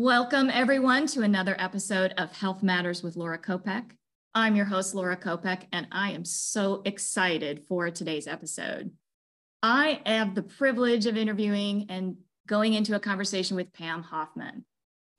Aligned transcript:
Welcome, 0.00 0.48
everyone, 0.48 1.08
to 1.08 1.22
another 1.22 1.56
episode 1.58 2.14
of 2.18 2.30
Health 2.30 2.62
Matters 2.62 3.02
with 3.02 3.16
Laura 3.16 3.36
Kopec. 3.36 3.90
I'm 4.32 4.54
your 4.54 4.66
host, 4.66 4.94
Laura 4.94 5.16
Kopec, 5.16 5.64
and 5.72 5.88
I 5.90 6.12
am 6.12 6.24
so 6.24 6.82
excited 6.84 7.64
for 7.66 7.90
today's 7.90 8.28
episode. 8.28 8.92
I 9.60 10.00
have 10.06 10.36
the 10.36 10.44
privilege 10.44 11.06
of 11.06 11.16
interviewing 11.16 11.86
and 11.88 12.18
going 12.46 12.74
into 12.74 12.94
a 12.94 13.00
conversation 13.00 13.56
with 13.56 13.72
Pam 13.72 14.04
Hoffman. 14.04 14.64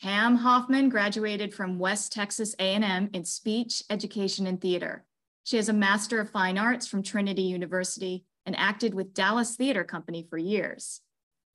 Pam 0.02 0.38
Hoffman 0.38 0.88
graduated 0.88 1.54
from 1.54 1.78
West 1.78 2.14
Texas 2.14 2.56
A&M 2.58 3.10
in 3.12 3.26
speech, 3.26 3.84
education, 3.90 4.48
and 4.48 4.62
theater. 4.62 5.04
She 5.44 5.58
has 5.58 5.68
a 5.68 5.74
Master 5.74 6.22
of 6.22 6.30
Fine 6.30 6.58
Arts 6.58 6.88
from 6.88 7.04
Trinity 7.04 7.42
University 7.42 8.24
and 8.46 8.58
acted 8.58 8.94
with 8.94 9.14
Dallas 9.14 9.58
Theater 9.58 9.84
Company 9.84 10.26
for 10.30 10.38
years. 10.38 11.02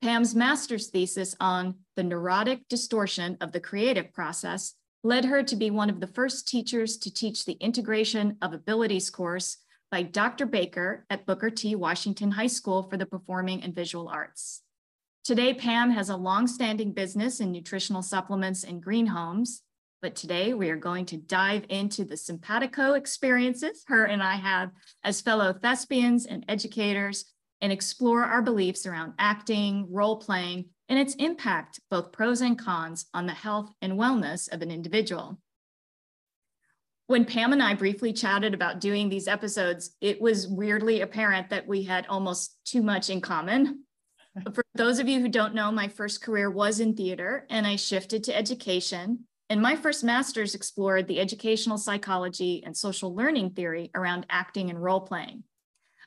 Pam's 0.05 0.35
master's 0.35 0.89
thesis 0.89 1.35
on 1.41 1.77
the 1.97 2.03
neurotic 2.03 2.69
distortion 2.69 3.39
of 3.41 3.53
the 3.53 3.59
creative 3.59 4.13
process 4.13 4.75
led 5.03 5.25
her 5.25 5.43
to 5.43 5.57
be 5.57 5.71
one 5.71 5.89
of 5.89 5.99
the 5.99 6.07
first 6.07 6.47
teachers 6.47 6.99
to 6.99 7.11
teach 7.11 7.47
the 7.47 7.55
integration 7.55 8.37
of 8.43 8.53
abilities 8.53 9.09
course 9.09 9.57
by 9.91 10.03
Dr. 10.03 10.45
Baker 10.45 11.07
at 11.09 11.25
Booker 11.25 11.49
T. 11.49 11.75
Washington 11.75 12.33
High 12.33 12.49
School 12.49 12.83
for 12.83 12.99
the 12.99 13.07
Performing 13.07 13.63
and 13.63 13.75
Visual 13.75 14.07
Arts. 14.09 14.61
Today, 15.25 15.55
Pam 15.55 15.91
has 15.93 16.11
a 16.11 16.19
long-standing 16.19 16.93
business 16.93 17.41
in 17.41 17.51
nutritional 17.51 18.03
supplements 18.03 18.63
and 18.63 18.83
green 18.83 19.07
homes, 19.07 19.63
but 20.03 20.15
today 20.15 20.53
we 20.53 20.69
are 20.69 20.77
going 20.77 21.07
to 21.07 21.17
dive 21.17 21.65
into 21.71 22.05
the 22.05 22.19
simpatico 22.19 22.93
experiences 22.93 23.85
her 23.87 24.05
and 24.05 24.23
I 24.23 24.35
have 24.35 24.71
as 25.03 25.23
fellow 25.23 25.55
thespians 25.55 26.27
and 26.27 26.45
educators 26.47 27.25
and 27.61 27.73
explore 27.73 28.25
our 28.25 28.43
beliefs 28.43 28.87
around 28.87 29.15
acting, 29.19 29.87
role 29.91 30.17
playing, 30.17 30.67
and 30.89 30.99
its 30.99 31.15
impact, 31.15 31.81
both 31.91 32.13
pros 32.13 32.41
and 32.41 32.59
cons, 32.59 33.07
on 33.15 33.27
the 33.27 33.33
health 33.33 33.71
and 33.81 33.95
wellness 33.95 34.53
of 34.53 34.63
an 34.63 34.71
individual. 34.71 35.39
When 37.07 37.25
Pam 37.25 37.53
and 37.53 37.63
I 37.63 37.75
briefly 37.75 38.13
chatted 38.13 38.55
about 38.55 38.81
doing 38.81 39.09
these 39.09 39.29
episodes, 39.29 39.95
it 40.01 40.21
was 40.21 40.49
weirdly 40.49 41.03
apparent 41.03 41.51
that 41.51 41.67
we 41.67 41.83
had 41.83 42.07
almost 42.07 42.57
too 42.65 42.83
much 42.83 43.11
in 43.11 43.21
common. 43.21 43.85
For 44.55 44.65
those 44.75 44.99
of 44.99 45.09
you 45.09 45.21
who 45.21 45.29
don't 45.29 45.55
know, 45.55 45.71
my 45.71 45.89
first 45.89 46.23
career 46.23 46.51
was 46.51 46.81
in 46.81 46.95
theater 46.95 47.47
and 47.51 47.67
I 47.67 47.77
shifted 47.77 48.25
to 48.25 48.37
education. 48.37 49.27
And 49.51 49.61
my 49.61 49.77
first 49.77 50.03
master's 50.03 50.55
explored 50.55 51.07
the 51.07 51.21
educational 51.21 51.77
psychology 51.77 52.63
and 52.65 52.75
social 52.75 53.15
learning 53.15 53.51
theory 53.51 53.91
around 53.95 54.25
acting 54.31 54.71
and 54.71 54.83
role 54.83 55.03
playing. 55.03 55.45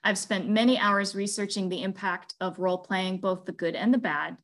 I've 0.08 0.18
spent 0.18 0.48
many 0.48 0.80
hours 0.80 1.16
researching 1.16 1.68
the 1.68 1.84
impact 1.84 2.36
of 2.40 2.60
role 2.60 2.78
playing, 2.78 3.18
both 3.18 3.44
the 3.44 3.52
good 3.52 3.76
and 3.76 3.94
the 3.94 3.98
bad. 3.98 4.38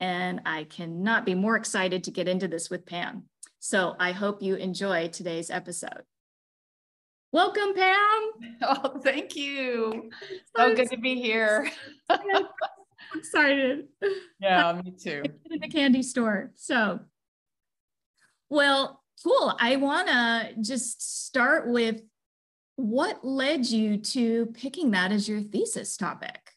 And 0.00 0.40
I 0.44 0.64
cannot 0.64 1.24
be 1.24 1.32
more 1.32 1.54
excited 1.54 2.02
to 2.02 2.10
get 2.10 2.26
into 2.26 2.48
this 2.48 2.70
with 2.70 2.84
Pam. 2.84 3.22
So 3.60 3.94
I 4.00 4.10
hope 4.10 4.42
you 4.42 4.56
enjoy 4.56 5.06
today's 5.06 5.48
episode. 5.48 6.02
Welcome, 7.30 7.72
Pam. 7.74 8.22
Oh, 8.62 8.98
thank 8.98 9.36
you. 9.36 10.10
So 10.56 10.72
oh, 10.72 10.74
good 10.74 10.90
to 10.90 10.98
be 10.98 11.22
here. 11.22 11.70
I'm 12.10 12.48
excited. 13.14 13.84
Yeah, 14.40 14.80
me 14.84 14.90
too. 14.90 15.22
In 15.48 15.60
the 15.60 15.68
candy 15.68 16.02
store. 16.02 16.50
So, 16.56 16.98
well, 18.50 19.04
cool. 19.22 19.56
I 19.60 19.76
want 19.76 20.08
to 20.08 20.54
just 20.60 21.26
start 21.26 21.68
with 21.68 22.02
what 22.76 23.24
led 23.24 23.66
you 23.66 23.96
to 23.98 24.46
picking 24.46 24.90
that 24.92 25.12
as 25.12 25.28
your 25.28 25.40
thesis 25.40 25.96
topic? 25.96 26.52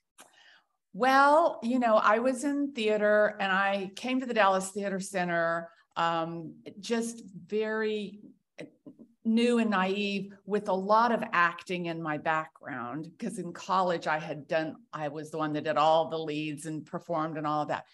Well, 0.94 1.60
you 1.64 1.80
know, 1.80 1.96
I 1.96 2.20
was 2.20 2.44
in 2.44 2.74
theater 2.74 3.38
and 3.40 3.52
I 3.52 3.92
came 3.96 4.20
to 4.20 4.26
the 4.26 4.34
Dallas 4.34 4.72
Theater 4.72 5.00
Center 5.00 5.70
um, 5.96 6.56
just 6.80 7.24
very 7.48 8.20
new 9.26 9.60
and 9.60 9.70
naive 9.70 10.34
with 10.46 10.70
a 10.70 10.74
lot 10.74 11.12
of 11.12 11.24
acting 11.34 11.86
in 11.86 12.02
my 12.02 12.18
background 12.18 13.10
because 13.18 13.38
in 13.38 13.54
college 13.54 14.08
I 14.08 14.18
had 14.18 14.48
done 14.48 14.76
I 14.92 15.10
was 15.10 15.30
the 15.30 15.38
one 15.38 15.54
that 15.54 15.66
did 15.66 15.78
all 15.78 16.10
the 16.10 16.18
leads 16.18 16.66
and 16.66 16.86
performed 16.86 17.38
and 17.38 17.46
all 17.46 17.62
of 17.62 17.68
that. 17.68 17.86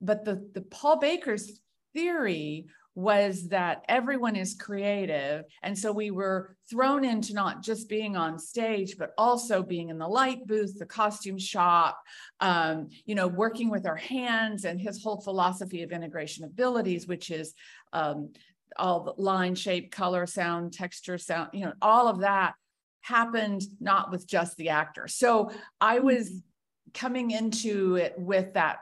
But 0.00 0.24
the 0.24 0.48
the 0.54 0.60
Paul 0.60 0.98
Baker's 0.98 1.60
theory 1.94 2.66
was 2.98 3.46
that 3.46 3.84
everyone 3.88 4.34
is 4.34 4.56
creative. 4.58 5.44
And 5.62 5.78
so 5.78 5.92
we 5.92 6.10
were 6.10 6.56
thrown 6.68 7.04
into 7.04 7.32
not 7.32 7.62
just 7.62 7.88
being 7.88 8.16
on 8.16 8.40
stage, 8.40 8.96
but 8.98 9.12
also 9.16 9.62
being 9.62 9.90
in 9.90 9.98
the 9.98 10.08
light 10.08 10.44
booth, 10.48 10.76
the 10.76 10.84
costume 10.84 11.38
shop, 11.38 12.02
um, 12.40 12.88
you 13.06 13.14
know, 13.14 13.28
working 13.28 13.70
with 13.70 13.86
our 13.86 13.94
hands 13.94 14.64
and 14.64 14.80
his 14.80 15.00
whole 15.00 15.20
philosophy 15.20 15.84
of 15.84 15.92
integration 15.92 16.44
abilities, 16.44 17.06
which 17.06 17.30
is 17.30 17.54
um, 17.92 18.32
all 18.76 19.04
the 19.04 19.22
line, 19.22 19.54
shape, 19.54 19.92
color, 19.92 20.26
sound, 20.26 20.72
texture, 20.72 21.18
sound, 21.18 21.50
you 21.52 21.64
know, 21.66 21.74
all 21.80 22.08
of 22.08 22.18
that 22.22 22.54
happened 23.02 23.62
not 23.78 24.10
with 24.10 24.26
just 24.26 24.56
the 24.56 24.70
actor. 24.70 25.06
So 25.06 25.52
I 25.80 26.00
was 26.00 26.30
mm-hmm. 26.30 26.38
coming 26.94 27.30
into 27.30 27.94
it 27.94 28.14
with 28.18 28.54
that 28.54 28.78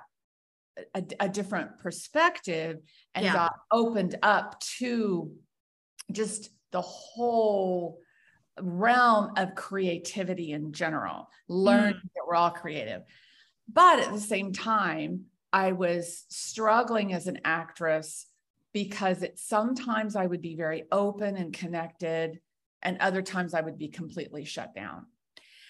a, 0.95 1.03
a 1.21 1.29
different 1.29 1.79
perspective 1.79 2.79
and 3.15 3.25
yeah. 3.25 3.33
got 3.33 3.55
opened 3.71 4.17
up 4.23 4.61
to 4.79 5.31
just 6.13 6.51
the 6.73 6.81
whole 6.81 7.99
realm 8.61 9.33
of 9.37 9.55
creativity 9.55 10.53
in 10.53 10.73
general, 10.73 11.29
learning 11.49 11.95
mm. 11.95 12.03
that 12.03 12.27
we're 12.27 12.35
all 12.35 12.51
creative. 12.51 13.03
But 13.73 14.01
at 14.01 14.13
the 14.13 14.21
same 14.21 14.53
time, 14.53 15.25
I 15.53 15.73
was 15.73 16.25
struggling 16.29 17.13
as 17.13 17.27
an 17.27 17.41
actress 17.45 18.27
because 18.73 19.23
it 19.23 19.39
sometimes 19.39 20.17
I 20.17 20.27
would 20.27 20.43
be 20.43 20.55
very 20.55 20.85
open 20.93 21.37
and 21.37 21.53
connected, 21.53 22.41
and 22.83 22.99
other 23.01 23.23
times 23.23 23.55
I 23.55 23.63
would 23.63 23.79
be 23.79 23.89
completely 23.89 24.45
shut 24.45 24.75
down. 24.75 25.07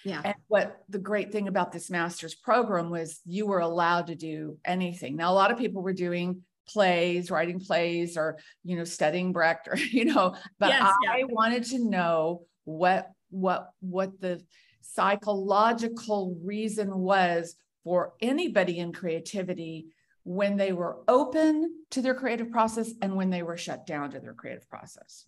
Yeah. 0.06 0.20
And 0.24 0.34
what 0.46 0.84
the 0.88 1.00
great 1.00 1.32
thing 1.32 1.48
about 1.48 1.72
this 1.72 1.90
master's 1.90 2.36
program 2.36 2.90
was 2.90 3.20
you 3.26 3.44
were 3.44 3.58
allowed 3.58 4.06
to 4.06 4.14
do 4.14 4.56
anything. 4.64 5.16
Now, 5.16 5.32
a 5.32 5.34
lot 5.34 5.50
of 5.50 5.58
people 5.58 5.82
were 5.82 5.92
doing 5.92 6.42
plays, 6.68 7.28
writing 7.28 7.58
plays, 7.58 8.16
or, 8.16 8.38
you 8.62 8.76
know, 8.76 8.84
studying 8.84 9.32
Brecht, 9.32 9.66
or, 9.66 9.76
you 9.90 10.04
know, 10.04 10.36
but 10.60 10.68
yes, 10.68 10.94
I 11.10 11.18
yeah. 11.18 11.24
wanted 11.28 11.64
to 11.64 11.80
know 11.80 12.42
what, 12.62 13.10
what, 13.30 13.70
what 13.80 14.20
the 14.20 14.44
psychological 14.80 16.38
reason 16.40 16.96
was 16.96 17.56
for 17.82 18.12
anybody 18.20 18.78
in 18.78 18.92
creativity 18.92 19.86
when 20.22 20.56
they 20.56 20.72
were 20.72 20.98
open 21.08 21.84
to 21.90 22.00
their 22.00 22.14
creative 22.14 22.52
process 22.52 22.92
and 23.02 23.16
when 23.16 23.30
they 23.30 23.42
were 23.42 23.56
shut 23.56 23.86
down 23.86 24.12
to 24.12 24.20
their 24.20 24.34
creative 24.34 24.68
process. 24.70 25.24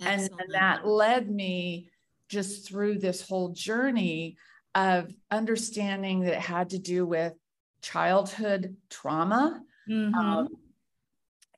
And, 0.00 0.22
and, 0.22 0.52
that 0.52 0.84
led 0.84 1.30
me 1.30 1.90
just 2.28 2.68
through 2.68 2.98
this 2.98 3.26
whole 3.26 3.50
journey 3.50 4.36
of 4.74 5.12
understanding 5.30 6.20
that 6.20 6.34
it 6.34 6.40
had 6.40 6.70
to 6.70 6.78
do 6.78 7.06
with 7.06 7.32
childhood 7.82 8.76
trauma. 8.90 9.62
Mm-hmm. 9.88 10.14
Um, 10.14 10.48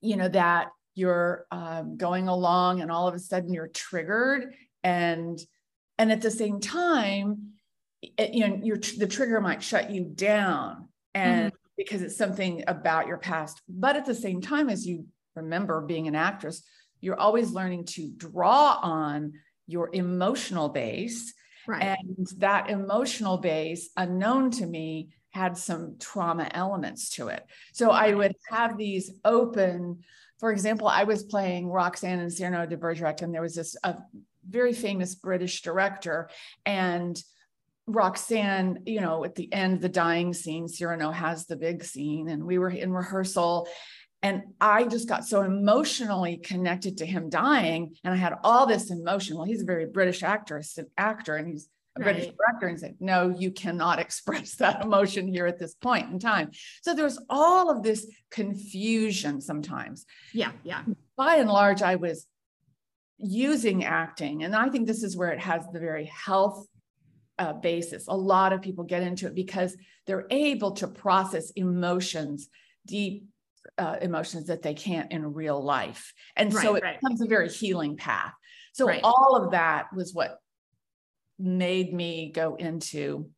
you 0.01 0.17
know, 0.17 0.29
that 0.29 0.69
you're 0.99 1.47
um, 1.53 1.97
going 1.97 2.27
along 2.27 2.81
and 2.81 2.91
all 2.91 3.07
of 3.07 3.15
a 3.15 3.19
sudden 3.21 3.55
you're 3.55 3.69
triggered 3.69 4.53
and 4.83 5.39
and 5.97 6.11
at 6.11 6.21
the 6.21 6.31
same 6.31 6.59
time 6.59 7.53
it, 8.03 8.35
you 8.35 8.47
know 8.47 8.61
your 8.63 8.79
the 8.99 9.07
trigger 9.07 9.41
might 9.41 9.63
shut 9.63 9.91
you 9.91 10.05
down 10.05 10.89
and 11.15 11.53
mm-hmm. 11.53 11.57
because 11.77 12.03
it's 12.03 12.17
something 12.17 12.65
about 12.67 13.07
your 13.07 13.17
past 13.17 13.63
but 13.69 13.95
at 13.95 14.07
the 14.07 14.15
same 14.15 14.41
time 14.41 14.69
as 14.69 14.85
you 14.85 15.07
remember 15.37 15.81
being 15.83 16.09
an 16.09 16.17
actress 16.17 16.65
you're 17.01 17.19
always 17.19 17.53
learning 17.53 17.85
to 17.85 18.11
draw 18.17 18.81
on 18.83 19.33
your 19.69 19.91
emotional 19.93 20.69
base. 20.69 21.33
Right. 21.69 21.99
And 21.99 22.27
that 22.39 22.71
emotional 22.71 23.39
base, 23.39 23.91
unknown 23.97 24.51
to 24.53 24.67
me, 24.67 25.11
had 25.31 25.57
some 25.57 25.97
trauma 26.01 26.49
elements 26.53 27.11
to 27.11 27.29
it. 27.29 27.45
So 27.75 27.91
I 27.91 28.15
would 28.15 28.35
have 28.51 28.77
these 28.79 29.13
open, 29.25 30.01
for 30.41 30.51
example, 30.51 30.89
I 30.89 31.05
was 31.05 31.23
playing 31.23 31.69
Roxanne 31.69 32.19
and 32.19 32.33
Cyrano 32.33 32.67
de 32.67 32.77
Bergerac, 32.77 33.21
and 33.21 33.33
there 33.35 33.43
was 33.43 33.55
this 33.55 33.77
a 33.85 33.97
very 34.49 34.73
famous 34.73 35.15
British 35.15 35.61
director. 35.61 36.31
And 36.65 37.23
Roxanne, 37.87 38.83
you 38.87 39.01
know, 39.01 39.25
at 39.25 39.35
the 39.35 39.53
end, 39.53 39.81
the 39.81 39.89
dying 39.89 40.33
scene, 40.33 40.69
Cyrano 40.69 41.11
has 41.11 41.47
the 41.47 41.57
big 41.57 41.85
scene, 41.85 42.29
and 42.29 42.45
we 42.45 42.59
were 42.59 42.71
in 42.71 42.93
rehearsal 42.93 43.69
and 44.23 44.43
I 44.61 44.85
just 44.85 45.09
got 45.09 45.25
so 45.25 45.43
emotionally 45.43 46.39
connected 46.39 46.99
to 46.99 47.07
him 47.07 47.31
dying. 47.31 47.95
And 48.03 48.13
I 48.13 48.17
had 48.17 48.35
all 48.43 48.67
this 48.67 48.91
emotion. 48.91 49.37
Well, 49.37 49.45
he's 49.45 49.63
a 49.63 49.67
very 49.67 49.87
British 49.87 50.23
actor, 50.23 50.61
actor, 50.97 51.37
and 51.37 51.49
he's 51.49 51.69
a 51.97 52.01
right. 52.01 52.15
British 52.15 52.35
director. 52.35 52.67
And 52.67 52.81
said, 52.81 52.97
no, 52.99 53.29
you 53.29 53.53
cannot 53.53 53.99
express 54.01 54.57
that 54.57 54.83
emotion 54.83 55.29
here 55.29 55.47
at 55.47 55.59
this 55.59 55.75
point 55.75 56.11
in 56.11 56.19
time. 56.19 56.51
So 56.83 56.95
there 56.95 57.05
was 57.05 57.23
all 57.31 57.71
of 57.71 57.85
this 57.85 58.11
confusion 58.31 59.41
sometimes. 59.41 60.05
Yeah. 60.33 60.51
Yeah. 60.65 60.83
By 61.17 61.37
and 61.37 61.49
large, 61.49 61.83
I 61.83 61.95
was 61.95 62.27
using 63.19 63.85
acting. 63.85 64.43
And 64.43 64.55
I 64.55 64.69
think 64.69 64.87
this 64.87 65.05
is 65.05 65.17
where 65.17 65.31
it 65.31 65.41
has 65.41 65.63
the 65.73 65.81
very 65.81 66.07
health 66.07 66.67
uh, 67.39 67.53
basis. 67.53 68.09
A 68.09 68.17
lot 68.17 68.53
of 68.53 68.63
people 68.63 68.83
get 68.83 69.03
into 69.03 69.29
it 69.29 69.35
because 69.37 69.77
they're 70.07 70.27
able 70.31 70.73
to 70.73 70.89
process 70.89 71.51
emotions 71.51 72.49
deep 72.85 73.25
uh, 73.77 73.97
emotions 74.01 74.47
that 74.47 74.63
they 74.63 74.75
can't 74.75 75.13
in 75.13 75.35
real 75.35 75.63
life. 75.63 76.13
And 76.37 76.53
right, 76.53 76.63
so 76.63 76.75
it 76.75 76.83
right. 76.83 77.01
becomes 77.01 77.21
a 77.21 77.27
very 77.27 77.49
healing 77.49 77.97
path. 77.97 78.33
So 78.73 78.87
right. 78.87 79.01
all 79.03 79.37
of 79.37 79.53
that 79.53 79.89
was 79.95 80.15
what 80.15 80.39
made 81.39 81.93
me 81.93 82.33
go 82.35 82.57
into 82.57 83.31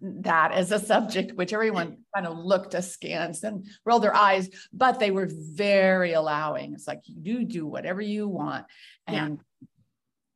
that 0.00 0.52
as 0.52 0.70
a 0.70 0.78
subject, 0.78 1.32
which 1.34 1.52
everyone 1.52 1.98
kind 2.14 2.26
of 2.26 2.38
looked 2.38 2.74
askance 2.74 3.42
and 3.42 3.66
rolled 3.84 4.02
their 4.02 4.14
eyes, 4.14 4.48
but 4.72 4.98
they 4.98 5.10
were 5.10 5.28
very 5.30 6.12
allowing. 6.12 6.74
It's 6.74 6.86
like 6.86 7.00
you 7.06 7.44
do 7.44 7.66
whatever 7.66 8.00
you 8.00 8.28
want. 8.28 8.66
And 9.06 9.40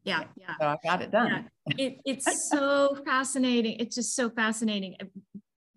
yeah, 0.04 0.24
yeah. 0.36 0.54
So 0.60 0.66
I 0.66 0.76
got 0.82 1.02
it 1.02 1.10
done. 1.10 1.50
Yeah. 1.66 1.74
It, 1.86 1.98
it's 2.04 2.50
so 2.50 2.96
fascinating. 3.04 3.76
It's 3.78 3.94
just 3.94 4.16
so 4.16 4.30
fascinating. 4.30 4.96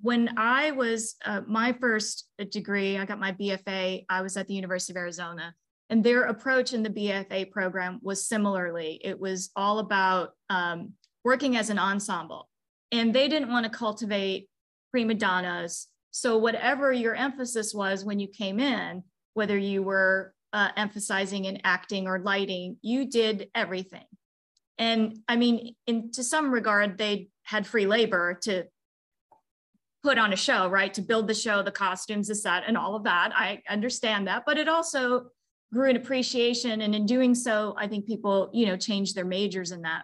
When 0.01 0.37
I 0.37 0.71
was 0.71 1.15
uh, 1.25 1.41
my 1.47 1.73
first 1.73 2.27
degree, 2.49 2.97
I 2.97 3.05
got 3.05 3.19
my 3.19 3.33
BFA. 3.33 4.05
I 4.09 4.21
was 4.21 4.35
at 4.37 4.47
the 4.47 4.53
University 4.53 4.93
of 4.93 4.97
Arizona, 4.97 5.53
and 5.89 6.03
their 6.03 6.23
approach 6.23 6.73
in 6.73 6.83
the 6.83 6.89
BFA 6.89 7.51
program 7.51 7.99
was 8.01 8.27
similarly. 8.27 8.99
It 9.03 9.19
was 9.19 9.51
all 9.55 9.79
about 9.79 10.31
um, 10.49 10.93
working 11.23 11.57
as 11.57 11.69
an 11.69 11.77
ensemble 11.77 12.47
and 12.91 13.13
they 13.13 13.27
didn't 13.27 13.49
want 13.49 13.63
to 13.63 13.69
cultivate 13.77 14.49
prima 14.91 15.13
donnas. 15.13 15.87
So 16.11 16.37
whatever 16.37 16.91
your 16.91 17.15
emphasis 17.15 17.73
was 17.73 18.03
when 18.03 18.19
you 18.19 18.27
came 18.27 18.59
in, 18.59 19.03
whether 19.33 19.57
you 19.57 19.81
were 19.81 20.33
uh, 20.51 20.69
emphasizing 20.75 21.45
in 21.45 21.61
acting 21.63 22.07
or 22.07 22.19
lighting, 22.19 22.77
you 22.81 23.09
did 23.09 23.49
everything. 23.55 24.03
And 24.77 25.19
I 25.27 25.37
mean, 25.37 25.75
in 25.87 26.11
to 26.13 26.23
some 26.23 26.51
regard, 26.51 26.97
they 26.97 27.29
had 27.43 27.65
free 27.65 27.85
labor 27.85 28.37
to 28.43 28.65
put 30.03 30.17
on 30.17 30.33
a 30.33 30.35
show, 30.35 30.67
right? 30.67 30.93
To 30.93 31.01
build 31.01 31.27
the 31.27 31.33
show, 31.33 31.61
the 31.61 31.71
costumes, 31.71 32.27
the 32.27 32.35
set, 32.35 32.63
and 32.67 32.77
all 32.77 32.95
of 32.95 33.03
that. 33.03 33.31
I 33.35 33.61
understand 33.69 34.27
that, 34.27 34.43
but 34.45 34.57
it 34.57 34.67
also 34.67 35.27
grew 35.73 35.89
an 35.89 35.95
appreciation, 35.95 36.81
and 36.81 36.93
in 36.93 37.05
doing 37.05 37.33
so, 37.33 37.75
I 37.77 37.87
think 37.87 38.05
people, 38.05 38.49
you 38.53 38.65
know, 38.65 38.75
changed 38.75 39.15
their 39.15 39.25
majors 39.25 39.71
in 39.71 39.83
that. 39.83 40.03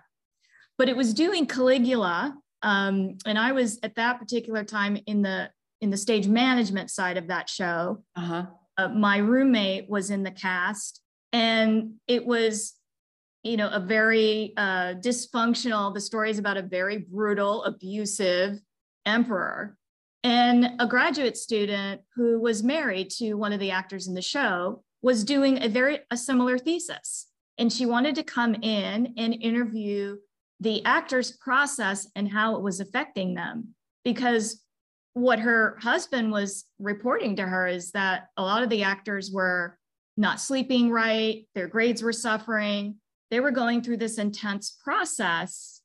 But 0.77 0.87
it 0.87 0.95
was 0.95 1.13
doing 1.13 1.45
Caligula 1.45 2.37
um, 2.61 3.17
and 3.25 3.37
I 3.37 3.51
was 3.51 3.79
at 3.83 3.95
that 3.95 4.19
particular 4.19 4.63
time 4.63 4.97
in 5.05 5.21
the 5.21 5.49
in 5.81 5.91
the 5.91 5.97
stage 5.97 6.27
management 6.27 6.89
side 6.89 7.17
of 7.17 7.27
that 7.27 7.49
show. 7.49 8.03
Uh-huh. 8.15 8.45
Uh, 8.77 8.87
my 8.89 9.17
roommate 9.17 9.87
was 9.89 10.09
in 10.09 10.23
the 10.23 10.31
cast, 10.31 11.01
and 11.31 11.93
it 12.07 12.25
was, 12.25 12.73
you 13.43 13.57
know, 13.57 13.69
a 13.69 13.79
very 13.79 14.53
uh, 14.57 14.95
dysfunctional. 14.95 15.93
The 15.93 16.01
story 16.01 16.31
is 16.31 16.39
about 16.39 16.57
a 16.57 16.63
very 16.63 16.97
brutal, 16.97 17.63
abusive 17.63 18.59
emperor, 19.05 19.77
and 20.27 20.71
a 20.79 20.85
graduate 20.85 21.37
student 21.37 22.01
who 22.13 22.37
was 22.37 22.61
married 22.61 23.09
to 23.09 23.35
one 23.35 23.53
of 23.53 23.61
the 23.61 23.71
actors 23.71 24.09
in 24.09 24.13
the 24.13 24.21
show 24.21 24.83
was 25.01 25.23
doing 25.23 25.63
a 25.63 25.69
very 25.69 25.99
a 26.11 26.17
similar 26.17 26.57
thesis, 26.57 27.27
and 27.57 27.71
she 27.71 27.85
wanted 27.85 28.13
to 28.15 28.23
come 28.23 28.53
in 28.55 29.13
and 29.15 29.41
interview 29.41 30.17
the 30.59 30.83
actor's 30.83 31.31
process 31.31 32.09
and 32.17 32.29
how 32.29 32.57
it 32.57 32.61
was 32.61 32.81
affecting 32.81 33.35
them. 33.35 33.69
Because 34.03 34.61
what 35.13 35.39
her 35.39 35.77
husband 35.81 36.29
was 36.29 36.65
reporting 36.77 37.37
to 37.37 37.43
her 37.43 37.65
is 37.65 37.91
that 37.91 38.27
a 38.35 38.43
lot 38.43 38.63
of 38.63 38.69
the 38.69 38.83
actors 38.83 39.31
were 39.31 39.77
not 40.17 40.41
sleeping 40.41 40.91
right, 40.91 41.47
their 41.55 41.69
grades 41.69 42.03
were 42.03 42.11
suffering, 42.11 42.95
they 43.31 43.39
were 43.39 43.51
going 43.51 43.81
through 43.81 43.97
this 43.97 44.17
intense 44.17 44.75
process. 44.83 45.79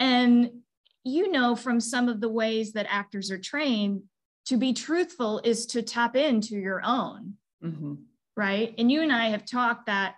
And 0.00 0.62
you 1.04 1.30
know, 1.30 1.54
from 1.54 1.80
some 1.80 2.08
of 2.08 2.20
the 2.20 2.28
ways 2.28 2.72
that 2.72 2.86
actors 2.88 3.30
are 3.30 3.38
trained, 3.38 4.02
to 4.46 4.56
be 4.56 4.72
truthful 4.72 5.40
is 5.44 5.66
to 5.66 5.82
tap 5.82 6.16
into 6.16 6.56
your 6.56 6.82
own. 6.84 7.34
Mm-hmm. 7.62 7.94
Right. 8.36 8.74
And 8.78 8.90
you 8.90 9.02
and 9.02 9.12
I 9.12 9.28
have 9.28 9.46
talked 9.46 9.86
that 9.86 10.16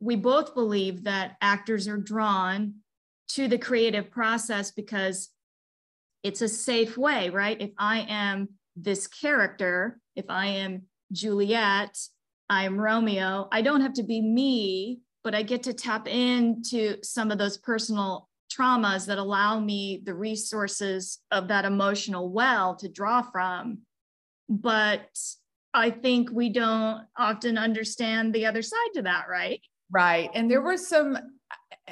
we 0.00 0.14
both 0.14 0.54
believe 0.54 1.04
that 1.04 1.36
actors 1.40 1.88
are 1.88 1.96
drawn 1.96 2.74
to 3.30 3.48
the 3.48 3.58
creative 3.58 4.10
process 4.10 4.70
because 4.70 5.30
it's 6.22 6.40
a 6.40 6.48
safe 6.48 6.96
way, 6.96 7.30
right? 7.30 7.60
If 7.60 7.70
I 7.78 8.06
am 8.08 8.50
this 8.76 9.06
character, 9.06 9.98
if 10.14 10.26
I 10.28 10.46
am 10.46 10.82
Juliet, 11.12 11.98
I'm 12.48 12.78
Romeo, 12.78 13.48
I 13.52 13.62
don't 13.62 13.80
have 13.80 13.94
to 13.94 14.02
be 14.02 14.20
me, 14.20 15.00
but 15.24 15.34
I 15.34 15.42
get 15.42 15.64
to 15.64 15.74
tap 15.74 16.06
into 16.08 16.96
some 17.02 17.30
of 17.30 17.38
those 17.38 17.58
personal 17.58 18.27
traumas 18.48 19.06
that 19.06 19.18
allow 19.18 19.60
me 19.60 20.02
the 20.04 20.14
resources 20.14 21.18
of 21.30 21.48
that 21.48 21.64
emotional 21.64 22.30
well 22.30 22.76
to 22.76 22.88
draw 22.88 23.22
from. 23.22 23.78
But 24.48 25.06
I 25.74 25.90
think 25.90 26.30
we 26.32 26.48
don't 26.48 27.04
often 27.16 27.58
understand 27.58 28.34
the 28.34 28.46
other 28.46 28.62
side 28.62 28.90
to 28.94 29.02
that, 29.02 29.26
right? 29.28 29.60
Right. 29.90 30.30
And 30.34 30.50
there 30.50 30.62
were 30.62 30.76
some 30.76 31.18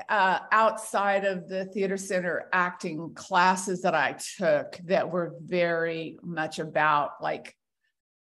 uh, 0.09 0.39
outside 0.53 1.25
of 1.25 1.49
the 1.49 1.67
theater 1.67 1.97
center 1.97 2.49
acting 2.53 3.15
classes 3.15 3.83
that 3.83 3.95
I 3.95 4.17
took 4.39 4.79
that 4.85 5.11
were 5.11 5.35
very 5.41 6.19
much 6.23 6.59
about 6.59 7.23
like, 7.23 7.55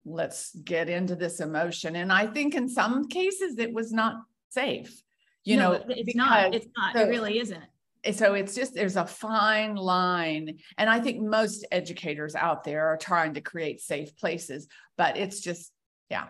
let's 0.05 0.55
get 0.65 0.89
into 0.89 1.15
this 1.15 1.41
emotion. 1.41 1.97
And 1.97 2.13
I 2.13 2.27
think 2.27 2.55
in 2.55 2.69
some 2.69 3.09
cases 3.09 3.59
it 3.59 3.73
was 3.73 3.93
not 3.93 4.17
safe. 4.49 5.03
You 5.45 5.57
no, 5.57 5.73
know, 5.73 5.85
it's 5.89 6.15
not. 6.15 6.55
It's 6.55 6.67
not. 6.77 6.95
So, 6.95 7.03
it 7.03 7.09
really 7.09 7.39
isn't. 7.39 7.65
So 8.13 8.35
it's 8.35 8.55
just 8.55 8.75
there's 8.75 8.97
a 8.97 9.07
fine 9.07 9.75
line, 9.75 10.59
and 10.79 10.89
I 10.89 11.01
think 11.01 11.21
most 11.21 11.67
educators 11.71 12.35
out 12.35 12.65
there 12.65 12.89
are 12.89 12.97
trying 12.97 13.35
to 13.35 13.41
create 13.41 13.81
safe 13.81 14.17
places, 14.17 14.69
but 14.97 15.19
it's 15.19 15.41
just 15.41 15.71
yeah, 16.09 16.29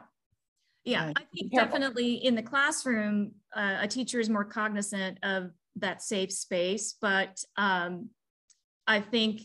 yeah, 0.85 1.07
uh, 1.07 1.13
I 1.17 1.23
think 1.35 1.53
definitely 1.53 2.15
in 2.15 2.35
the 2.35 2.43
classroom, 2.43 3.33
uh, 3.55 3.79
a 3.81 3.89
teacher 3.89 4.19
is 4.19 4.29
more 4.29 4.45
cognizant 4.45 5.19
of 5.23 5.51
that 5.77 6.03
safe 6.03 6.33
space. 6.33 6.97
But 7.01 7.43
um, 7.57 8.09
I 8.87 9.01
think 9.01 9.43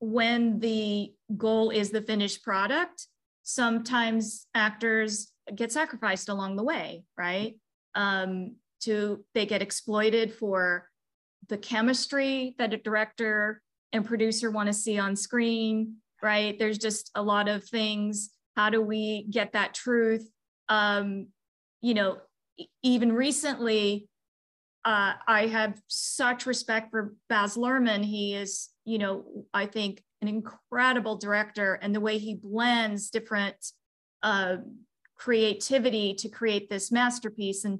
when 0.00 0.58
the 0.60 1.14
goal 1.36 1.70
is 1.70 1.90
the 1.90 2.02
finished 2.02 2.42
product, 2.42 3.06
sometimes 3.42 4.46
actors 4.54 5.32
get 5.54 5.72
sacrificed 5.72 6.28
along 6.28 6.56
the 6.56 6.64
way, 6.64 7.04
right? 7.16 7.56
Um, 7.94 8.56
to 8.80 9.24
they 9.34 9.46
get 9.46 9.62
exploited 9.62 10.32
for 10.32 10.88
the 11.48 11.58
chemistry 11.58 12.54
that 12.58 12.72
a 12.72 12.76
director 12.76 13.60
and 13.92 14.04
producer 14.04 14.50
want 14.50 14.68
to 14.68 14.72
see 14.72 14.98
on 14.98 15.16
screen, 15.16 15.96
right? 16.22 16.58
There's 16.58 16.78
just 16.78 17.10
a 17.14 17.22
lot 17.22 17.48
of 17.48 17.64
things. 17.64 18.30
How 18.56 18.70
do 18.70 18.80
we 18.80 19.26
get 19.30 19.52
that 19.52 19.74
truth? 19.74 20.28
Um, 20.68 21.28
you 21.80 21.94
know 21.94 22.18
even 22.82 23.12
recently 23.12 24.08
uh, 24.84 25.12
i 25.26 25.46
have 25.46 25.80
such 25.88 26.46
respect 26.46 26.90
for 26.90 27.14
baz 27.28 27.56
luhrmann. 27.56 28.04
He 28.04 28.34
is 28.34 28.70
you 28.84 28.98
know 28.98 29.24
i 29.52 29.66
think 29.66 30.02
an 30.22 30.28
incredible 30.28 31.16
director 31.16 31.74
and 31.74 31.94
the 31.94 32.00
way 32.00 32.18
he 32.18 32.34
blends 32.34 33.10
different 33.10 33.56
uh, 34.22 34.56
creativity 35.16 36.14
to 36.14 36.28
create 36.28 36.68
this 36.68 36.92
masterpiece. 36.92 37.64
And 37.64 37.78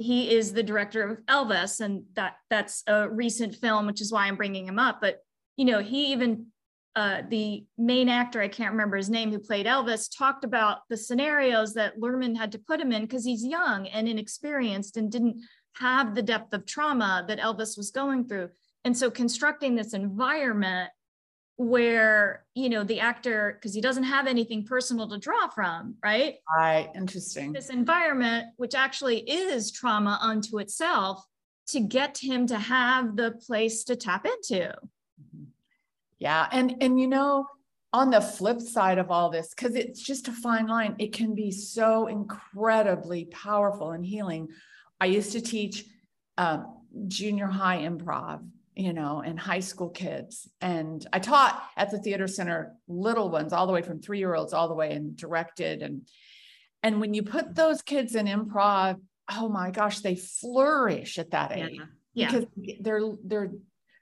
he 0.00 0.34
is 0.34 0.52
the 0.52 0.62
director 0.62 1.06
of 1.06 1.18
elvis 1.26 1.80
and 1.80 2.02
that 2.14 2.36
that's 2.48 2.82
a 2.86 3.08
recent 3.08 3.54
film 3.54 3.86
which 3.86 4.00
is 4.00 4.12
why 4.12 4.26
i'm 4.26 4.36
bringing 4.36 4.66
him 4.66 4.78
up 4.78 5.00
but 5.00 5.18
you 5.56 5.64
know 5.64 5.80
he 5.80 6.12
even 6.12 6.46
uh, 6.96 7.22
the 7.28 7.64
main 7.78 8.08
actor, 8.08 8.42
I 8.42 8.48
can't 8.48 8.72
remember 8.72 8.96
his 8.96 9.08
name, 9.08 9.30
who 9.30 9.38
played 9.38 9.66
Elvis, 9.66 10.08
talked 10.16 10.44
about 10.44 10.80
the 10.88 10.96
scenarios 10.96 11.72
that 11.74 11.98
Luhrmann 12.00 12.36
had 12.36 12.50
to 12.52 12.58
put 12.58 12.80
him 12.80 12.90
in 12.90 13.02
because 13.02 13.24
he's 13.24 13.44
young 13.44 13.86
and 13.86 14.08
inexperienced 14.08 14.96
and 14.96 15.10
didn't 15.10 15.40
have 15.76 16.14
the 16.14 16.22
depth 16.22 16.52
of 16.52 16.66
trauma 16.66 17.24
that 17.28 17.38
Elvis 17.38 17.76
was 17.76 17.92
going 17.92 18.26
through. 18.26 18.48
And 18.84 18.96
so 18.96 19.10
constructing 19.10 19.76
this 19.76 19.94
environment 19.94 20.90
where, 21.60 22.46
you 22.54 22.70
know, 22.70 22.82
the 22.82 23.00
actor, 23.00 23.52
because 23.52 23.74
he 23.74 23.82
doesn't 23.82 24.04
have 24.04 24.26
anything 24.26 24.64
personal 24.64 25.06
to 25.06 25.18
draw 25.18 25.46
from, 25.48 25.94
right? 26.02 26.36
Right. 26.56 26.88
Interesting. 26.94 27.52
This 27.52 27.68
environment, 27.68 28.46
which 28.56 28.74
actually 28.74 29.18
is 29.30 29.70
trauma 29.70 30.18
unto 30.22 30.58
itself, 30.58 31.22
to 31.68 31.80
get 31.80 32.16
him 32.16 32.46
to 32.46 32.58
have 32.58 33.14
the 33.14 33.32
place 33.32 33.84
to 33.84 33.94
tap 33.94 34.24
into. 34.24 34.74
Yeah. 36.18 36.48
And 36.50 36.76
and 36.80 36.98
you 36.98 37.06
know, 37.06 37.46
on 37.92 38.08
the 38.08 38.22
flip 38.22 38.62
side 38.62 38.96
of 38.96 39.10
all 39.10 39.28
this, 39.28 39.52
because 39.54 39.74
it's 39.74 40.00
just 40.00 40.28
a 40.28 40.32
fine 40.32 40.66
line, 40.66 40.94
it 40.98 41.12
can 41.12 41.34
be 41.34 41.50
so 41.50 42.06
incredibly 42.06 43.26
powerful 43.26 43.90
and 43.90 44.06
healing. 44.06 44.48
I 44.98 45.06
used 45.06 45.32
to 45.32 45.42
teach 45.42 45.84
um, 46.38 46.78
junior 47.06 47.48
high 47.48 47.80
improv, 47.80 48.48
you 48.74 48.92
know, 48.92 49.22
and 49.24 49.38
high 49.38 49.60
school 49.60 49.90
kids. 49.90 50.48
And 50.60 51.06
I 51.12 51.18
taught 51.18 51.62
at 51.76 51.90
the 51.90 51.98
theater 51.98 52.26
center 52.26 52.74
little 52.88 53.28
ones, 53.28 53.52
all 53.52 53.66
the 53.66 53.72
way 53.72 53.82
from 53.82 54.00
three 54.00 54.18
year 54.18 54.34
olds, 54.34 54.52
all 54.52 54.68
the 54.68 54.74
way 54.74 54.92
and 54.92 55.16
directed. 55.16 55.82
And 55.82 56.08
and 56.82 57.00
when 57.00 57.12
you 57.12 57.22
put 57.22 57.54
those 57.54 57.82
kids 57.82 58.14
in 58.14 58.26
improv, 58.26 59.00
oh 59.30 59.48
my 59.48 59.70
gosh, 59.70 60.00
they 60.00 60.16
flourish 60.16 61.18
at 61.18 61.32
that 61.32 61.52
age. 61.52 61.72
Yeah. 61.74 61.84
Yeah. 62.12 62.26
Because 62.30 62.46
they're 62.80 63.12
they're 63.24 63.50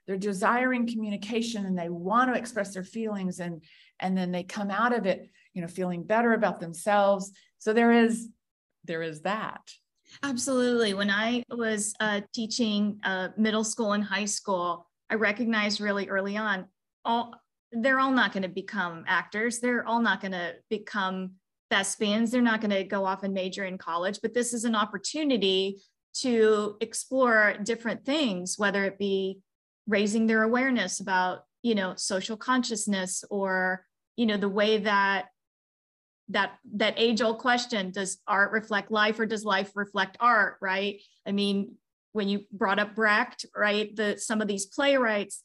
they're 0.07 0.17
desiring 0.17 0.87
communication 0.87 1.65
and 1.65 1.77
they 1.77 1.89
want 1.89 2.33
to 2.33 2.39
express 2.39 2.73
their 2.73 2.83
feelings 2.83 3.39
and 3.39 3.63
and 3.99 4.17
then 4.17 4.31
they 4.31 4.43
come 4.43 4.71
out 4.71 4.97
of 4.97 5.05
it 5.05 5.29
you 5.53 5.61
know, 5.61 5.67
feeling 5.67 6.03
better 6.03 6.33
about 6.33 6.59
themselves. 6.59 7.31
So 7.57 7.73
there 7.73 7.91
is, 7.91 8.29
there 8.85 9.01
is 9.01 9.21
that. 9.21 9.61
Absolutely. 10.23 10.93
When 10.93 11.09
I 11.09 11.43
was 11.49 11.93
uh, 11.99 12.21
teaching 12.33 12.99
uh, 13.03 13.29
middle 13.37 13.63
school 13.63 13.93
and 13.93 14.03
high 14.03 14.25
school, 14.25 14.87
I 15.09 15.15
recognized 15.15 15.81
really 15.81 16.09
early 16.09 16.37
on, 16.37 16.65
all 17.05 17.33
they're 17.71 17.99
all 17.99 18.11
not 18.11 18.33
going 18.33 18.43
to 18.43 18.49
become 18.49 19.03
actors. 19.07 19.59
They're 19.59 19.85
all 19.85 20.01
not 20.01 20.21
going 20.21 20.31
to 20.31 20.55
become 20.69 21.33
best 21.69 21.97
thespians. 21.97 22.31
They're 22.31 22.41
not 22.41 22.61
going 22.61 22.71
to 22.71 22.83
go 22.83 23.05
off 23.05 23.23
and 23.23 23.33
major 23.33 23.63
in 23.63 23.77
college. 23.77 24.19
But 24.21 24.33
this 24.33 24.53
is 24.53 24.65
an 24.65 24.75
opportunity 24.75 25.81
to 26.15 26.77
explore 26.81 27.55
different 27.63 28.05
things, 28.05 28.55
whether 28.57 28.83
it 28.85 28.97
be 28.97 29.39
raising 29.87 30.25
their 30.25 30.43
awareness 30.43 30.99
about, 30.99 31.43
you 31.61 31.75
know, 31.75 31.93
social 31.95 32.37
consciousness 32.37 33.23
or, 33.29 33.85
you 34.15 34.25
know, 34.25 34.37
the 34.37 34.49
way 34.49 34.79
that 34.79 35.25
that 36.29 36.53
that 36.73 36.93
age 36.97 37.21
old 37.21 37.39
question 37.39 37.91
does 37.91 38.19
art 38.27 38.51
reflect 38.51 38.91
life 38.91 39.19
or 39.19 39.25
does 39.25 39.43
life 39.43 39.71
reflect 39.75 40.17
art 40.19 40.57
right? 40.61 41.01
I 41.27 41.31
mean 41.31 41.75
when 42.11 42.29
you 42.29 42.45
brought 42.51 42.79
up 42.79 42.95
brecht 42.95 43.45
right 43.55 43.95
the 43.95 44.17
some 44.17 44.41
of 44.41 44.47
these 44.47 44.65
playwrights 44.65 45.43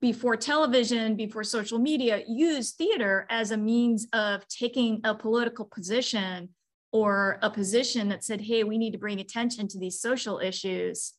before 0.00 0.36
television 0.36 1.16
before 1.16 1.44
social 1.44 1.78
media 1.78 2.22
used 2.28 2.76
theater 2.76 3.26
as 3.30 3.50
a 3.50 3.56
means 3.56 4.06
of 4.12 4.46
taking 4.48 5.00
a 5.04 5.14
political 5.14 5.64
position 5.64 6.48
or 6.92 7.38
a 7.42 7.50
position 7.50 8.08
that 8.08 8.24
said 8.24 8.40
hey 8.40 8.64
we 8.64 8.78
need 8.78 8.92
to 8.92 8.98
bring 8.98 9.20
attention 9.20 9.68
to 9.68 9.78
these 9.78 10.00
social 10.00 10.38
issues. 10.38 11.14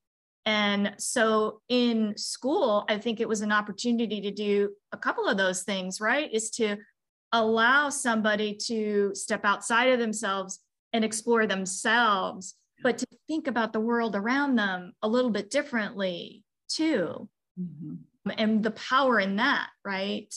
And 0.46 0.94
so 0.98 1.62
in 1.68 2.14
school 2.16 2.86
i 2.88 2.98
think 2.98 3.20
it 3.20 3.28
was 3.28 3.42
an 3.42 3.52
opportunity 3.52 4.22
to 4.22 4.32
do 4.32 4.70
a 4.94 4.98
couple 4.98 5.28
of 5.28 5.38
those 5.38 5.64
things 5.64 6.00
right? 6.00 6.34
Is 6.34 6.50
to 6.52 6.78
allow 7.32 7.90
somebody 7.90 8.54
to 8.54 9.12
step 9.14 9.42
outside 9.44 9.90
of 9.90 10.00
themselves 10.00 10.60
and 10.94 11.04
explore 11.04 11.46
themselves, 11.46 12.56
but 12.84 12.98
to 13.00 13.08
think 13.28 13.48
about 13.48 13.74
the 13.74 13.80
world 13.80 14.16
around 14.16 14.56
them 14.56 14.94
a 15.02 15.08
little 15.08 15.32
bit 15.32 15.50
differently 15.50 16.44
too. 16.70 17.28
Mm-hmm. 17.60 18.32
And 18.38 18.64
the 18.64 18.72
power 18.72 19.20
in 19.20 19.38
that, 19.38 19.70
right? 19.84 20.34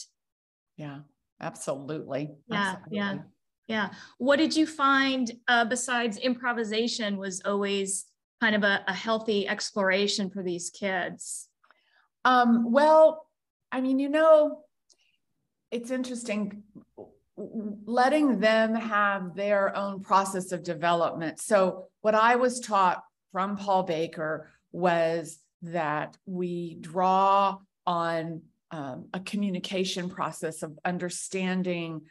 Yeah, 0.76 1.00
absolutely. 1.40 2.30
Yeah, 2.48 2.56
absolutely. 2.56 2.96
yeah, 2.96 3.18
yeah. 3.68 3.90
What 4.18 4.36
did 4.36 4.56
you 4.56 4.66
find 4.66 5.30
uh, 5.48 5.64
besides 5.64 6.16
improvisation 6.18 7.16
was 7.16 7.42
always 7.44 8.06
kind 8.40 8.56
of 8.56 8.62
a, 8.62 8.82
a 8.86 8.94
healthy 8.94 9.46
exploration 9.46 10.30
for 10.30 10.42
these 10.42 10.70
kids? 10.70 11.48
Um, 12.24 12.70
well, 12.70 13.26
I 13.72 13.80
mean, 13.80 13.98
you 13.98 14.08
know, 14.08 14.62
it's 15.70 15.90
interesting 15.90 16.62
letting 17.86 18.40
them 18.40 18.74
have 18.74 19.34
their 19.34 19.74
own 19.76 20.00
process 20.00 20.52
of 20.52 20.62
development. 20.62 21.40
So, 21.40 21.86
what 22.02 22.14
I 22.14 22.36
was 22.36 22.60
taught 22.60 23.02
from 23.32 23.56
Paul 23.56 23.84
Baker 23.84 24.50
was 24.72 25.38
that 25.62 26.16
we 26.26 26.76
draw 26.80 27.58
on 27.86 28.42
um, 28.70 29.08
a 29.12 29.20
communication 29.20 30.08
process 30.08 30.62
of 30.62 30.78
understanding 30.84 32.02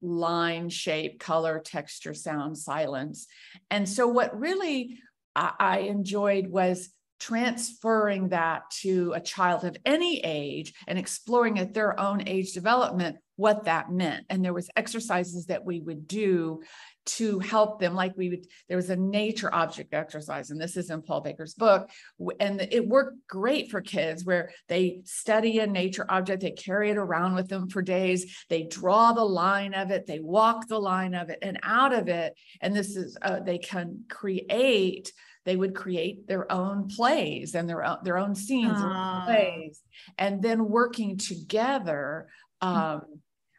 line, 0.00 0.68
shape, 0.68 1.20
color, 1.20 1.60
texture, 1.64 2.14
sound, 2.14 2.58
silence. 2.58 3.26
And 3.70 3.88
so, 3.88 4.08
what 4.08 4.38
really 4.38 4.98
I, 5.36 5.52
I 5.58 5.78
enjoyed 5.80 6.48
was 6.48 6.90
transferring 7.22 8.30
that 8.30 8.68
to 8.68 9.12
a 9.12 9.20
child 9.20 9.62
of 9.64 9.76
any 9.86 10.18
age 10.24 10.74
and 10.88 10.98
exploring 10.98 11.60
at 11.60 11.72
their 11.72 11.98
own 12.00 12.26
age 12.26 12.52
development 12.52 13.16
what 13.36 13.64
that 13.64 13.92
meant. 13.92 14.26
And 14.28 14.44
there 14.44 14.52
was 14.52 14.68
exercises 14.74 15.46
that 15.46 15.64
we 15.64 15.80
would 15.80 16.08
do 16.08 16.62
to 17.04 17.38
help 17.38 17.80
them 17.80 17.94
like 17.94 18.16
we 18.16 18.28
would 18.28 18.46
there 18.68 18.76
was 18.76 18.90
a 18.90 18.96
nature 18.96 19.52
object 19.52 19.92
exercise 19.92 20.50
and 20.50 20.60
this 20.60 20.76
is 20.76 20.88
in 20.88 21.02
paul 21.02 21.20
baker's 21.20 21.54
book 21.54 21.90
and 22.38 22.60
it 22.70 22.86
worked 22.86 23.16
great 23.28 23.72
for 23.72 23.80
kids 23.80 24.24
where 24.24 24.52
they 24.68 25.00
study 25.04 25.58
a 25.58 25.66
nature 25.66 26.06
object 26.08 26.42
they 26.42 26.52
carry 26.52 26.90
it 26.90 26.96
around 26.96 27.34
with 27.34 27.48
them 27.48 27.68
for 27.68 27.82
days 27.82 28.44
they 28.48 28.62
draw 28.62 29.12
the 29.12 29.24
line 29.24 29.74
of 29.74 29.90
it 29.90 30.06
they 30.06 30.20
walk 30.20 30.68
the 30.68 30.78
line 30.78 31.12
of 31.12 31.28
it 31.28 31.40
and 31.42 31.58
out 31.64 31.92
of 31.92 32.06
it 32.06 32.34
and 32.60 32.72
this 32.72 32.94
is 32.94 33.18
uh, 33.22 33.40
they 33.40 33.58
can 33.58 34.04
create 34.08 35.12
they 35.44 35.56
would 35.56 35.74
create 35.74 36.26
their 36.28 36.50
own 36.50 36.88
plays 36.88 37.54
and 37.54 37.68
their 37.68 37.84
own, 37.84 37.98
their 38.02 38.18
own 38.18 38.34
scenes, 38.34 38.78
their 38.78 38.90
own 38.90 39.24
plays, 39.24 39.80
and 40.18 40.42
then 40.42 40.68
working 40.68 41.16
together. 41.16 42.28
Um, 42.60 43.02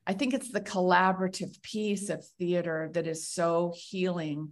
I 0.07 0.13
think 0.13 0.33
it's 0.33 0.51
the 0.51 0.61
collaborative 0.61 1.61
piece 1.61 2.09
of 2.09 2.25
theater 2.39 2.89
that 2.93 3.07
is 3.07 3.27
so 3.27 3.73
healing 3.75 4.49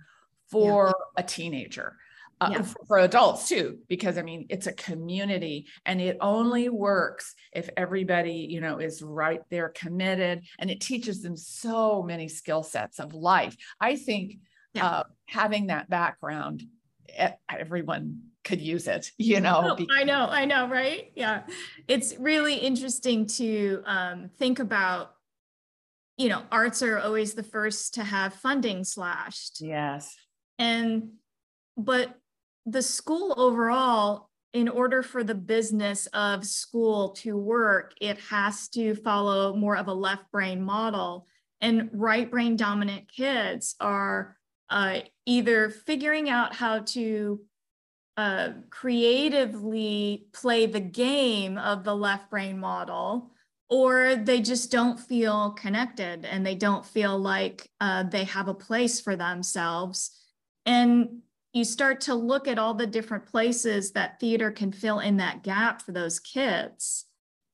for 0.49 0.87
yeah. 0.87 1.23
a 1.23 1.23
teenager. 1.23 1.95
Uh, 2.39 2.49
yeah. 2.53 2.61
for, 2.63 2.85
for 2.87 2.97
adults 2.97 3.47
too 3.47 3.77
because 3.87 4.17
i 4.17 4.23
mean 4.23 4.47
it's 4.49 4.65
a 4.65 4.73
community 4.73 5.67
and 5.85 6.01
it 6.01 6.17
only 6.21 6.69
works 6.69 7.35
if 7.53 7.69
everybody 7.77 8.47
you 8.49 8.59
know 8.59 8.79
is 8.79 9.03
right 9.03 9.41
there 9.51 9.69
committed 9.69 10.41
and 10.57 10.71
it 10.71 10.81
teaches 10.81 11.21
them 11.21 11.37
so 11.37 12.01
many 12.01 12.27
skill 12.27 12.63
sets 12.63 12.99
of 12.99 13.13
life 13.13 13.55
i 13.79 13.95
think 13.95 14.39
yeah. 14.73 14.87
uh, 14.87 15.03
having 15.27 15.67
that 15.67 15.87
background 15.87 16.63
everyone 17.49 18.21
could 18.43 18.59
use 18.59 18.87
it 18.87 19.11
you 19.19 19.39
know 19.39 19.75
oh, 19.77 19.85
i 19.95 20.03
know 20.03 20.27
i 20.29 20.45
know 20.45 20.61
right? 20.71 21.11
Yeah. 21.15 21.43
It's 21.87 22.15
really 22.17 22.55
interesting 22.55 23.27
to 23.27 23.83
um, 23.85 24.29
think 24.37 24.59
about 24.59 25.13
you 26.17 26.29
know 26.29 26.43
arts 26.51 26.81
are 26.81 26.99
always 26.99 27.33
the 27.33 27.43
first 27.43 27.95
to 27.95 28.03
have 28.03 28.33
funding 28.33 28.83
slashed. 28.83 29.61
Yes. 29.61 30.15
And 30.57 31.13
but 31.77 32.15
the 32.65 32.81
school 32.81 33.33
overall 33.37 34.29
in 34.53 34.67
order 34.67 35.01
for 35.01 35.23
the 35.23 35.35
business 35.35 36.07
of 36.07 36.45
school 36.45 37.09
to 37.09 37.37
work 37.37 37.93
it 38.01 38.17
has 38.29 38.67
to 38.67 38.95
follow 38.95 39.55
more 39.55 39.77
of 39.77 39.87
a 39.87 39.93
left 39.93 40.31
brain 40.31 40.61
model. 40.61 41.27
And 41.59 41.89
right 41.93 42.29
brain 42.29 42.55
dominant 42.55 43.11
kids 43.11 43.75
are 43.79 44.37
uh, 44.71 45.01
either 45.25 45.69
figuring 45.69 46.29
out 46.29 46.55
how 46.55 46.79
to 46.79 47.41
uh, 48.17 48.49
creatively 48.69 50.25
play 50.33 50.65
the 50.65 50.79
game 50.79 51.57
of 51.57 51.83
the 51.83 51.95
left 51.95 52.29
brain 52.29 52.57
model, 52.59 53.31
or 53.69 54.15
they 54.15 54.41
just 54.41 54.71
don't 54.71 54.99
feel 54.99 55.51
connected 55.51 56.25
and 56.25 56.45
they 56.45 56.55
don't 56.55 56.85
feel 56.85 57.17
like 57.17 57.69
uh, 57.79 58.03
they 58.03 58.23
have 58.23 58.47
a 58.47 58.53
place 58.53 58.99
for 58.99 59.15
themselves. 59.15 60.11
And 60.65 61.19
you 61.53 61.65
start 61.65 62.01
to 62.01 62.15
look 62.15 62.47
at 62.47 62.59
all 62.59 62.73
the 62.73 62.87
different 62.87 63.25
places 63.25 63.91
that 63.91 64.19
theater 64.19 64.51
can 64.51 64.71
fill 64.71 64.99
in 64.99 65.17
that 65.17 65.43
gap 65.43 65.81
for 65.81 65.91
those 65.91 66.19
kids, 66.19 67.05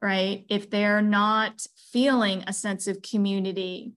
right? 0.02 0.46
If 0.50 0.70
they're 0.70 1.02
not 1.02 1.66
feeling 1.92 2.44
a 2.46 2.54
sense 2.54 2.88
of 2.88 3.02
community, 3.02 3.94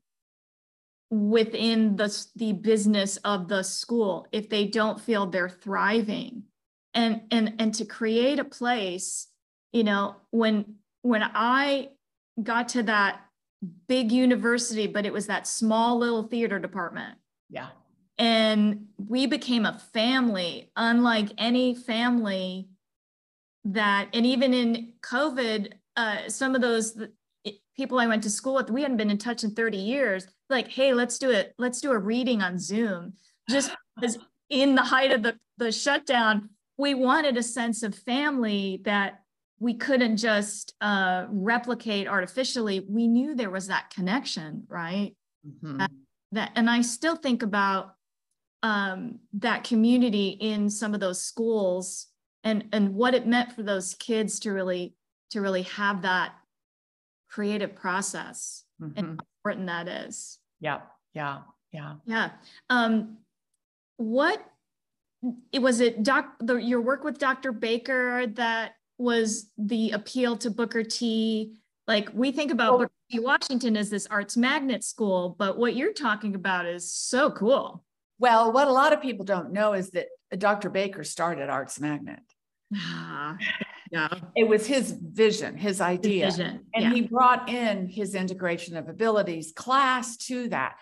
within 1.11 1.97
the, 1.97 2.27
the 2.37 2.53
business 2.53 3.17
of 3.19 3.49
the 3.49 3.63
school 3.63 4.27
if 4.33 4.49
they 4.49 4.67
don't 4.67 5.01
feel 5.01 5.27
they're 5.27 5.49
thriving. 5.49 6.45
And 6.95 7.23
and 7.31 7.55
and 7.61 7.75
to 7.75 7.85
create 7.85 8.41
a 8.41 8.45
place 8.45 9.29
you 9.71 9.85
know 9.85 10.17
when 10.31 10.75
when 11.03 11.23
i 11.23 11.91
got 12.43 12.71
to 12.71 12.83
that 12.83 13.21
big 13.87 14.11
university 14.11 14.89
but 14.89 15.07
it 15.07 15.13
was 15.13 15.29
that 15.29 15.47
small 15.47 15.99
little 15.99 16.25
theater 16.25 16.59
department. 16.59 17.17
Yeah. 17.49 17.69
And 18.19 18.89
we 18.99 19.27
became 19.27 19.67
a 19.67 19.81
family 19.93 20.73
unlike 20.75 21.29
any 21.39 21.77
family 21.77 22.71
that 23.65 24.09
and 24.13 24.27
even 24.27 24.53
in 24.53 24.95
covid 25.01 25.75
uh, 25.97 26.29
some 26.29 26.55
of 26.55 26.61
those 26.61 26.99
people 27.77 27.99
I 27.99 28.07
went 28.07 28.23
to 28.25 28.31
school 28.31 28.55
with, 28.55 28.71
we 28.71 28.83
hadn't 28.83 28.97
been 28.97 29.11
in 29.11 29.19
touch 29.19 29.45
in 29.45 29.53
30 29.53 29.79
years. 29.79 30.27
Like, 30.51 30.69
hey, 30.69 30.93
let's 30.93 31.19
do 31.19 31.31
it. 31.31 31.55
Let's 31.59 31.81
do 31.81 31.93
a 31.93 31.99
reading 31.99 32.43
on 32.43 32.59
Zoom. 32.59 33.15
Just 33.49 33.71
because 33.97 34.19
in 34.49 34.75
the 34.75 34.83
height 34.83 35.13
of 35.13 35.23
the, 35.23 35.39
the 35.59 35.73
shutdown, 35.73 36.51
we 36.77 36.95
wanted 36.95 37.37
a 37.37 37.43
sense 37.43 37.83
of 37.83 37.95
family 37.95 38.81
that 38.85 39.21
we 39.59 39.75
couldn't 39.75 40.17
just 40.17 40.75
uh, 40.81 41.27
replicate 41.29 42.09
artificially. 42.09 42.81
We 42.89 43.07
knew 43.07 43.35
there 43.35 43.51
was 43.51 43.67
that 43.69 43.91
connection, 43.91 44.65
right? 44.69 45.15
Mm-hmm. 45.47 45.79
That, 45.79 45.91
that, 46.33 46.53
and 46.57 46.69
I 46.69 46.81
still 46.81 47.17
think 47.17 47.43
about 47.43 47.95
um, 48.63 49.21
that 49.35 49.65
community 49.65 50.29
in 50.29 50.71
some 50.71 50.95
of 50.95 51.01
those 51.01 51.23
schools 51.23 52.07
and 52.45 52.65
and 52.73 52.95
what 52.95 53.15
it 53.15 53.27
meant 53.27 53.53
for 53.53 53.63
those 53.63 53.95
kids 53.95 54.41
to 54.41 54.53
really 54.53 54.95
to 55.31 55.41
really 55.41 55.63
have 55.63 56.03
that 56.03 56.33
creative 57.29 57.75
process 57.75 58.65
mm-hmm. 58.81 58.99
and 58.99 59.07
how 59.07 59.27
important 59.39 59.67
that 59.67 59.89
is. 59.89 60.39
Yeah, 60.61 60.81
yeah, 61.15 61.39
yeah. 61.73 61.95
Yeah. 62.07 62.31
Um, 62.69 63.19
what 63.97 64.45
it 65.53 65.61
was 65.61 65.81
it 65.81 66.03
doc 66.03 66.35
the, 66.41 66.57
your 66.57 66.81
work 66.81 67.05
with 67.05 67.19
Dr. 67.19 67.53
Baker 67.53 68.27
that 68.35 68.73
was 68.99 69.51
the 69.59 69.91
appeal 69.91 70.37
to 70.39 70.51
Booker 70.51 70.83
T. 70.83 71.57
Like 71.87 72.11
we 72.15 72.33
think 72.33 72.53
about 72.53 72.79
well, 72.79 72.89
Washington 73.15 73.77
as 73.77 73.91
this 73.91 74.07
arts 74.07 74.37
magnet 74.37 74.85
school, 74.85 75.35
but 75.39 75.59
what 75.59 75.75
you're 75.75 75.93
talking 75.93 76.35
about 76.35 76.67
is 76.67 76.93
so 76.93 77.31
cool. 77.31 77.85
Well, 78.19 78.53
what 78.53 78.69
a 78.69 78.73
lot 78.73 78.93
of 78.93 79.01
people 79.01 79.25
don't 79.25 79.53
know 79.53 79.73
is 79.73 79.91
that 79.91 80.09
Dr. 80.37 80.69
Baker 80.69 81.05
started 81.05 81.49
Arts 81.49 81.81
Magnet. 81.81 82.21
Ah, 82.77 83.37
yeah. 83.91 84.09
It 84.37 84.49
was 84.49 84.67
his 84.67 84.93
vision, 84.93 85.57
his 85.57 85.81
idea. 85.81 86.27
His 86.27 86.37
vision. 86.37 86.67
And 86.75 86.85
yeah. 86.85 86.93
he 86.93 87.01
brought 87.03 87.49
in 87.49 87.89
his 87.89 88.15
integration 88.15 88.77
of 88.77 88.89
abilities 88.89 89.53
class 89.55 90.17
to 90.29 90.49
that. 90.49 90.77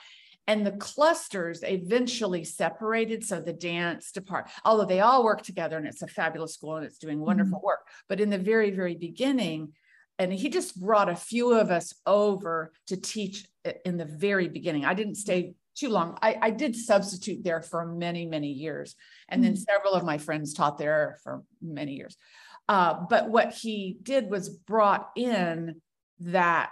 And 0.46 0.64
the 0.66 0.72
clusters 0.72 1.62
eventually 1.62 2.44
separated. 2.44 3.24
So 3.24 3.40
the 3.40 3.52
dance 3.52 4.12
department, 4.12 4.54
although 4.64 4.86
they 4.86 5.00
all 5.00 5.24
work 5.24 5.42
together 5.42 5.76
and 5.76 5.86
it's 5.86 6.02
a 6.02 6.06
fabulous 6.06 6.54
school 6.54 6.76
and 6.76 6.86
it's 6.86 6.98
doing 6.98 7.20
wonderful 7.20 7.58
mm-hmm. 7.58 7.66
work. 7.66 7.86
But 8.08 8.20
in 8.20 8.30
the 8.30 8.38
very, 8.38 8.70
very 8.70 8.94
beginning, 8.94 9.72
and 10.18 10.32
he 10.32 10.48
just 10.48 10.80
brought 10.80 11.08
a 11.08 11.14
few 11.14 11.52
of 11.52 11.70
us 11.70 11.94
over 12.04 12.72
to 12.88 12.96
teach 12.96 13.46
in 13.84 13.96
the 13.96 14.04
very 14.04 14.48
beginning. 14.48 14.84
I 14.84 14.94
didn't 14.94 15.14
stay 15.14 15.54
too 15.76 15.90
long. 15.90 16.18
I, 16.20 16.36
I 16.42 16.50
did 16.50 16.74
substitute 16.74 17.44
there 17.44 17.62
for 17.62 17.86
many, 17.86 18.26
many 18.26 18.48
years. 18.48 18.96
And 19.28 19.44
then 19.44 19.52
mm-hmm. 19.52 19.62
several 19.62 19.92
of 19.94 20.04
my 20.04 20.18
friends 20.18 20.52
taught 20.52 20.76
there 20.76 21.18
for 21.22 21.42
many 21.62 21.92
years. 21.92 22.16
Uh, 22.68 23.04
but 23.08 23.30
what 23.30 23.52
he 23.52 23.98
did 24.02 24.30
was 24.30 24.48
brought 24.48 25.10
in 25.16 25.80
that 26.20 26.70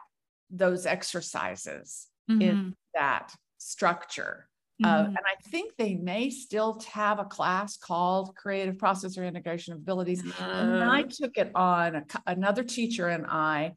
those 0.51 0.87
exercises 0.87 2.07
mm-hmm. 2.31 2.43
in 2.43 2.75
that 2.95 3.33
structure. 3.59 4.49
Mm-hmm. 4.83 4.95
Uh, 4.95 5.05
and 5.07 5.19
I 5.19 5.49
think 5.49 5.73
they 5.77 5.95
may 5.95 6.29
still 6.29 6.81
have 6.93 7.19
a 7.19 7.25
class 7.25 7.79
called 7.79 8.37
Creative 8.37 8.77
Processor 8.77 9.27
Integration 9.27 9.73
of 9.73 9.81
Abilities. 9.81 10.23
Uh, 10.25 10.45
and 10.45 10.85
I 10.85 11.03
took 11.03 11.39
it 11.39 11.51
on, 11.55 11.97
a, 11.97 12.05
another 12.27 12.63
teacher 12.63 13.09
and 13.09 13.27
I 13.27 13.73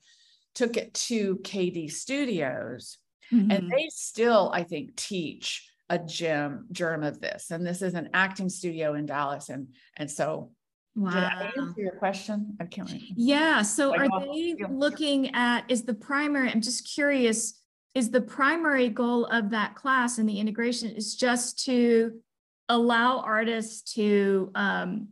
took 0.56 0.76
it 0.76 0.94
to 0.94 1.38
KD 1.38 1.90
Studios. 1.90 2.98
Mm-hmm. 3.32 3.52
And 3.52 3.72
they 3.72 3.88
still, 3.90 4.52
I 4.54 4.64
think, 4.64 4.96
teach 4.96 5.70
a 5.90 5.98
gym 5.98 6.66
germ 6.72 7.04
of 7.04 7.22
this. 7.22 7.52
And 7.52 7.66
this 7.66 7.82
is 7.82 7.94
an 7.94 8.10
acting 8.14 8.50
studio 8.50 8.94
in 8.96 9.06
Dallas. 9.06 9.50
And, 9.50 9.70
and 9.96 10.12
so 10.12 10.52
Wow. 11.00 11.12
Did 11.12 11.24
I 11.24 11.52
answer 11.58 11.82
your 11.82 11.92
question? 11.94 12.58
I 12.60 12.66
can't 12.66 12.90
remember. 12.90 13.14
Yeah. 13.16 13.62
So 13.62 13.92
like, 13.92 14.12
are 14.12 14.20
they 14.20 14.58
looking 14.70 15.34
at, 15.34 15.64
is 15.72 15.84
the 15.84 15.94
primary, 15.94 16.50
I'm 16.50 16.60
just 16.60 16.94
curious, 16.94 17.62
is 17.96 18.12
the 18.12 18.20
primary 18.20 18.90
goal 18.90 19.26
of 19.28 19.52
that 19.52 19.76
class 19.76 20.18
and 20.18 20.28
the 20.28 20.40
integration 20.40 20.90
is 20.90 21.16
just 21.16 21.64
to 21.66 22.20
allow 22.68 23.20
artists 23.20 23.94
to 23.94 24.52
um, 24.56 25.08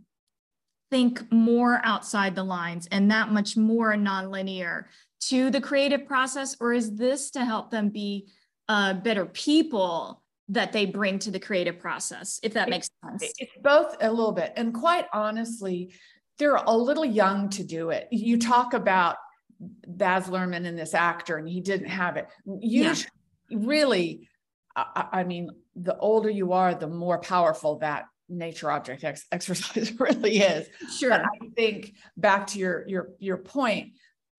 think 0.92 1.32
more 1.32 1.80
outside 1.86 2.36
the 2.36 2.44
lines 2.44 2.90
and 2.92 3.10
that 3.12 3.32
much 3.32 3.56
more 3.56 3.94
nonlinear 3.94 4.84
to 5.22 5.50
the 5.50 5.62
creative 5.62 6.06
process? 6.06 6.58
Or 6.60 6.74
is 6.74 6.98
this 6.98 7.32
to 7.32 7.46
help 7.46 7.72
them 7.72 7.90
be 7.90 8.28
uh, 8.68 8.94
better 8.96 9.26
people 9.26 10.22
that 10.50 10.72
they 10.72 10.86
bring 10.86 11.20
to 11.20 11.32
the 11.32 11.40
creative 11.40 11.80
process, 11.80 12.40
if 12.42 12.54
that 12.54 12.70
makes 12.70 12.90
sense. 13.04 13.34
It's 13.38 13.52
both 13.62 13.96
a 14.02 14.10
little 14.10 14.32
bit. 14.32 14.54
And 14.56 14.74
quite 14.74 15.06
honestly, 15.14 15.94
they're 16.40 16.56
a 16.56 16.76
little 16.76 17.06
young 17.06 17.50
to 17.50 17.64
do 17.64 17.90
it. 17.90 18.08
You 18.12 18.38
talk 18.38 18.74
about 18.74 19.18
Baz 19.60 20.28
Luhrmann 20.28 20.66
and 20.66 20.78
this 20.78 20.94
actor, 20.94 21.38
and 21.38 21.48
he 21.48 21.62
didn't 21.62 21.90
have 21.90 22.18
it. 22.18 22.28
Usually, 22.46 23.10
yeah. 23.50 23.58
really, 23.62 24.30
I, 24.76 25.08
I, 25.12 25.24
mean, 25.24 25.50
the 25.76 25.98
older 25.98 26.30
you 26.30 26.54
are, 26.54 26.76
the 26.76 26.88
more 26.88 27.20
powerful 27.20 27.80
that 27.80 28.06
nature 28.30 28.72
object 28.72 29.04
ex- 29.04 29.26
exercise 29.32 29.92
really 30.00 30.40
is. 30.40 30.68
Sure. 30.98 31.10
But 31.10 31.22
I 31.22 31.48
think 31.56 31.94
back 32.16 32.48
to 32.48 32.60
your 32.60 32.88
your 32.88 33.10
your 33.20 33.38
point, 33.38 33.94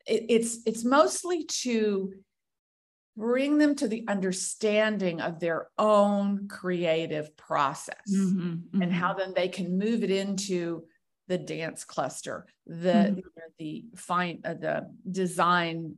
it, 0.06 0.26
it's 0.28 0.60
it's 0.66 0.84
mostly 0.84 1.44
to 1.62 2.12
bring 3.18 3.58
them 3.58 3.74
to 3.74 3.88
the 3.88 4.04
understanding 4.06 5.20
of 5.20 5.40
their 5.40 5.68
own 5.76 6.46
creative 6.46 7.36
process 7.36 7.96
mm-hmm, 8.08 8.48
mm-hmm. 8.48 8.82
and 8.82 8.92
how 8.92 9.12
then 9.12 9.32
they 9.34 9.48
can 9.48 9.76
move 9.76 10.04
it 10.04 10.10
into 10.10 10.84
the 11.26 11.36
dance 11.36 11.84
cluster 11.84 12.46
the 12.66 12.92
mm-hmm. 12.92 13.16
you 13.16 13.22
know, 13.22 13.42
the 13.58 13.84
fine 13.96 14.40
uh, 14.44 14.54
the 14.54 14.88
design 15.10 15.96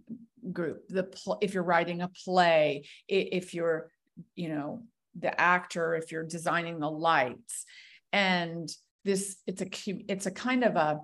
group 0.50 0.88
the 0.88 1.04
pl- 1.04 1.38
if 1.42 1.52
you're 1.52 1.62
writing 1.62 2.00
a 2.00 2.08
play 2.24 2.84
if 3.06 3.52
you're 3.52 3.90
you 4.34 4.48
know 4.48 4.82
the 5.18 5.38
actor 5.38 5.94
if 5.94 6.10
you're 6.10 6.24
designing 6.24 6.80
the 6.80 6.90
lights 6.90 7.66
and 8.12 8.70
this 9.04 9.36
it's 9.46 9.60
a 9.60 9.68
it's 10.08 10.26
a 10.26 10.30
kind 10.30 10.64
of 10.64 10.76
a 10.76 10.98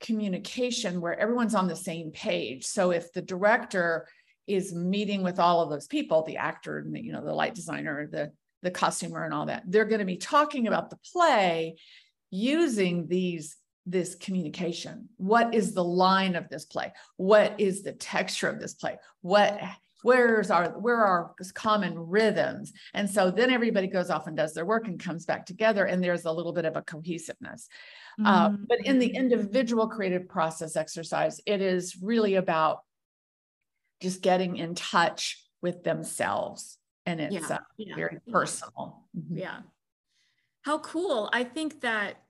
communication 0.00 1.00
where 1.00 1.18
everyone's 1.18 1.54
on 1.54 1.66
the 1.66 1.76
same 1.76 2.10
page 2.10 2.64
so 2.66 2.90
if 2.90 3.10
the 3.12 3.22
director 3.22 4.06
is 4.46 4.74
meeting 4.74 5.22
with 5.22 5.38
all 5.38 5.62
of 5.62 5.70
those 5.70 5.86
people, 5.86 6.22
the 6.22 6.36
actor 6.36 6.78
and 6.78 6.94
the, 6.94 7.02
you 7.02 7.12
know, 7.12 7.24
the 7.24 7.34
light 7.34 7.54
designer, 7.54 8.06
the 8.10 8.32
the 8.62 8.70
costumer 8.70 9.24
and 9.24 9.34
all 9.34 9.46
that. 9.46 9.62
They're 9.66 9.84
going 9.84 9.98
to 9.98 10.06
be 10.06 10.16
talking 10.16 10.66
about 10.66 10.90
the 10.90 10.98
play 11.12 11.76
using 12.30 13.06
these 13.06 13.56
this 13.86 14.14
communication. 14.14 15.10
What 15.18 15.54
is 15.54 15.74
the 15.74 15.84
line 15.84 16.36
of 16.36 16.48
this 16.48 16.64
play? 16.64 16.92
What 17.18 17.54
is 17.58 17.82
the 17.82 17.92
texture 17.92 18.48
of 18.48 18.58
this 18.58 18.74
play? 18.74 18.96
What 19.20 19.60
where's 20.02 20.50
our 20.50 20.70
where 20.78 21.04
are 21.04 21.34
common 21.54 21.98
rhythms? 21.98 22.72
And 22.94 23.08
so 23.08 23.30
then 23.30 23.50
everybody 23.50 23.86
goes 23.86 24.10
off 24.10 24.26
and 24.26 24.36
does 24.36 24.54
their 24.54 24.66
work 24.66 24.88
and 24.88 24.98
comes 24.98 25.26
back 25.26 25.46
together, 25.46 25.84
and 25.84 26.02
there's 26.02 26.24
a 26.24 26.32
little 26.32 26.52
bit 26.52 26.64
of 26.64 26.76
a 26.76 26.82
cohesiveness. 26.82 27.68
Mm-hmm. 28.18 28.26
Uh, 28.26 28.50
but 28.68 28.86
in 28.86 28.98
the 28.98 29.14
individual 29.14 29.88
creative 29.88 30.28
process 30.28 30.76
exercise, 30.76 31.40
it 31.46 31.60
is 31.60 31.96
really 32.00 32.36
about 32.36 32.80
just 34.04 34.22
getting 34.22 34.56
in 34.56 34.76
touch 34.76 35.42
with 35.62 35.82
themselves. 35.82 36.78
And 37.06 37.20
it's 37.20 37.34
yeah, 37.34 37.56
uh, 37.56 37.58
yeah, 37.76 37.96
very 37.96 38.18
personal. 38.30 39.02
Mm-hmm. 39.18 39.38
Yeah. 39.38 39.58
How 40.62 40.78
cool. 40.78 41.28
I 41.32 41.42
think 41.44 41.80
that 41.80 42.22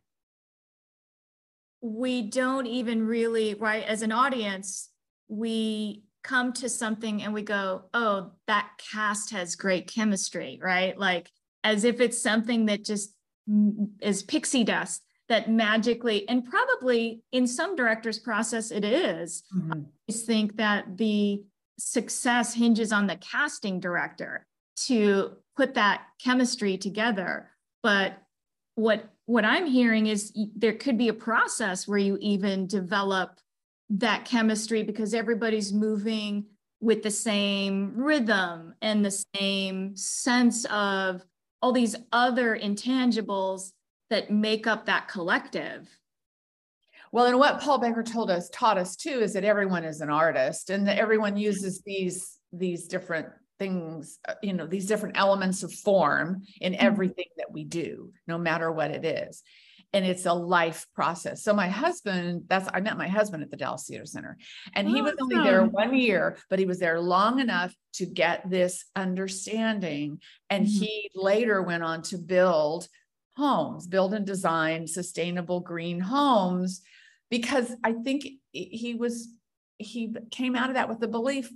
we 1.82 2.22
don't 2.22 2.66
even 2.66 3.06
really, 3.06 3.54
right, 3.54 3.84
as 3.84 4.02
an 4.02 4.10
audience, 4.10 4.88
we 5.28 6.04
come 6.22 6.52
to 6.54 6.68
something 6.68 7.22
and 7.22 7.34
we 7.34 7.42
go, 7.42 7.82
oh, 7.92 8.30
that 8.46 8.70
cast 8.92 9.32
has 9.32 9.56
great 9.56 9.86
chemistry, 9.86 10.58
right? 10.62 10.98
Like 10.98 11.30
as 11.62 11.84
if 11.84 12.00
it's 12.00 12.20
something 12.20 12.66
that 12.66 12.84
just 12.84 13.14
is 14.00 14.22
pixie 14.22 14.64
dust 14.64 15.02
that 15.28 15.50
magically, 15.50 16.28
and 16.28 16.44
probably 16.44 17.22
in 17.32 17.46
some 17.46 17.76
directors' 17.76 18.18
process, 18.18 18.70
it 18.70 18.84
is. 18.84 19.42
Mm-hmm. 19.56 19.72
I 19.72 20.12
just 20.12 20.26
think 20.26 20.56
that 20.56 20.96
the 20.96 21.42
success 21.78 22.54
hinges 22.54 22.92
on 22.92 23.06
the 23.06 23.16
casting 23.16 23.80
director 23.80 24.46
to 24.76 25.36
put 25.56 25.74
that 25.74 26.02
chemistry 26.22 26.76
together. 26.76 27.50
But 27.82 28.18
what 28.74 29.08
what 29.26 29.44
i'm 29.44 29.66
hearing 29.66 30.06
is 30.06 30.32
there 30.56 30.72
could 30.72 30.98
be 30.98 31.08
a 31.08 31.14
process 31.14 31.86
where 31.86 31.98
you 31.98 32.18
even 32.20 32.66
develop 32.66 33.38
that 33.88 34.24
chemistry 34.24 34.82
because 34.82 35.14
everybody's 35.14 35.72
moving 35.72 36.44
with 36.80 37.02
the 37.02 37.10
same 37.10 37.92
rhythm 37.94 38.74
and 38.82 39.04
the 39.04 39.24
same 39.36 39.96
sense 39.96 40.64
of 40.66 41.22
all 41.62 41.72
these 41.72 41.96
other 42.12 42.58
intangibles 42.58 43.72
that 44.10 44.30
make 44.30 44.66
up 44.66 44.86
that 44.86 45.08
collective 45.08 45.88
well, 47.14 47.26
and 47.26 47.38
what 47.38 47.60
Paul 47.60 47.78
Baker 47.78 48.02
told 48.02 48.28
us, 48.28 48.50
taught 48.50 48.76
us 48.76 48.96
too, 48.96 49.20
is 49.20 49.34
that 49.34 49.44
everyone 49.44 49.84
is 49.84 50.00
an 50.00 50.10
artist 50.10 50.68
and 50.68 50.88
that 50.88 50.98
everyone 50.98 51.36
uses 51.36 51.80
these, 51.86 52.40
these 52.52 52.88
different 52.88 53.28
things, 53.56 54.18
uh, 54.26 54.34
you 54.42 54.52
know, 54.52 54.66
these 54.66 54.86
different 54.86 55.16
elements 55.16 55.62
of 55.62 55.72
form 55.72 56.42
in 56.60 56.72
mm-hmm. 56.72 56.84
everything 56.84 57.28
that 57.36 57.52
we 57.52 57.62
do, 57.62 58.12
no 58.26 58.36
matter 58.36 58.72
what 58.72 58.90
it 58.90 59.04
is. 59.04 59.44
And 59.92 60.04
it's 60.04 60.26
a 60.26 60.32
life 60.32 60.88
process. 60.92 61.44
So 61.44 61.54
my 61.54 61.68
husband, 61.68 62.46
that's 62.48 62.68
I 62.74 62.80
met 62.80 62.98
my 62.98 63.06
husband 63.06 63.44
at 63.44 63.50
the 63.52 63.58
Dallas 63.58 63.86
Theater 63.86 64.06
Center. 64.06 64.36
And 64.72 64.88
he 64.88 65.00
was 65.00 65.14
only 65.22 65.36
there 65.36 65.64
one 65.64 65.94
year, 65.94 66.36
but 66.50 66.58
he 66.58 66.64
was 66.66 66.80
there 66.80 67.00
long 67.00 67.38
enough 67.38 67.72
to 67.92 68.06
get 68.06 68.50
this 68.50 68.86
understanding. 68.96 70.18
And 70.50 70.66
mm-hmm. 70.66 70.82
he 70.82 71.10
later 71.14 71.62
went 71.62 71.84
on 71.84 72.02
to 72.02 72.18
build 72.18 72.88
homes, 73.36 73.86
build 73.86 74.14
and 74.14 74.26
design 74.26 74.88
sustainable 74.88 75.60
green 75.60 76.00
homes 76.00 76.82
because 77.34 77.74
I 77.82 77.94
think 77.94 78.28
he 78.52 78.94
was 78.94 79.28
he 79.78 80.14
came 80.30 80.54
out 80.54 80.68
of 80.68 80.76
that 80.76 80.88
with 80.88 81.00
the 81.00 81.08
belief 81.08 81.50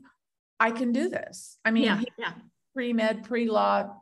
I 0.58 0.72
can 0.72 0.90
do 0.90 1.08
this. 1.08 1.56
I 1.64 1.70
mean, 1.70 1.84
yeah, 1.84 2.02
yeah. 2.18 2.32
pre 2.74 2.92
med, 2.92 3.22
pre 3.22 3.48
law, 3.48 3.94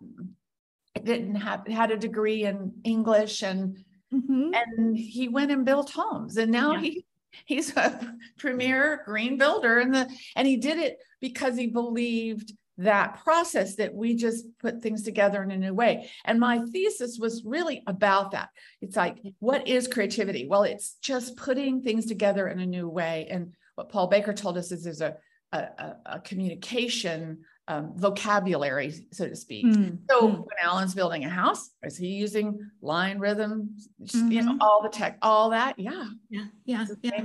didn't 1.04 1.34
have 1.34 1.66
had 1.66 1.90
a 1.90 1.98
degree 1.98 2.44
in 2.44 2.72
English 2.82 3.42
and 3.42 3.76
mm-hmm. 4.10 4.54
and 4.54 4.96
he 4.96 5.28
went 5.28 5.50
and 5.50 5.66
built 5.66 5.90
homes 5.90 6.38
and 6.38 6.50
now 6.50 6.72
yeah. 6.72 6.80
he 6.80 7.06
he's 7.44 7.76
a 7.76 8.16
premier 8.38 9.02
green 9.04 9.36
builder 9.36 9.80
and 9.80 9.94
the 9.94 10.08
and 10.34 10.48
he 10.48 10.56
did 10.56 10.78
it 10.78 10.96
because 11.20 11.58
he 11.58 11.66
believed 11.66 12.54
that 12.78 13.22
process 13.24 13.76
that 13.76 13.94
we 13.94 14.14
just 14.14 14.46
put 14.58 14.82
things 14.82 15.02
together 15.02 15.42
in 15.42 15.50
a 15.50 15.56
new 15.56 15.72
way. 15.72 16.10
And 16.24 16.38
my 16.38 16.60
thesis 16.72 17.18
was 17.18 17.42
really 17.44 17.82
about 17.86 18.32
that. 18.32 18.50
It's 18.82 18.96
like, 18.96 19.18
what 19.38 19.66
is 19.66 19.88
creativity? 19.88 20.46
Well, 20.46 20.64
it's 20.64 20.96
just 21.00 21.36
putting 21.36 21.82
things 21.82 22.06
together 22.06 22.48
in 22.48 22.60
a 22.60 22.66
new 22.66 22.88
way. 22.88 23.28
And 23.30 23.54
what 23.76 23.88
Paul 23.88 24.08
Baker 24.08 24.32
told 24.32 24.58
us 24.58 24.72
is 24.72 24.84
there's 24.84 25.00
a, 25.00 25.16
a, 25.52 25.94
a 26.04 26.20
communication 26.20 27.38
um, 27.68 27.94
vocabulary, 27.96 28.94
so 29.10 29.28
to 29.28 29.34
speak. 29.34 29.66
Mm. 29.66 29.98
So 30.08 30.28
mm. 30.28 30.38
when 30.38 30.56
Alan's 30.62 30.94
building 30.94 31.24
a 31.24 31.28
house, 31.30 31.70
is 31.82 31.96
he 31.96 32.08
using 32.08 32.58
line 32.80 33.18
rhythm, 33.18 33.76
mm-hmm. 34.00 34.30
you 34.30 34.42
know, 34.42 34.52
mm-hmm. 34.52 34.62
all 34.62 34.82
the 34.82 34.88
tech, 34.88 35.18
all 35.22 35.50
that? 35.50 35.78
Yeah. 35.78 36.04
Yeah. 36.30 36.44
Yeah. 36.64 36.86
Yeah. 37.02 37.22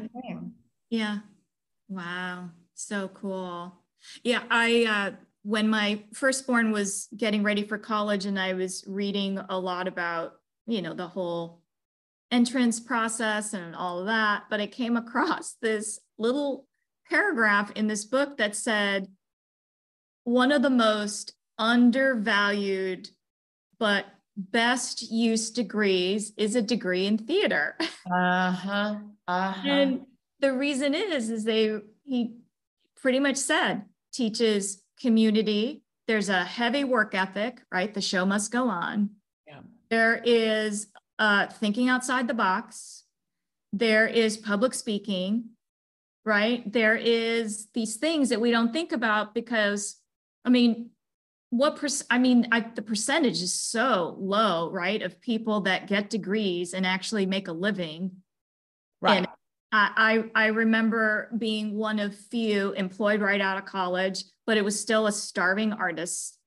Yeah. 0.89 1.17
Wow. 1.89 2.49
So 2.73 3.09
cool. 3.09 3.75
Yeah. 4.23 4.43
I, 4.49 4.85
uh, 4.85 5.15
when 5.43 5.69
my 5.69 6.04
firstborn 6.13 6.71
was 6.71 7.08
getting 7.15 7.43
ready 7.43 7.63
for 7.63 7.77
college 7.77 8.25
and 8.25 8.39
I 8.39 8.54
was 8.54 8.84
reading 8.88 9.39
a 9.49 9.58
lot 9.58 9.88
about, 9.88 10.34
you 10.67 10.82
know, 10.82 10.93
the 10.93 11.08
whole 11.08 11.62
entrance 12.30 12.80
process 12.80 13.54
and 13.54 13.75
all 13.75 13.99
of 13.99 14.06
that, 14.06 14.43
but 14.49 14.60
I 14.60 14.67
came 14.67 14.97
across 14.97 15.56
this 15.62 15.99
little 16.17 16.67
paragraph 17.10 17.71
in 17.75 17.88
this 17.88 18.06
book 18.06 18.38
that 18.38 18.56
said 18.56 19.08
one 20.23 20.51
of 20.51 20.62
the 20.62 20.69
most 20.69 21.34
undervalued 21.58 23.10
but 23.82 24.06
best 24.38 25.12
use 25.12 25.49
degrees 25.49 26.34
is 26.38 26.56
a 26.56 26.62
degree 26.62 27.06
in 27.06 27.17
theater. 27.17 27.77
Uh-huh. 28.13 28.95
Uh-huh. 29.27 29.69
And 29.69 30.01
the 30.39 30.51
reason 30.51 30.95
is 30.95 31.30
is 31.30 31.43
they 31.43 31.80
he 32.04 32.36
pretty 32.99 33.19
much 33.19 33.38
said 33.38 33.84
teaches 34.12 34.80
community. 35.01 35.83
There's 36.07 36.29
a 36.29 36.43
heavy 36.43 36.83
work 36.83 37.15
ethic, 37.15 37.61
right? 37.71 37.93
The 37.93 38.01
show 38.01 38.25
must 38.25 38.51
go 38.51 38.69
on. 38.69 39.11
Yeah. 39.47 39.61
There 39.89 40.21
is 40.23 40.87
uh, 41.19 41.47
thinking 41.47 41.89
outside 41.89 42.27
the 42.27 42.33
box. 42.33 43.03
There 43.73 44.07
is 44.07 44.37
public 44.37 44.73
speaking, 44.73 45.51
right? 46.25 46.69
There 46.71 46.95
is 46.95 47.67
these 47.73 47.95
things 47.97 48.29
that 48.29 48.41
we 48.41 48.51
don't 48.51 48.73
think 48.73 48.91
about 48.91 49.33
because, 49.33 49.97
I 50.43 50.49
mean, 50.49 50.89
what 51.51 51.77
per- 51.77 51.87
I 52.09 52.17
mean, 52.17 52.47
I, 52.51 52.61
the 52.61 52.81
percentage 52.81 53.41
is 53.41 53.53
so 53.53 54.15
low, 54.19 54.69
right? 54.71 55.01
Of 55.01 55.21
people 55.21 55.61
that 55.61 55.87
get 55.87 56.09
degrees 56.09 56.73
and 56.73 56.85
actually 56.85 57.25
make 57.25 57.47
a 57.47 57.53
living. 57.53 58.11
Right. 59.01 59.17
And 59.17 59.27
I, 59.71 60.25
I 60.35 60.47
remember 60.47 61.31
being 61.37 61.77
one 61.77 61.99
of 61.99 62.13
few 62.13 62.73
employed 62.73 63.21
right 63.21 63.39
out 63.39 63.57
of 63.57 63.65
college, 63.65 64.25
but 64.45 64.58
it 64.58 64.65
was 64.65 64.80
still 64.80 65.08
a 65.08 65.12
starving 65.12 65.73
artist's 65.73 66.38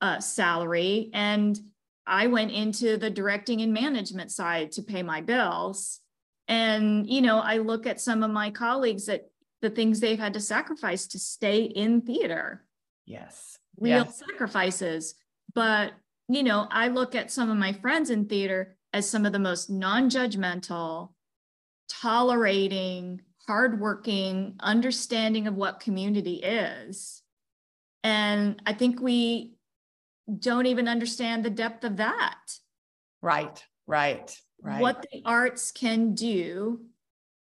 uh, 0.00 0.20
salary. 0.20 1.10
And 1.12 1.58
I 2.06 2.26
went 2.26 2.52
into 2.52 2.96
the 2.96 3.10
directing 3.10 3.60
and 3.60 3.72
management 3.72 4.30
side 4.30 4.72
to 4.72 4.82
pay 4.82 5.02
my 5.02 5.20
bills. 5.20 6.00
And, 6.46 7.08
you 7.08 7.20
know, 7.20 7.40
I 7.40 7.58
look 7.58 7.86
at 7.86 8.00
some 8.00 8.22
of 8.22 8.30
my 8.30 8.50
colleagues 8.50 9.06
that 9.06 9.28
the 9.60 9.70
things 9.70 10.00
they've 10.00 10.18
had 10.18 10.34
to 10.34 10.40
sacrifice 10.40 11.06
to 11.08 11.18
stay 11.18 11.62
in 11.62 12.00
theater. 12.02 12.64
Yes. 13.04 13.58
Real 13.78 14.04
yes. 14.04 14.18
sacrifices. 14.18 15.14
But, 15.54 15.92
you 16.28 16.42
know, 16.42 16.66
I 16.70 16.88
look 16.88 17.14
at 17.14 17.30
some 17.30 17.50
of 17.50 17.56
my 17.56 17.72
friends 17.72 18.10
in 18.10 18.26
theater 18.26 18.76
as 18.92 19.08
some 19.08 19.26
of 19.26 19.32
the 19.32 19.38
most 19.38 19.68
non 19.68 20.08
judgmental, 20.08 21.10
tolerating, 21.88 23.20
hardworking, 23.46 24.54
understanding 24.60 25.46
of 25.46 25.54
what 25.54 25.80
community 25.80 26.34
is. 26.34 27.22
And 28.04 28.60
I 28.66 28.72
think 28.72 29.00
we 29.00 29.54
don't 30.38 30.66
even 30.66 30.88
understand 30.88 31.44
the 31.44 31.50
depth 31.50 31.84
of 31.84 31.96
that. 31.96 32.38
Right, 33.22 33.64
right, 33.86 34.36
right. 34.62 34.80
What 34.80 35.06
the 35.10 35.22
arts 35.24 35.72
can 35.72 36.14
do 36.14 36.80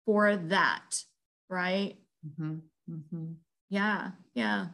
for 0.07 0.37
that, 0.37 1.03
right? 1.49 1.97
Mm-hmm, 2.27 2.55
mm-hmm. 2.91 3.33
Yeah, 3.69 4.11
yeah. 4.35 4.67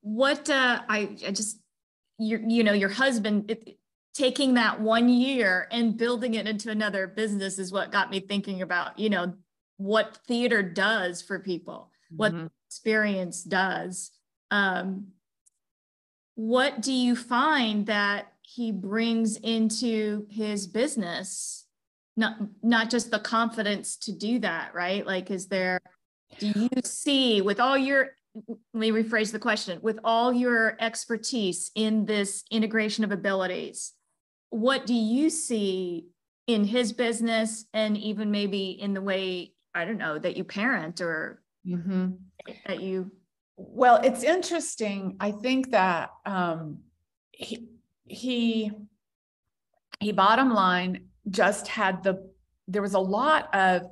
What 0.00 0.50
uh, 0.50 0.80
I, 0.88 1.16
I 1.26 1.30
just, 1.30 1.60
you 2.18 2.42
you 2.48 2.64
know, 2.64 2.72
your 2.72 2.88
husband, 2.88 3.50
it, 3.50 3.78
taking 4.14 4.54
that 4.54 4.80
one 4.80 5.08
year 5.08 5.68
and 5.70 5.96
building 5.96 6.34
it 6.34 6.46
into 6.46 6.70
another 6.70 7.06
business 7.06 7.58
is 7.58 7.72
what 7.72 7.92
got 7.92 8.10
me 8.10 8.20
thinking 8.20 8.62
about, 8.62 8.98
you 8.98 9.10
know, 9.10 9.34
what 9.76 10.18
theater 10.26 10.62
does 10.62 11.22
for 11.22 11.38
people, 11.38 11.90
mm-hmm. 12.12 12.16
what 12.16 12.50
experience 12.68 13.42
does. 13.42 14.10
Um, 14.52 15.08
what 16.34 16.82
do 16.82 16.92
you 16.92 17.16
find 17.16 17.86
that 17.86 18.32
he 18.42 18.70
brings 18.70 19.36
into 19.36 20.26
his 20.30 20.66
business? 20.66 21.66
Not 22.16 22.36
not 22.62 22.90
just 22.90 23.10
the 23.10 23.18
confidence 23.18 23.96
to 23.98 24.12
do 24.12 24.38
that, 24.40 24.74
right? 24.74 25.06
Like, 25.06 25.30
is 25.30 25.48
there? 25.48 25.80
Do 26.38 26.52
you 26.54 26.68
see 26.84 27.40
with 27.40 27.58
all 27.58 27.78
your 27.78 28.10
let 28.34 28.80
me 28.80 28.90
rephrase 28.90 29.32
the 29.32 29.38
question 29.38 29.78
with 29.82 29.98
all 30.04 30.32
your 30.32 30.76
expertise 30.80 31.70
in 31.74 32.06
this 32.06 32.44
integration 32.50 33.04
of 33.04 33.12
abilities 33.12 33.92
what 34.48 34.86
do 34.86 34.94
you 34.94 35.28
see 35.28 36.06
in 36.46 36.64
his 36.64 36.92
business 36.92 37.66
and 37.74 37.96
even 37.96 38.30
maybe 38.30 38.70
in 38.70 38.94
the 38.94 39.02
way 39.02 39.52
i 39.74 39.84
don't 39.84 39.98
know 39.98 40.18
that 40.18 40.36
you 40.36 40.44
parent 40.44 41.00
or 41.02 41.42
mm-hmm. 41.66 42.12
that 42.66 42.80
you 42.80 43.10
well 43.68 44.00
it's 44.02 44.22
interesting 44.22 45.16
i 45.20 45.30
think 45.30 45.70
that 45.70 46.10
um 46.26 46.78
he 47.30 47.68
he 48.04 48.70
he 50.00 50.12
bottom 50.12 50.52
line 50.52 51.06
just 51.30 51.68
had 51.68 52.02
the 52.02 52.30
there 52.68 52.82
was 52.82 52.94
a 52.94 53.00
lot 53.00 53.54
of 53.54 53.82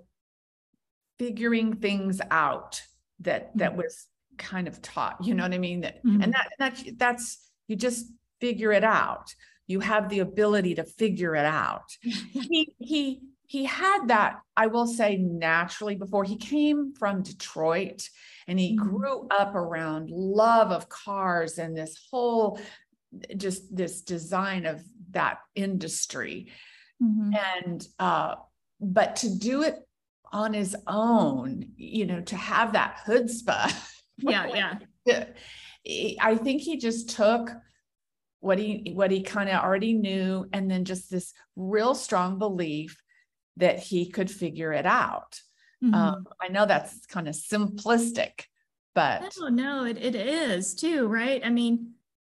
figuring 1.18 1.76
things 1.76 2.20
out 2.30 2.82
that 3.20 3.50
that 3.56 3.70
mm-hmm. 3.70 3.82
was 3.82 4.06
kind 4.38 4.66
of 4.66 4.80
taught 4.80 5.16
you 5.22 5.34
know 5.34 5.42
what 5.42 5.52
i 5.52 5.58
mean 5.58 5.82
that 5.82 6.04
mm-hmm. 6.04 6.22
and 6.22 6.32
that, 6.32 6.48
that 6.58 6.82
that's 6.96 7.50
you 7.68 7.76
just 7.76 8.06
figure 8.40 8.72
it 8.72 8.84
out 8.84 9.34
you 9.70 9.78
have 9.78 10.08
the 10.08 10.18
ability 10.18 10.74
to 10.74 10.82
figure 10.82 11.36
it 11.36 11.44
out. 11.44 11.96
he 12.02 12.74
he 12.78 13.20
he 13.46 13.64
had 13.64 14.08
that, 14.08 14.40
I 14.56 14.66
will 14.66 14.86
say, 14.86 15.16
naturally 15.16 15.94
before 15.94 16.24
he 16.24 16.36
came 16.36 16.92
from 16.98 17.22
Detroit 17.22 18.08
and 18.50 18.58
he 18.58 18.76
mm-hmm. 18.76 18.88
grew 18.88 19.28
up 19.30 19.54
around 19.54 20.10
love 20.10 20.72
of 20.72 20.88
cars 20.88 21.58
and 21.58 21.76
this 21.76 22.08
whole 22.10 22.60
just 23.36 23.74
this 23.74 24.02
design 24.02 24.66
of 24.66 24.82
that 25.12 25.38
industry. 25.54 26.50
Mm-hmm. 27.00 27.30
And 27.64 27.86
uh, 28.00 28.34
but 28.80 29.16
to 29.16 29.32
do 29.32 29.62
it 29.62 29.76
on 30.32 30.52
his 30.52 30.74
own, 30.88 31.70
you 31.76 32.06
know, 32.06 32.20
to 32.22 32.36
have 32.36 32.74
that 32.74 33.00
chutzpah. 33.06 33.72
Yeah, 34.22 34.78
yeah. 35.06 35.24
I 36.20 36.36
think 36.36 36.60
he 36.60 36.76
just 36.76 37.16
took 37.16 37.48
what 38.40 38.58
he 38.58 38.92
what 38.94 39.10
he 39.10 39.22
kind 39.22 39.48
of 39.48 39.64
already 39.64 39.94
knew 39.94 40.44
and 40.52 40.70
then 40.70 40.84
just 40.84 41.10
this 41.10 41.32
real 41.56 41.94
strong 41.94 42.38
belief 42.38 43.00
that 43.56 43.78
he 43.78 44.10
could 44.10 44.30
figure 44.30 44.74
it 44.74 44.84
out 44.84 45.40
mm-hmm. 45.82 45.94
um, 45.94 46.26
i 46.40 46.48
know 46.48 46.66
that's 46.66 47.06
kind 47.06 47.28
of 47.28 47.34
simplistic 47.34 48.44
but 48.94 49.32
no 49.40 49.48
no 49.48 49.84
it, 49.84 49.96
it 49.98 50.14
is 50.14 50.74
too 50.74 51.06
right 51.06 51.42
i 51.44 51.50
mean 51.50 51.92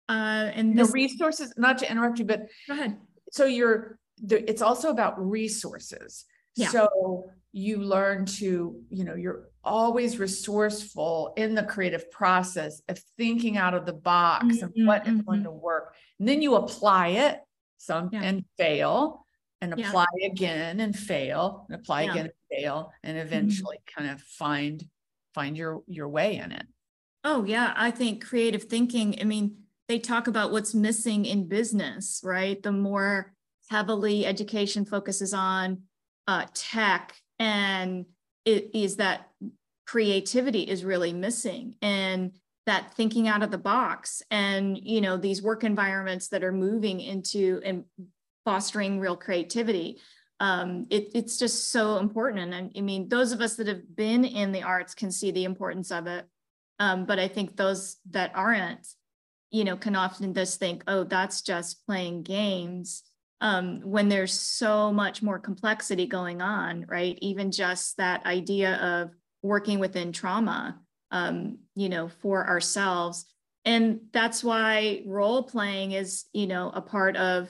uh 0.08 0.50
and 0.54 0.76
this- 0.76 0.88
the 0.88 0.92
resources 0.92 1.52
not 1.56 1.78
to 1.78 1.90
interrupt 1.90 2.18
you 2.18 2.24
but 2.24 2.48
go 2.68 2.74
ahead 2.74 2.96
so 3.30 3.44
you're 3.44 3.98
it's 4.30 4.62
also 4.62 4.90
about 4.90 5.14
resources 5.18 6.24
yeah. 6.56 6.68
so 6.68 7.30
you 7.52 7.78
learn 7.78 8.26
to 8.26 8.80
you 8.90 9.04
know 9.04 9.14
you're 9.14 9.48
always 9.62 10.18
resourceful 10.18 11.32
in 11.36 11.54
the 11.54 11.62
creative 11.62 12.10
process 12.10 12.82
of 12.88 12.98
thinking 13.16 13.56
out 13.56 13.74
of 13.74 13.86
the 13.86 13.92
box 13.92 14.44
mm-hmm, 14.44 14.64
and 14.76 14.86
what 14.86 15.04
mm-hmm. 15.04 15.16
is 15.16 15.22
going 15.22 15.38
mm-hmm. 15.40 15.46
to 15.46 15.52
work 15.52 15.94
and 16.18 16.28
then 16.28 16.42
you 16.42 16.56
apply 16.56 17.08
it 17.08 17.40
some 17.78 18.10
yeah. 18.12 18.22
and 18.22 18.44
fail 18.56 19.23
and 19.64 19.80
apply 19.80 20.06
yeah. 20.18 20.28
again 20.28 20.80
and 20.80 20.96
fail 20.96 21.64
and 21.68 21.80
apply 21.80 22.02
yeah. 22.02 22.10
again 22.10 22.24
and 22.26 22.34
fail 22.50 22.92
and 23.02 23.16
mm-hmm. 23.16 23.26
eventually 23.26 23.76
mm-hmm. 23.76 24.00
kind 24.00 24.12
of 24.12 24.20
find 24.20 24.84
find 25.34 25.56
your 25.56 25.82
your 25.86 26.08
way 26.08 26.36
in 26.36 26.52
it 26.52 26.66
oh 27.24 27.44
yeah 27.44 27.72
i 27.76 27.90
think 27.90 28.24
creative 28.24 28.64
thinking 28.64 29.16
i 29.20 29.24
mean 29.24 29.56
they 29.88 29.98
talk 29.98 30.26
about 30.26 30.52
what's 30.52 30.74
missing 30.74 31.24
in 31.24 31.48
business 31.48 32.20
right 32.24 32.62
the 32.62 32.72
more 32.72 33.32
heavily 33.70 34.26
education 34.26 34.84
focuses 34.84 35.34
on 35.34 35.82
uh, 36.26 36.46
tech 36.54 37.14
and 37.38 38.06
it 38.44 38.70
is 38.74 38.96
that 38.96 39.28
creativity 39.86 40.62
is 40.62 40.84
really 40.84 41.12
missing 41.12 41.74
and 41.82 42.32
that 42.66 42.94
thinking 42.94 43.28
out 43.28 43.42
of 43.42 43.50
the 43.50 43.58
box 43.58 44.22
and 44.30 44.78
you 44.78 45.00
know 45.00 45.16
these 45.16 45.42
work 45.42 45.64
environments 45.64 46.28
that 46.28 46.42
are 46.42 46.52
moving 46.52 47.00
into 47.00 47.60
and 47.64 47.84
fostering 48.44 49.00
real 49.00 49.16
creativity 49.16 50.00
um, 50.40 50.86
it, 50.90 51.10
it's 51.14 51.38
just 51.38 51.70
so 51.70 51.98
important 51.98 52.54
and 52.54 52.72
i 52.76 52.80
mean 52.80 53.08
those 53.08 53.32
of 53.32 53.40
us 53.40 53.56
that 53.56 53.66
have 53.66 53.96
been 53.96 54.24
in 54.24 54.52
the 54.52 54.62
arts 54.62 54.94
can 54.94 55.10
see 55.10 55.30
the 55.30 55.44
importance 55.44 55.90
of 55.90 56.06
it 56.06 56.26
um, 56.78 57.06
but 57.06 57.18
i 57.18 57.28
think 57.28 57.56
those 57.56 57.96
that 58.10 58.32
aren't 58.34 58.86
you 59.54 59.62
know, 59.62 59.76
can 59.76 59.94
often 59.94 60.34
just 60.34 60.58
think, 60.58 60.82
oh, 60.88 61.04
that's 61.04 61.40
just 61.40 61.86
playing 61.86 62.24
games. 62.24 63.04
Um, 63.40 63.82
when 63.84 64.08
there's 64.08 64.32
so 64.32 64.92
much 64.92 65.22
more 65.22 65.38
complexity 65.38 66.06
going 66.06 66.42
on, 66.42 66.86
right? 66.88 67.16
Even 67.22 67.52
just 67.52 67.96
that 67.98 68.26
idea 68.26 68.74
of 68.74 69.10
working 69.42 69.78
within 69.78 70.10
trauma, 70.10 70.80
um, 71.12 71.58
you 71.76 71.88
know, 71.88 72.08
for 72.08 72.44
ourselves. 72.48 73.26
And 73.64 74.00
that's 74.12 74.42
why 74.42 75.04
role 75.06 75.44
playing 75.44 75.92
is, 75.92 76.24
you 76.32 76.48
know, 76.48 76.72
a 76.74 76.82
part 76.82 77.16
of 77.16 77.48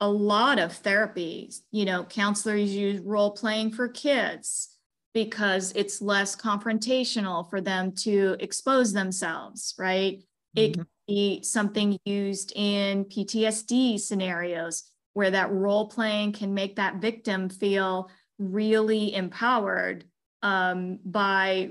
a 0.00 0.08
lot 0.08 0.58
of 0.58 0.82
therapies. 0.82 1.60
You 1.70 1.84
know, 1.84 2.04
counselors 2.04 2.74
use 2.74 3.00
role 3.00 3.32
playing 3.32 3.72
for 3.72 3.88
kids 3.88 4.76
because 5.14 5.72
it's 5.74 6.02
less 6.02 6.36
confrontational 6.36 7.48
for 7.48 7.60
them 7.60 7.92
to 7.92 8.36
expose 8.40 8.92
themselves, 8.92 9.74
right? 9.78 10.18
Mm-hmm. 10.56 10.60
It 10.60 10.74
can 10.74 10.86
be 11.06 11.42
something 11.42 11.98
used 12.04 12.52
in 12.54 13.04
PTSD 13.06 13.98
scenarios 13.98 14.84
where 15.14 15.30
that 15.30 15.50
role 15.50 15.88
playing 15.88 16.32
can 16.32 16.54
make 16.54 16.76
that 16.76 16.96
victim 16.96 17.48
feel 17.48 18.10
really 18.38 19.14
empowered 19.14 20.04
um, 20.42 21.00
by 21.04 21.70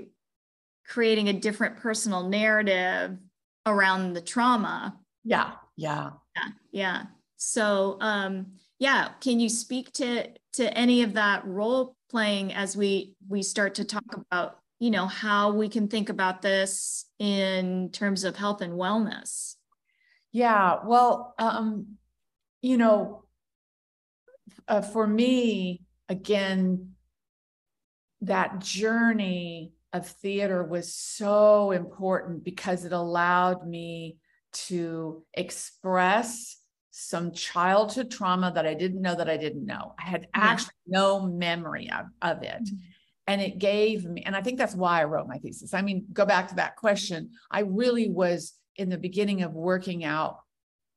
creating 0.86 1.28
a 1.28 1.32
different 1.32 1.78
personal 1.78 2.28
narrative 2.28 3.16
around 3.64 4.12
the 4.12 4.20
trauma. 4.20 4.98
Yeah, 5.24 5.52
yeah, 5.76 6.10
yeah, 6.36 6.48
yeah. 6.70 7.02
So, 7.38 7.96
um, 8.00 8.58
yeah, 8.78 9.10
can 9.20 9.40
you 9.40 9.48
speak 9.48 9.92
to 9.94 10.28
to 10.54 10.76
any 10.76 11.02
of 11.02 11.14
that 11.14 11.46
role 11.46 11.96
playing 12.10 12.52
as 12.52 12.76
we 12.76 13.14
we 13.28 13.42
start 13.42 13.76
to 13.76 13.84
talk 13.84 14.04
about 14.12 14.58
you 14.78 14.90
know 14.90 15.06
how 15.06 15.52
we 15.52 15.68
can 15.68 15.88
think 15.88 16.08
about 16.08 16.42
this 16.42 17.06
in 17.18 17.90
terms 17.92 18.24
of 18.24 18.36
health 18.36 18.60
and 18.60 18.74
wellness? 18.74 19.54
Yeah, 20.32 20.80
well, 20.84 21.34
um, 21.38 21.96
you 22.60 22.76
know, 22.76 23.24
uh, 24.66 24.82
for 24.82 25.06
me, 25.06 25.82
again, 26.08 26.94
that 28.22 28.58
journey 28.58 29.72
of 29.92 30.06
theater 30.06 30.62
was 30.64 30.92
so 30.92 31.70
important 31.70 32.44
because 32.44 32.84
it 32.84 32.92
allowed 32.92 33.66
me 33.66 34.18
to 34.52 35.24
express 35.34 36.57
some 37.00 37.30
childhood 37.30 38.10
trauma 38.10 38.50
that 38.52 38.66
I 38.66 38.74
didn't 38.74 39.00
know 39.00 39.14
that 39.14 39.30
I 39.30 39.36
didn't 39.36 39.64
know. 39.64 39.94
I 40.00 40.02
had 40.02 40.26
actually 40.34 40.74
no 40.88 41.20
memory 41.20 41.88
of, 41.90 42.06
of 42.22 42.42
it. 42.42 42.64
Mm-hmm. 42.64 42.76
And 43.28 43.40
it 43.40 43.58
gave 43.58 44.04
me, 44.04 44.22
and 44.24 44.34
I 44.34 44.42
think 44.42 44.58
that's 44.58 44.74
why 44.74 45.00
I 45.00 45.04
wrote 45.04 45.28
my 45.28 45.38
thesis. 45.38 45.74
I 45.74 45.82
mean, 45.82 46.06
go 46.12 46.26
back 46.26 46.48
to 46.48 46.56
that 46.56 46.74
question. 46.74 47.30
I 47.52 47.60
really 47.60 48.08
was 48.08 48.54
in 48.74 48.88
the 48.88 48.98
beginning 48.98 49.42
of 49.42 49.52
working 49.52 50.04
out 50.04 50.40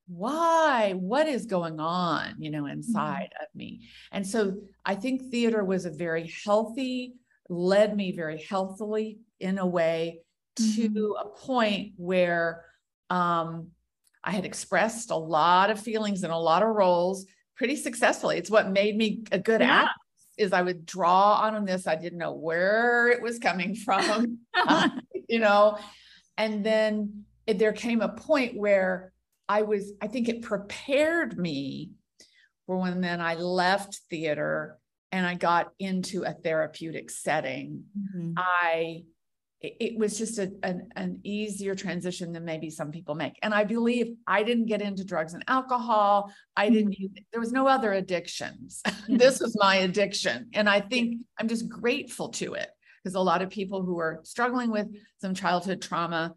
why, 0.07 0.93
what 0.93 1.27
is 1.27 1.45
going 1.45 1.79
on, 1.79 2.35
you 2.39 2.49
know, 2.49 2.65
inside 2.65 3.29
mm-hmm. 3.35 3.43
of 3.43 3.55
me. 3.55 3.81
And 4.11 4.25
so 4.25 4.57
I 4.83 4.95
think 4.95 5.29
theater 5.29 5.63
was 5.63 5.85
a 5.85 5.91
very 5.91 6.33
healthy, 6.43 7.13
led 7.47 7.95
me 7.95 8.11
very 8.11 8.41
healthily 8.41 9.19
in 9.39 9.59
a 9.59 9.67
way 9.67 10.21
mm-hmm. 10.59 10.93
to 10.93 11.17
a 11.19 11.29
point 11.29 11.93
where 11.97 12.65
um, 13.11 13.67
I 14.23 14.31
had 14.31 14.45
expressed 14.45 15.11
a 15.11 15.15
lot 15.15 15.69
of 15.69 15.79
feelings 15.79 16.23
and 16.23 16.31
a 16.31 16.37
lot 16.37 16.63
of 16.63 16.69
roles 16.69 17.25
pretty 17.55 17.75
successfully. 17.75 18.37
It's 18.37 18.49
what 18.51 18.71
made 18.71 18.95
me 18.95 19.23
a 19.31 19.39
good 19.39 19.61
yeah. 19.61 19.83
actor. 19.83 19.93
Is 20.37 20.53
I 20.53 20.61
would 20.61 20.85
draw 20.85 21.33
on 21.33 21.65
this. 21.65 21.85
I 21.85 21.95
didn't 21.95 22.17
know 22.17 22.33
where 22.33 23.09
it 23.09 23.21
was 23.21 23.37
coming 23.37 23.75
from, 23.85 24.39
you 25.29 25.39
know, 25.39 25.77
and 26.37 26.65
then 26.65 27.25
it, 27.45 27.59
there 27.59 27.73
came 27.73 28.01
a 28.01 28.09
point 28.09 28.57
where 28.57 29.11
I 29.47 29.63
was. 29.63 29.91
I 30.01 30.07
think 30.07 30.29
it 30.29 30.41
prepared 30.41 31.37
me 31.37 31.91
for 32.65 32.77
when 32.77 33.01
then 33.01 33.19
I 33.19 33.35
left 33.35 33.99
theater 34.09 34.79
and 35.11 35.25
I 35.25 35.35
got 35.35 35.71
into 35.77 36.23
a 36.23 36.33
therapeutic 36.33 37.11
setting. 37.11 37.83
Mm-hmm. 37.97 38.33
I 38.37 39.03
it 39.63 39.97
was 39.97 40.17
just 40.17 40.39
a, 40.39 40.51
an, 40.63 40.89
an 40.95 41.19
easier 41.23 41.75
transition 41.75 42.33
than 42.33 42.43
maybe 42.43 42.69
some 42.71 42.91
people 42.91 43.13
make. 43.13 43.33
And 43.43 43.53
I 43.53 43.63
believe 43.63 44.15
I 44.25 44.41
didn't 44.41 44.65
get 44.65 44.81
into 44.81 45.05
drugs 45.05 45.35
and 45.35 45.43
alcohol. 45.47 46.33
I 46.57 46.69
didn't 46.69 46.93
mm-hmm. 46.93 47.21
there 47.31 47.39
was 47.39 47.51
no 47.51 47.67
other 47.67 47.93
addictions. 47.93 48.81
this 49.07 49.39
was 49.39 49.55
my 49.59 49.77
addiction. 49.77 50.49
And 50.53 50.67
I 50.67 50.81
think 50.81 51.21
I'm 51.39 51.47
just 51.47 51.69
grateful 51.69 52.29
to 52.29 52.55
it 52.55 52.69
because 53.03 53.15
a 53.15 53.19
lot 53.19 53.43
of 53.43 53.51
people 53.51 53.83
who 53.83 53.99
are 53.99 54.19
struggling 54.23 54.71
with 54.71 54.87
some 55.19 55.35
childhood 55.35 55.81
trauma 55.81 56.33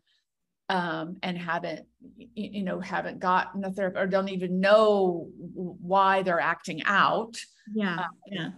um, 0.69 1.17
and 1.23 1.39
haven't, 1.39 1.87
you 2.35 2.63
know, 2.63 2.79
haven't 2.79 3.21
gotten 3.21 3.65
a 3.65 3.71
therapist 3.71 4.03
or 4.03 4.07
don't 4.07 4.29
even 4.29 4.61
know 4.61 5.29
why 5.55 6.23
they're 6.23 6.41
acting 6.41 6.83
out. 6.85 7.37
Yeah. 7.75 7.95
Um, 7.95 8.11
yeah. 8.31 8.51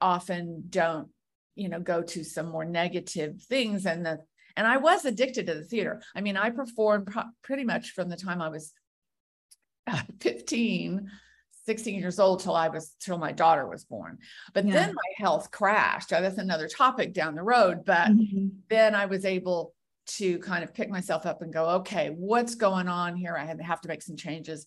Often 0.00 0.64
don't 0.70 1.08
you 1.56 1.68
know 1.68 1.80
go 1.80 2.02
to 2.02 2.22
some 2.22 2.46
more 2.46 2.64
negative 2.64 3.42
things 3.42 3.86
and 3.86 4.06
the 4.06 4.18
and 4.56 4.66
I 4.66 4.78
was 4.78 5.04
addicted 5.04 5.46
to 5.46 5.54
the 5.54 5.64
theater. 5.64 6.02
I 6.14 6.22
mean, 6.22 6.36
I 6.36 6.50
performed 6.50 7.08
pro- 7.08 7.24
pretty 7.42 7.64
much 7.64 7.90
from 7.90 8.08
the 8.08 8.16
time 8.16 8.40
I 8.40 8.48
was 8.48 8.72
uh, 9.86 10.00
15, 10.20 11.10
16 11.66 12.00
years 12.00 12.18
old 12.18 12.40
till 12.40 12.54
I 12.54 12.68
was 12.68 12.94
till 13.00 13.18
my 13.18 13.32
daughter 13.32 13.68
was 13.68 13.84
born. 13.84 14.18
But 14.54 14.66
yeah. 14.66 14.72
then 14.72 14.94
my 14.94 15.24
health 15.24 15.50
crashed. 15.50 16.10
That's 16.10 16.38
another 16.38 16.68
topic 16.68 17.12
down 17.12 17.34
the 17.34 17.42
road. 17.42 17.84
But 17.84 18.08
mm-hmm. 18.08 18.48
then 18.70 18.94
I 18.94 19.06
was 19.06 19.24
able 19.24 19.74
to 20.06 20.38
kind 20.38 20.64
of 20.64 20.72
pick 20.72 20.88
myself 20.88 21.26
up 21.26 21.42
and 21.42 21.52
go, 21.52 21.66
okay, 21.70 22.14
what's 22.16 22.54
going 22.54 22.88
on 22.88 23.16
here? 23.16 23.36
I 23.36 23.44
had 23.44 23.58
to 23.58 23.64
have 23.64 23.80
to 23.82 23.88
make 23.88 24.02
some 24.02 24.16
changes. 24.16 24.66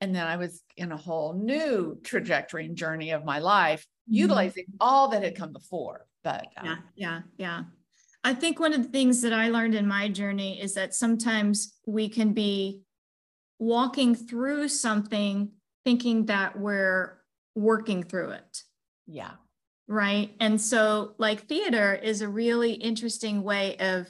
And 0.00 0.14
then 0.14 0.26
I 0.26 0.36
was 0.36 0.62
in 0.76 0.90
a 0.92 0.96
whole 0.96 1.34
new 1.34 1.98
trajectory 2.02 2.64
and 2.66 2.76
journey 2.76 3.10
of 3.10 3.24
my 3.24 3.38
life, 3.38 3.82
mm-hmm. 3.82 4.14
utilizing 4.14 4.64
all 4.80 5.08
that 5.08 5.22
had 5.22 5.36
come 5.36 5.52
before. 5.52 6.07
But 6.28 6.48
um, 6.58 6.66
yeah, 6.66 6.76
yeah, 6.94 7.20
yeah. 7.38 7.62
I 8.22 8.34
think 8.34 8.60
one 8.60 8.74
of 8.74 8.82
the 8.82 8.88
things 8.90 9.22
that 9.22 9.32
I 9.32 9.48
learned 9.48 9.74
in 9.74 9.88
my 9.88 10.08
journey 10.10 10.60
is 10.60 10.74
that 10.74 10.92
sometimes 10.92 11.78
we 11.86 12.10
can 12.10 12.34
be 12.34 12.82
walking 13.58 14.14
through 14.14 14.68
something 14.68 15.52
thinking 15.86 16.26
that 16.26 16.58
we're 16.58 17.18
working 17.54 18.02
through 18.02 18.32
it. 18.32 18.62
Yeah. 19.06 19.30
Right. 19.86 20.34
And 20.38 20.60
so, 20.60 21.14
like, 21.16 21.48
theater 21.48 21.94
is 21.94 22.20
a 22.20 22.28
really 22.28 22.72
interesting 22.72 23.42
way 23.42 23.78
of 23.78 24.06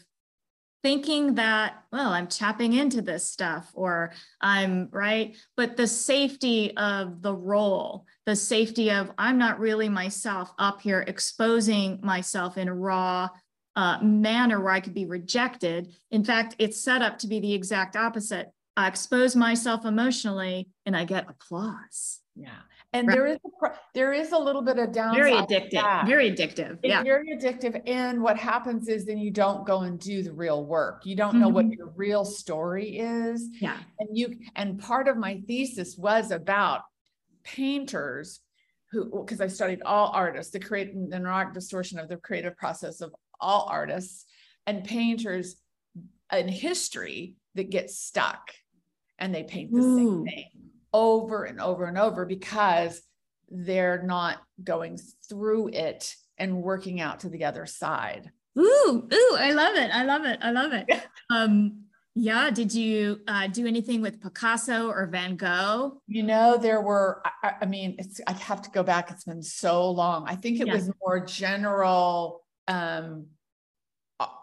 thinking 0.83 1.35
that, 1.35 1.83
well, 1.93 2.11
I'm 2.11 2.27
tapping 2.27 2.73
into 2.73 3.03
this 3.03 3.29
stuff 3.29 3.71
or 3.75 4.12
I'm 4.41 4.88
right. 4.93 5.37
But 5.57 5.77
the 5.77 5.87
safety 5.87 6.77
of 6.77 7.23
the 7.23 7.35
role, 7.35 8.07
the 8.27 8.37
safety 8.37 8.91
of 8.91 9.11
I'm 9.19 9.38
not 9.38 9.61
really 9.61 9.88
myself 9.88 10.53
up 10.59 10.81
here 10.81 11.05
exposing 11.07 12.01
myself 12.03 12.57
in 12.57 12.69
a 12.69 12.75
raw 12.75 13.29
uh, 13.77 13.99
manner 14.03 14.61
where 14.61 14.73
I 14.73 14.81
could 14.81 14.95
be 14.95 15.07
rejected. 15.07 15.95
In 16.11 16.25
fact, 16.25 16.57
it's 16.59 16.81
set 16.81 17.03
up 17.03 17.19
to 17.19 17.27
be 17.27 17.41
the 17.41 17.55
exact 17.55 17.97
opposite. 17.97 18.51
I 18.77 18.87
expose 18.87 19.35
myself 19.35 19.85
emotionally 19.85 20.69
and 20.87 20.97
I 20.97 21.05
get 21.05 21.29
applause. 21.29 22.21
Yeah 22.37 22.62
and 22.94 23.07
right. 23.07 23.14
there 23.14 23.27
is 23.27 23.37
a, 23.37 23.68
there 23.94 24.12
is 24.12 24.33
a 24.33 24.38
little 24.38 24.62
bit 24.62 24.79
of 24.79 24.92
downside. 24.92 25.22
Very 25.22 25.33
addictive. 25.33 26.07
Very 26.07 26.31
addictive. 26.31 26.79
It's 26.83 26.90
yeah. 26.90 27.03
very 27.03 27.37
addictive. 27.37 27.83
And 27.87 28.22
what 28.22 28.38
happens 28.38 28.88
is 28.88 29.05
then 29.05 29.18
you 29.18 29.31
don't 29.31 29.66
go 29.66 29.81
and 29.81 30.01
do 30.01 30.22
the 30.22 30.33
real 30.33 30.64
work. 30.64 31.05
You 31.05 31.14
don't 31.14 31.33
mm-hmm. 31.33 31.40
know 31.40 31.48
what 31.48 31.66
mm-hmm. 31.66 31.79
your 31.79 31.92
real 31.96 32.24
story 32.24 32.98
is. 32.98 33.48
Yeah. 33.61 33.77
And 33.98 34.16
you 34.16 34.38
and 34.57 34.79
part 34.79 35.07
of 35.07 35.18
my 35.18 35.42
thesis 35.46 35.98
was 35.98 36.31
about 36.31 36.83
painters 37.44 38.40
who 38.90 39.20
because 39.20 39.42
I 39.42 39.48
studied 39.48 39.83
all 39.83 40.11
artists, 40.14 40.53
the 40.53 40.61
create 40.61 40.92
the 41.11 41.18
neurotic 41.18 41.53
distortion 41.53 41.98
of 41.98 42.09
the 42.09 42.16
creative 42.16 42.57
process 42.57 43.03
of 43.03 43.14
all 43.38 43.68
artists 43.70 44.24
and 44.66 44.83
painters 44.83 45.57
in 46.33 46.48
history 46.48 47.35
that 47.55 47.68
get 47.68 47.90
stuck 47.90 48.51
and 49.18 49.35
they 49.35 49.42
paint 49.42 49.72
the 49.72 49.79
Ooh. 49.79 49.96
same 49.96 50.24
thing 50.24 50.58
over 50.92 51.44
and 51.44 51.61
over 51.61 51.85
and 51.85 51.98
over 51.98 52.24
because 52.24 53.03
they're 53.51 54.03
not 54.03 54.38
going 54.62 54.98
through 55.29 55.68
it 55.68 56.14
and 56.37 56.62
working 56.62 57.01
out 57.01 57.20
to 57.20 57.29
the 57.29 57.44
other 57.44 57.66
side. 57.66 58.31
Ooh, 58.59 59.09
ooh, 59.12 59.37
I 59.38 59.53
love 59.53 59.77
it. 59.77 59.90
I 59.92 60.05
love 60.05 60.24
it. 60.24 60.38
I 60.42 60.51
love 60.51 60.72
it. 60.72 60.87
um, 61.31 61.85
yeah. 62.14 62.51
Did 62.51 62.74
you 62.74 63.20
uh, 63.29 63.46
do 63.46 63.66
anything 63.66 64.01
with 64.01 64.20
Picasso 64.20 64.88
or 64.88 65.07
Van 65.07 65.37
Gogh? 65.37 66.03
You 66.09 66.24
know, 66.24 66.59
there 66.59 66.81
were, 66.81 67.22
I, 67.42 67.53
I 67.62 67.66
mean, 67.66 67.94
it's, 67.98 68.20
I 68.27 68.33
have 68.33 68.62
to 68.62 68.70
go 68.70 68.83
back. 68.83 69.11
It's 69.11 69.24
been 69.24 69.42
so 69.42 69.90
long. 69.90 70.24
I 70.27 70.35
think 70.35 70.61
it 70.61 70.66
yeah. 70.66 70.74
was 70.74 70.90
more 71.01 71.24
general, 71.24 72.42
um, 72.66 73.27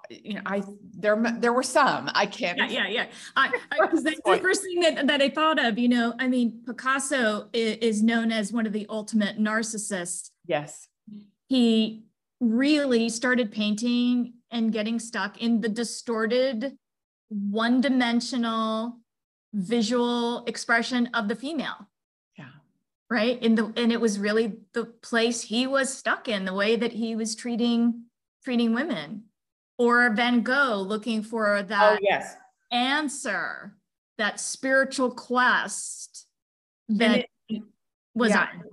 you 0.09 0.35
know, 0.35 0.41
I 0.45 0.63
there 0.93 1.21
there 1.37 1.53
were 1.53 1.63
some. 1.63 2.09
I 2.13 2.25
can't. 2.25 2.57
Yeah, 2.57 2.67
yeah, 2.67 2.87
yeah. 2.87 3.05
I, 3.35 3.51
I 3.71 3.87
that's 3.91 4.03
the 4.03 4.39
first 4.41 4.63
thing 4.63 4.79
that, 4.81 5.07
that 5.07 5.21
I 5.21 5.29
thought 5.29 5.63
of. 5.63 5.77
You 5.77 5.89
know, 5.89 6.13
I 6.19 6.27
mean, 6.27 6.61
Picasso 6.65 7.49
is, 7.53 7.77
is 7.77 8.03
known 8.03 8.31
as 8.31 8.51
one 8.51 8.65
of 8.65 8.73
the 8.73 8.85
ultimate 8.89 9.39
narcissists. 9.39 10.29
Yes. 10.45 10.87
He 11.47 12.03
really 12.39 13.09
started 13.09 13.51
painting 13.51 14.33
and 14.51 14.71
getting 14.71 14.99
stuck 14.99 15.41
in 15.41 15.61
the 15.61 15.69
distorted 15.69 16.77
one 17.29 17.81
dimensional 17.81 18.99
visual 19.53 20.43
expression 20.45 21.09
of 21.13 21.27
the 21.27 21.35
female. 21.35 21.89
Yeah. 22.37 22.45
Right. 23.09 23.41
in 23.41 23.55
the 23.55 23.73
and 23.75 23.91
it 23.91 24.01
was 24.01 24.19
really 24.19 24.57
the 24.73 24.85
place 24.85 25.41
he 25.41 25.67
was 25.67 25.95
stuck 25.95 26.27
in, 26.27 26.45
the 26.45 26.53
way 26.53 26.75
that 26.75 26.93
he 26.93 27.15
was 27.15 27.35
treating 27.35 28.05
treating 28.43 28.73
women. 28.73 29.23
Or 29.77 30.09
Van 30.11 30.41
Gogh 30.41 30.85
looking 30.87 31.21
for 31.21 31.61
that 31.63 31.93
oh, 31.93 31.99
yes. 32.01 32.35
answer, 32.71 33.75
that 34.17 34.39
spiritual 34.39 35.11
quest 35.11 36.27
that 36.87 37.25
it, 37.49 37.63
was 38.13 38.29
yeah. 38.29 38.47
on 38.53 38.63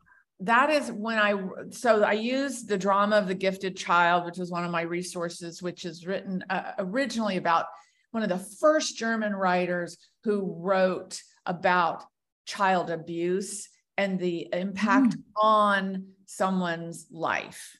that 0.43 0.71
is 0.71 0.91
when 0.91 1.19
I 1.19 1.35
so 1.71 2.03
I 2.03 2.13
use 2.15 2.65
the 2.65 2.77
drama 2.77 3.17
of 3.17 3.29
the 3.29 3.35
gifted 3.35 3.77
child, 3.77 4.25
which 4.25 4.41
is 4.41 4.51
one 4.51 4.65
of 4.65 4.73
my 4.73 4.83
resources, 4.83 5.63
which 5.63 5.85
is 5.85 6.05
written 6.05 6.45
uh, 6.51 6.73
originally 6.79 7.37
about 7.37 7.67
one 8.11 8.25
of 8.25 8.29
the 8.29 8.45
first 8.61 8.99
German 8.99 9.35
writers 9.35 9.97
who 10.25 10.55
wrote 10.59 11.21
about 11.47 12.03
child 12.45 12.91
abuse 12.91 13.69
and 13.97 14.19
the 14.19 14.49
impact 14.53 15.17
mm. 15.17 15.23
on 15.37 16.07
someone's 16.27 17.07
life. 17.13 17.77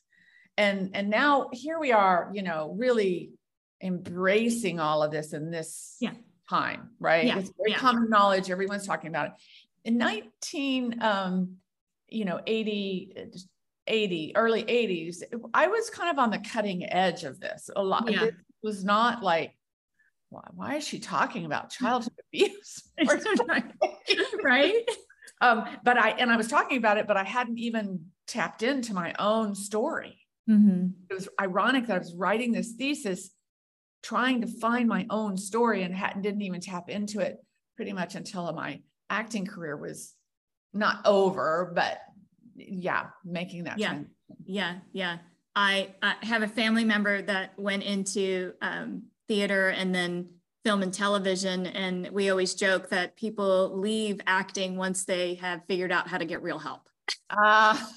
And 0.57 0.91
and 0.93 1.09
now 1.09 1.49
here 1.51 1.79
we 1.79 1.91
are, 1.91 2.31
you 2.33 2.43
know, 2.43 2.75
really 2.77 3.31
embracing 3.81 4.79
all 4.79 5.03
of 5.03 5.11
this 5.11 5.33
in 5.33 5.51
this 5.51 5.97
yeah. 5.99 6.11
time, 6.49 6.91
right? 6.99 7.25
Yeah. 7.25 7.39
It's 7.39 7.51
very 7.57 7.71
yeah. 7.71 7.77
common 7.77 8.09
knowledge. 8.09 8.51
Everyone's 8.51 8.85
talking 8.85 9.09
about 9.09 9.27
it. 9.27 9.33
In 9.83 9.97
19 9.97 11.01
um, 11.01 11.57
you 12.13 12.25
know 12.25 12.39
80 12.45 13.15
80 13.87 14.35
early 14.35 14.63
80s 14.63 15.23
i 15.53 15.67
was 15.67 15.89
kind 15.89 16.09
of 16.09 16.19
on 16.19 16.29
the 16.29 16.39
cutting 16.39 16.89
edge 16.89 17.23
of 17.23 17.39
this 17.39 17.69
a 17.75 17.83
lot 17.83 18.09
yeah. 18.09 18.25
it 18.25 18.35
was 18.61 18.85
not 18.85 19.23
like 19.23 19.57
why, 20.29 20.47
why 20.53 20.75
is 20.75 20.87
she 20.87 20.99
talking 20.99 21.45
about 21.45 21.69
childhood 21.71 22.13
abuse 22.31 22.83
right 24.43 24.73
um 25.41 25.65
but 25.83 25.97
i 25.97 26.11
and 26.11 26.31
i 26.31 26.37
was 26.37 26.47
talking 26.47 26.77
about 26.77 26.97
it 26.97 27.07
but 27.07 27.17
i 27.17 27.23
hadn't 27.23 27.57
even 27.57 28.05
tapped 28.27 28.63
into 28.63 28.93
my 28.93 29.13
own 29.19 29.55
story 29.55 30.22
mm-hmm. 30.49 30.87
it 31.09 31.13
was 31.13 31.29
ironic 31.39 31.87
that 31.87 31.95
i 31.95 31.99
was 31.99 32.13
writing 32.15 32.51
this 32.51 32.73
thesis 32.73 33.31
trying 34.03 34.41
to 34.41 34.47
find 34.47 34.87
my 34.87 35.05
own 35.09 35.37
story 35.37 35.83
and 35.83 35.95
hadn't 35.95 36.21
didn't 36.21 36.41
even 36.41 36.59
tap 36.59 36.89
into 36.89 37.19
it 37.19 37.37
pretty 37.75 37.93
much 37.93 38.15
until 38.15 38.51
my 38.53 38.79
acting 39.09 39.45
career 39.45 39.77
was 39.77 40.13
not 40.73 41.05
over, 41.05 41.71
but 41.73 41.99
yeah, 42.55 43.07
making 43.23 43.65
that. 43.65 43.79
Yeah. 43.79 43.99
Yeah. 44.45 44.75
Yeah. 44.91 45.17
I, 45.55 45.93
I, 46.01 46.15
have 46.23 46.41
a 46.41 46.47
family 46.47 46.83
member 46.83 47.21
that 47.21 47.57
went 47.57 47.83
into 47.83 48.53
um, 48.61 49.03
theater 49.27 49.69
and 49.69 49.93
then 49.93 50.29
film 50.63 50.81
and 50.81 50.93
television. 50.93 51.67
And 51.67 52.09
we 52.09 52.31
always 52.31 52.55
joke 52.55 52.89
that 52.89 53.15
people 53.15 53.79
leave 53.79 54.19
acting 54.25 54.77
once 54.77 55.05
they 55.05 55.35
have 55.35 55.61
figured 55.67 55.91
out 55.91 56.07
how 56.07 56.17
to 56.17 56.25
get 56.25 56.41
real 56.41 56.57
help. 56.57 56.89
Ah. 57.29 57.79
Uh, 57.79 57.91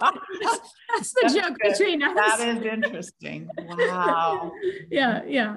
that's 0.00 1.12
the 1.12 1.18
that's 1.22 1.34
joke 1.34 1.56
good. 1.60 1.72
between 1.72 2.02
us. 2.02 2.14
That 2.38 2.56
is 2.56 2.62
interesting. 2.62 3.48
Wow. 3.58 4.52
yeah. 4.90 5.22
Yeah. 5.26 5.56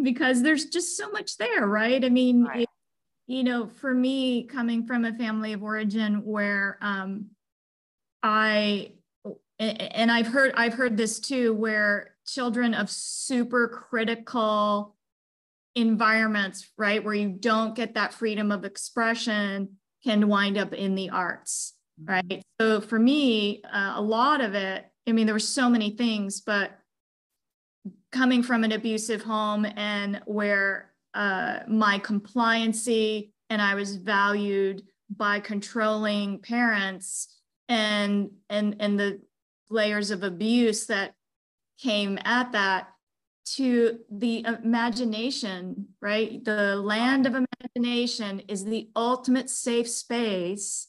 Because 0.00 0.42
there's 0.42 0.66
just 0.66 0.96
so 0.96 1.10
much 1.10 1.36
there, 1.36 1.66
right? 1.66 2.04
I 2.04 2.08
mean, 2.08 2.44
right 2.44 2.68
you 3.26 3.42
know, 3.42 3.66
for 3.66 3.92
me, 3.92 4.44
coming 4.44 4.86
from 4.86 5.04
a 5.04 5.14
family 5.14 5.52
of 5.52 5.62
origin 5.62 6.24
where 6.24 6.78
um, 6.82 7.26
I, 8.22 8.92
and 9.58 10.10
I've 10.10 10.26
heard, 10.26 10.52
I've 10.56 10.74
heard 10.74 10.96
this 10.96 11.20
too, 11.20 11.54
where 11.54 12.14
children 12.26 12.74
of 12.74 12.90
super 12.90 13.68
critical 13.68 14.94
environments, 15.74 16.68
right, 16.76 17.02
where 17.02 17.14
you 17.14 17.30
don't 17.30 17.74
get 17.74 17.94
that 17.94 18.12
freedom 18.12 18.52
of 18.52 18.64
expression, 18.64 19.76
can 20.02 20.28
wind 20.28 20.58
up 20.58 20.74
in 20.74 20.94
the 20.94 21.10
arts. 21.10 21.73
Right? 22.02 22.42
So 22.60 22.80
for 22.80 22.98
me, 22.98 23.62
uh, 23.64 23.94
a 23.96 24.02
lot 24.02 24.40
of 24.40 24.54
it, 24.54 24.84
I 25.06 25.12
mean, 25.12 25.26
there 25.26 25.34
were 25.34 25.38
so 25.38 25.68
many 25.68 25.90
things, 25.90 26.40
but 26.40 26.78
coming 28.12 28.42
from 28.42 28.64
an 28.64 28.72
abusive 28.72 29.22
home 29.22 29.66
and 29.76 30.20
where 30.24 30.92
uh, 31.14 31.60
my 31.68 31.98
compliancy 31.98 33.30
and 33.50 33.60
I 33.60 33.74
was 33.74 33.96
valued 33.96 34.82
by 35.14 35.40
controlling 35.40 36.40
parents 36.40 37.28
and 37.68 38.30
and 38.48 38.76
and 38.80 38.98
the 38.98 39.20
layers 39.70 40.10
of 40.10 40.22
abuse 40.22 40.86
that 40.86 41.14
came 41.78 42.18
at 42.24 42.52
that 42.52 42.88
to 43.44 43.98
the 44.10 44.44
imagination 44.44 45.86
right 46.00 46.44
the 46.44 46.76
land 46.76 47.26
of 47.26 47.34
imagination 47.34 48.40
is 48.48 48.64
the 48.64 48.88
ultimate 48.96 49.50
safe 49.50 49.88
space 49.88 50.88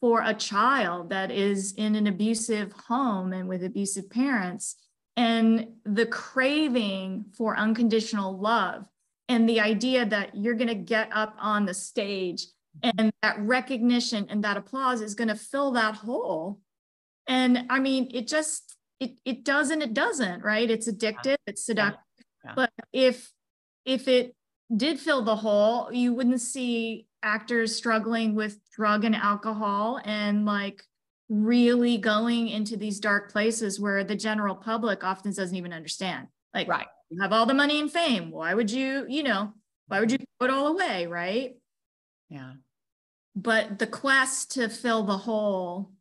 for 0.00 0.22
a 0.22 0.34
child 0.34 1.10
that 1.10 1.30
is 1.30 1.72
in 1.72 1.94
an 1.94 2.06
abusive 2.06 2.72
home 2.72 3.32
and 3.32 3.48
with 3.48 3.64
abusive 3.64 4.10
parents 4.10 4.76
and 5.16 5.68
the 5.84 6.06
craving 6.06 7.24
for 7.36 7.56
unconditional 7.56 8.38
love 8.38 8.86
and 9.28 9.48
the 9.48 9.60
idea 9.60 10.04
that 10.04 10.36
you're 10.36 10.54
going 10.54 10.68
to 10.68 10.74
get 10.74 11.08
up 11.12 11.34
on 11.40 11.64
the 11.64 11.74
stage 11.74 12.46
and 12.82 13.10
that 13.22 13.38
recognition 13.38 14.26
and 14.28 14.44
that 14.44 14.56
applause 14.56 15.00
is 15.00 15.14
going 15.14 15.28
to 15.28 15.34
fill 15.34 15.72
that 15.72 15.94
hole 15.94 16.60
and 17.26 17.64
i 17.70 17.78
mean 17.78 18.08
it 18.12 18.28
just 18.28 18.76
it, 19.00 19.18
it 19.24 19.44
doesn't 19.44 19.80
it 19.80 19.94
doesn't 19.94 20.42
right 20.42 20.70
it's 20.70 20.88
addictive 20.88 21.36
it's 21.46 21.64
seductive 21.64 22.00
yeah. 22.44 22.50
Yeah. 22.50 22.52
but 22.54 22.70
if 22.92 23.32
if 23.86 24.08
it 24.08 24.34
did 24.74 25.00
fill 25.00 25.22
the 25.22 25.36
hole 25.36 25.90
you 25.90 26.12
wouldn't 26.12 26.40
see 26.40 27.05
actors 27.22 27.74
struggling 27.74 28.34
with 28.34 28.58
drug 28.70 29.04
and 29.04 29.16
alcohol 29.16 30.00
and 30.04 30.44
like 30.44 30.82
really 31.28 31.98
going 31.98 32.48
into 32.48 32.76
these 32.76 33.00
dark 33.00 33.32
places 33.32 33.80
where 33.80 34.04
the 34.04 34.14
general 34.14 34.54
public 34.54 35.02
often 35.02 35.32
doesn't 35.32 35.56
even 35.56 35.72
understand 35.72 36.28
like 36.54 36.68
right 36.68 36.86
you 37.10 37.20
have 37.20 37.32
all 37.32 37.46
the 37.46 37.54
money 37.54 37.80
and 37.80 37.90
fame. 37.90 38.30
Why 38.30 38.54
would 38.54 38.70
you, 38.70 39.06
you 39.08 39.22
know, 39.22 39.52
why 39.88 40.00
would 40.00 40.10
you 40.10 40.18
throw 40.18 40.48
it 40.48 40.50
all 40.52 40.68
away? 40.68 41.06
Right. 41.06 41.54
Yeah. 42.28 42.54
But 43.34 43.78
the 43.78 43.86
quest 43.86 44.52
to 44.52 44.68
fill 44.68 45.04
the 45.04 45.16
hole, 45.16 45.92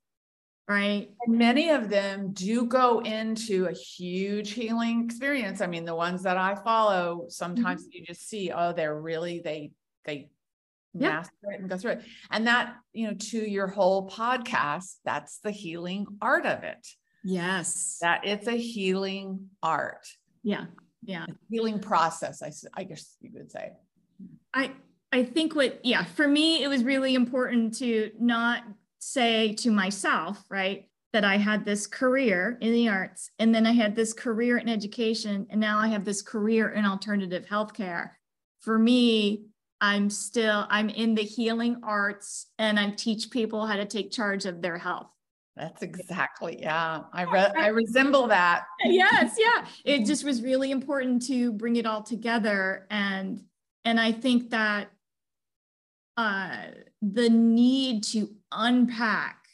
right? 0.68 1.10
And 1.26 1.38
many 1.38 1.70
of 1.70 1.90
them 1.90 2.32
do 2.32 2.66
go 2.66 3.00
into 3.02 3.66
a 3.66 3.74
huge 3.74 4.54
healing 4.54 5.06
experience. 5.06 5.62
I 5.62 5.68
mean, 5.68 5.86
the 5.86 5.96
ones 5.96 6.24
that 6.24 6.38
I 6.38 6.56
follow, 6.56 7.26
sometimes 7.30 7.84
mm-hmm. 7.84 7.90
you 7.92 8.06
just 8.06 8.28
see, 8.28 8.52
oh, 8.52 8.74
they're 8.74 9.00
really, 9.00 9.42
they, 9.44 9.72
they 10.06 10.30
yeah. 11.02 11.10
master 11.10 11.52
it 11.52 11.60
and 11.60 11.70
go 11.70 11.78
through 11.78 11.92
it. 11.92 12.04
And 12.32 12.48
that, 12.48 12.76
you 12.94 13.08
know, 13.08 13.14
to 13.14 13.38
your 13.38 13.68
whole 13.68 14.10
podcast, 14.10 14.96
that's 15.04 15.40
the 15.40 15.52
healing 15.52 16.06
art 16.22 16.46
of 16.46 16.64
it. 16.64 16.88
Yes. 17.24 17.98
That 18.02 18.22
it's 18.26 18.48
a 18.48 18.58
healing 18.58 19.50
art. 19.64 20.08
Yeah 20.44 20.66
yeah 21.06 21.26
healing 21.50 21.80
process 21.80 22.42
I, 22.42 22.52
I 22.80 22.84
guess 22.84 23.16
you 23.22 23.30
would 23.36 23.52
say 23.52 23.72
i 24.54 24.72
i 25.12 25.24
think 25.24 25.56
what 25.56 25.80
yeah 25.84 26.04
for 26.04 26.28
me 26.28 26.64
it 26.64 26.68
was 26.68 26.84
really 26.84 27.16
important 27.16 27.78
to 27.80 28.12
not 28.20 28.64
say 29.00 29.54
to 29.56 29.72
myself 29.72 30.44
right 30.50 30.90
that 31.14 31.24
i 31.24 31.38
had 31.38 31.64
this 31.64 31.88
career 31.88 32.58
in 32.60 32.74
the 32.74 32.90
arts 32.90 33.30
and 33.40 33.54
then 33.54 33.66
i 33.66 33.72
had 33.72 33.96
this 33.96 34.14
career 34.14 34.58
in 34.58 34.68
education 34.68 35.46
and 35.50 35.62
now 35.62 35.78
i 35.78 35.88
have 35.88 36.06
this 36.06 36.22
career 36.22 36.70
in 36.70 36.86
alternative 36.86 37.46
healthcare 37.46 38.12
for 38.60 38.80
me 38.80 39.46
i'm 39.82 40.10
still 40.10 40.66
i'm 40.70 40.90
in 40.90 41.16
the 41.16 41.24
healing 41.24 41.78
arts 41.84 42.48
and 42.60 42.80
i 42.80 42.90
teach 42.92 43.30
people 43.30 43.66
how 43.66 43.76
to 43.76 43.86
take 43.86 44.12
charge 44.12 44.46
of 44.46 44.62
their 44.62 44.78
health 44.78 45.10
that's 45.56 45.84
exactly, 45.84 46.60
yeah. 46.60 47.04
I 47.14 47.24
re- 47.24 47.54
I 47.58 47.68
resemble 47.68 48.28
that. 48.28 48.66
yes, 48.84 49.36
yeah. 49.40 49.66
It 49.86 50.06
just 50.06 50.26
was 50.26 50.42
really 50.42 50.72
important 50.72 51.26
to 51.28 51.54
bring 51.54 51.78
it 51.78 51.86
all 51.86 52.04
together 52.04 52.88
and 52.90 53.42
and 53.86 54.00
I 54.00 54.12
think 54.12 54.50
that 54.50 54.90
uh 56.18 56.58
the 57.02 57.30
need 57.30 58.04
to 58.04 58.30
unpack 58.52 59.46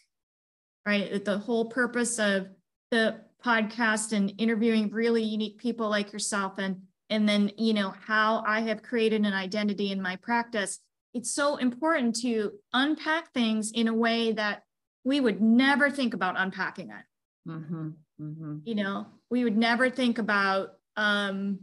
right 0.85 1.23
the 1.23 1.37
whole 1.37 1.65
purpose 1.65 2.19
of 2.19 2.47
the 2.91 3.19
podcast 3.43 4.13
and 4.13 4.33
interviewing 4.37 4.89
really 4.91 5.23
unique 5.23 5.57
people 5.57 5.89
like 5.89 6.13
yourself 6.13 6.59
and 6.59 6.81
and 7.11 7.29
then 7.29 7.51
you 7.57 7.73
know 7.73 7.93
how 8.07 8.43
I 8.47 8.61
have 8.61 8.81
created 8.81 9.25
an 9.25 9.33
identity 9.33 9.91
in 9.91 10.01
my 10.01 10.15
practice 10.15 10.79
it's 11.13 11.33
so 11.33 11.57
important 11.57 12.15
to 12.21 12.53
unpack 12.73 13.33
things 13.33 13.71
in 13.71 13.87
a 13.87 13.93
way 13.93 14.31
that 14.33 14.63
we 15.03 15.19
would 15.19 15.41
never 15.41 15.89
think 15.89 16.13
about 16.13 16.35
unpacking 16.37 16.89
it. 16.89 17.49
Mm-hmm, 17.49 17.89
mm-hmm. 18.21 18.57
You 18.63 18.75
know, 18.75 19.07
we 19.29 19.43
would 19.43 19.57
never 19.57 19.89
think 19.89 20.19
about 20.19 20.73
um, 20.95 21.59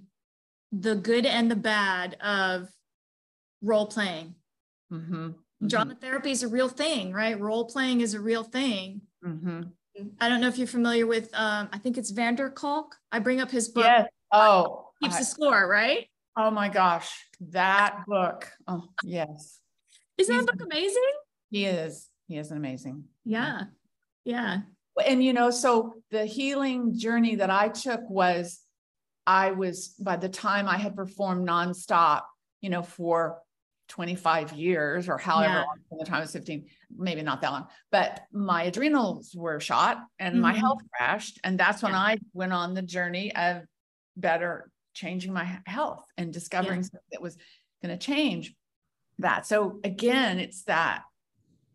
the 0.72 0.96
good 0.96 1.24
and 1.24 1.50
the 1.50 1.56
bad 1.56 2.16
of 2.20 2.68
role 3.62 3.86
playing. 3.86 4.34
Mm-hmm, 4.92 5.14
mm-hmm. 5.14 5.66
Drama 5.66 5.94
therapy 5.94 6.30
is 6.30 6.42
a 6.42 6.48
real 6.48 6.68
thing, 6.68 7.12
right? 7.12 7.38
Role 7.38 7.66
playing 7.66 8.00
is 8.00 8.14
a 8.14 8.20
real 8.20 8.42
thing. 8.42 9.02
Mm-hmm. 9.24 9.62
I 10.20 10.28
don't 10.28 10.40
know 10.40 10.48
if 10.48 10.58
you're 10.58 10.66
familiar 10.66 11.06
with, 11.06 11.30
um, 11.34 11.68
I 11.72 11.78
think 11.78 11.98
it's 11.98 12.10
van 12.10 12.36
der 12.36 12.50
Kolk. 12.50 12.94
I 13.10 13.18
bring 13.18 13.40
up 13.40 13.50
his 13.50 13.68
book. 13.68 13.84
Yes. 13.84 14.08
Oh, 14.32 14.87
keeps 15.02 15.16
I, 15.16 15.18
the 15.20 15.24
score, 15.24 15.68
right? 15.68 16.06
Oh 16.36 16.50
my 16.50 16.68
gosh, 16.68 17.10
that 17.50 18.04
book. 18.06 18.48
Oh, 18.66 18.84
yes. 19.02 19.58
Isn't 20.16 20.34
He's, 20.34 20.46
that 20.46 20.58
book 20.58 20.66
amazing? 20.70 21.12
He 21.50 21.64
is. 21.64 22.08
He 22.26 22.36
is 22.36 22.50
amazing. 22.50 23.04
Yeah. 23.24 23.62
Yeah. 24.24 24.60
And 25.04 25.22
you 25.22 25.32
know, 25.32 25.50
so 25.50 25.94
the 26.10 26.24
healing 26.24 26.98
journey 26.98 27.36
that 27.36 27.50
I 27.50 27.68
took 27.68 28.08
was 28.08 28.60
I 29.26 29.52
was 29.52 29.88
by 30.00 30.16
the 30.16 30.28
time 30.28 30.68
I 30.68 30.76
had 30.76 30.96
performed 30.96 31.46
nonstop, 31.46 32.22
you 32.60 32.70
know, 32.70 32.82
for 32.82 33.38
25 33.88 34.52
years 34.52 35.08
or 35.08 35.18
however 35.18 35.54
yeah. 35.54 35.64
long 35.64 35.76
from 35.88 35.98
the 35.98 36.04
time 36.04 36.18
I 36.18 36.20
was 36.20 36.32
15, 36.32 36.66
maybe 36.96 37.22
not 37.22 37.40
that 37.40 37.52
long, 37.52 37.66
but 37.90 38.20
my 38.32 38.64
adrenals 38.64 39.34
were 39.34 39.60
shot 39.60 39.98
and 40.18 40.34
mm-hmm. 40.34 40.42
my 40.42 40.52
health 40.52 40.80
crashed. 40.94 41.40
And 41.44 41.58
that's 41.58 41.82
when 41.82 41.92
yeah. 41.92 42.00
I 42.00 42.18
went 42.32 42.52
on 42.52 42.74
the 42.74 42.82
journey 42.82 43.34
of 43.34 43.62
better 44.16 44.70
changing 44.98 45.32
my 45.32 45.60
health 45.66 46.04
and 46.16 46.32
discovering 46.32 46.80
yeah. 46.80 46.86
something 46.86 47.08
that 47.12 47.22
was 47.22 47.36
going 47.82 47.96
to 47.96 48.04
change 48.04 48.54
that. 49.18 49.46
So 49.46 49.80
again, 49.84 50.38
it's 50.38 50.64
that, 50.64 51.02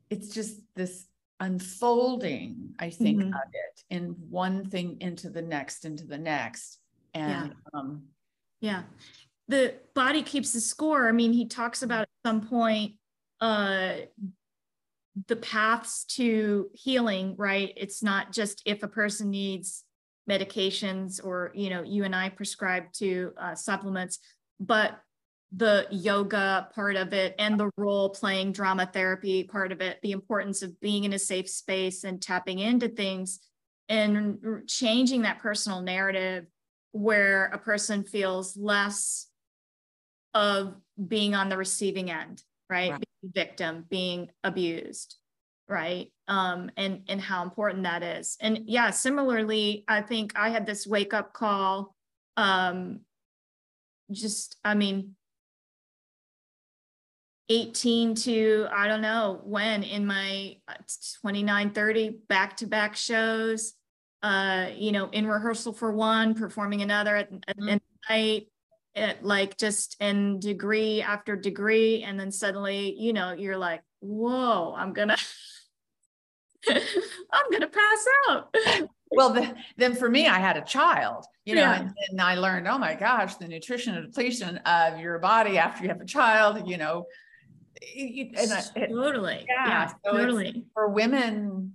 it's 0.10 0.30
just 0.30 0.60
this 0.76 1.06
unfolding, 1.40 2.76
I 2.80 2.90
think, 2.90 3.20
mm-hmm. 3.20 3.34
of 3.34 3.50
it 3.54 3.84
in 3.90 4.16
one 4.30 4.70
thing 4.70 4.98
into 5.02 5.30
the 5.30 5.42
next, 5.42 5.86
into 5.86 6.06
the 6.06 6.18
next. 6.18 6.80
And 7.14 7.54
yeah. 7.54 7.80
um 7.80 8.04
yeah 8.60 8.84
the 9.48 9.76
body 9.94 10.24
keeps 10.24 10.54
the 10.54 10.62
score. 10.62 11.08
I 11.08 11.12
mean, 11.12 11.34
he 11.34 11.48
talks 11.48 11.84
about 11.84 12.04
at 12.04 12.10
some 12.26 12.48
point 12.48 12.94
uh, 13.42 13.96
the 15.28 15.36
paths 15.36 16.06
to 16.06 16.70
healing, 16.74 17.36
right? 17.38 17.74
It's 17.76 18.02
not 18.02 18.32
just 18.32 18.62
if 18.66 18.84
a 18.84 18.88
person 18.88 19.30
needs 19.30 19.84
medications 20.30 21.24
or, 21.24 21.52
you 21.54 21.70
know, 21.70 21.84
you 21.84 22.04
and 22.04 22.16
I 22.16 22.30
prescribe 22.30 22.92
to 22.94 23.34
uh, 23.38 23.56
supplements, 23.56 24.20
but 24.60 25.00
the 25.56 25.86
yoga 25.92 26.68
part 26.74 26.96
of 26.96 27.14
it 27.14 27.36
and 27.38 27.60
the 27.60 27.70
role 27.78 28.10
playing 28.10 28.52
drama 28.52 28.90
therapy 28.92 29.44
part 29.44 29.72
of 29.72 29.82
it, 29.82 30.00
the 30.02 30.12
importance 30.12 30.64
of 30.64 30.80
being 30.80 31.04
in 31.04 31.14
a 31.14 31.20
safe 31.20 31.48
space 31.48 32.04
and 32.04 32.22
tapping 32.22 32.60
into 32.60 32.88
things 32.88 33.40
and 33.90 34.68
changing 34.68 35.24
that 35.24 35.40
personal 35.40 35.82
narrative 35.82 36.46
where 36.92 37.46
a 37.48 37.58
person 37.58 38.04
feels 38.04 38.58
less 38.58 39.28
of 40.34 40.76
being 41.08 41.36
on 41.36 41.50
the 41.50 41.58
receiving 41.58 42.10
end, 42.10 42.42
right? 42.70 42.92
right. 42.92 43.04
Being 43.22 43.34
victim, 43.34 43.86
being 43.90 44.30
abused, 44.44 45.18
right? 45.74 46.12
Um, 46.28 46.70
and 46.78 47.02
and 47.10 47.20
how 47.20 47.44
important 47.44 47.84
that 47.84 48.04
is. 48.04 48.38
And 48.40 48.60
yeah, 48.66 48.92
similarly, 48.92 49.84
I 49.88 50.02
think 50.02 50.34
I 50.38 50.50
had 50.50 50.66
this 50.66 50.86
wake 50.86 51.14
up 51.14 51.34
call. 51.34 51.96
Um, 52.38 53.02
just, 54.12 54.58
I 54.64 54.76
mean, 54.76 55.16
18 57.50 58.16
to 58.16 58.68
I 58.72 58.88
don't 58.88 59.02
know 59.02 59.42
when 59.44 59.84
in 59.84 60.06
my 60.06 60.58
uh, 60.68 60.76
29, 61.22 61.72
30 61.72 62.10
back 62.30 62.58
to 62.58 62.68
back 62.68 62.96
shows, 62.96 63.74
uh, 64.22 64.68
you 64.76 64.92
know, 64.92 65.10
in 65.10 65.26
rehearsal 65.26 65.74
for 65.74 65.92
one, 65.92 66.36
performing 66.36 66.84
another 66.84 67.16
at, 67.16 67.30
at, 67.48 67.58
mm-hmm. 67.58 67.70
at 67.70 67.82
night, 68.10 68.48
it 68.96 69.24
like 69.24 69.58
just 69.58 69.98
in 70.00 70.40
degree 70.40 71.02
after 71.02 71.36
degree 71.36 72.04
and 72.04 72.20
then 72.20 72.32
suddenly 72.32 72.96
you 72.98 73.12
know 73.12 73.32
you're 73.32 73.58
like 73.58 73.82
whoa 74.02 74.76
i'm 74.78 74.94
gonna 74.94 75.18
i'm 77.34 77.52
gonna 77.52 77.68
pass 77.68 78.06
out. 78.30 78.56
Well 79.16 79.32
the, 79.32 79.54
then 79.78 79.94
for 79.94 80.10
me 80.10 80.28
i 80.28 80.40
had 80.40 80.58
a 80.58 80.62
child 80.62 81.26
you 81.46 81.54
know 81.54 81.62
yeah. 81.62 81.88
and, 82.10 82.20
i 82.20 82.34
learned 82.34 82.68
oh 82.68 82.80
my 82.80 82.96
gosh 82.96 83.36
the 83.36 83.48
nutrition 83.48 83.94
and 83.94 84.08
depletion 84.08 84.58
of 84.66 85.00
your 85.00 85.20
body 85.20 85.60
after 85.60 85.84
you 85.84 85.90
have 85.90 86.02
a 86.02 86.06
child 86.06 86.68
you 86.68 86.78
know 86.78 87.06
and 87.96 88.52
I, 88.52 88.88
totally. 88.88 89.46
yeah, 89.48 89.68
yeah 89.68 89.88
so 90.04 90.18
totally. 90.18 90.66
for 90.74 90.90
women 90.90 91.74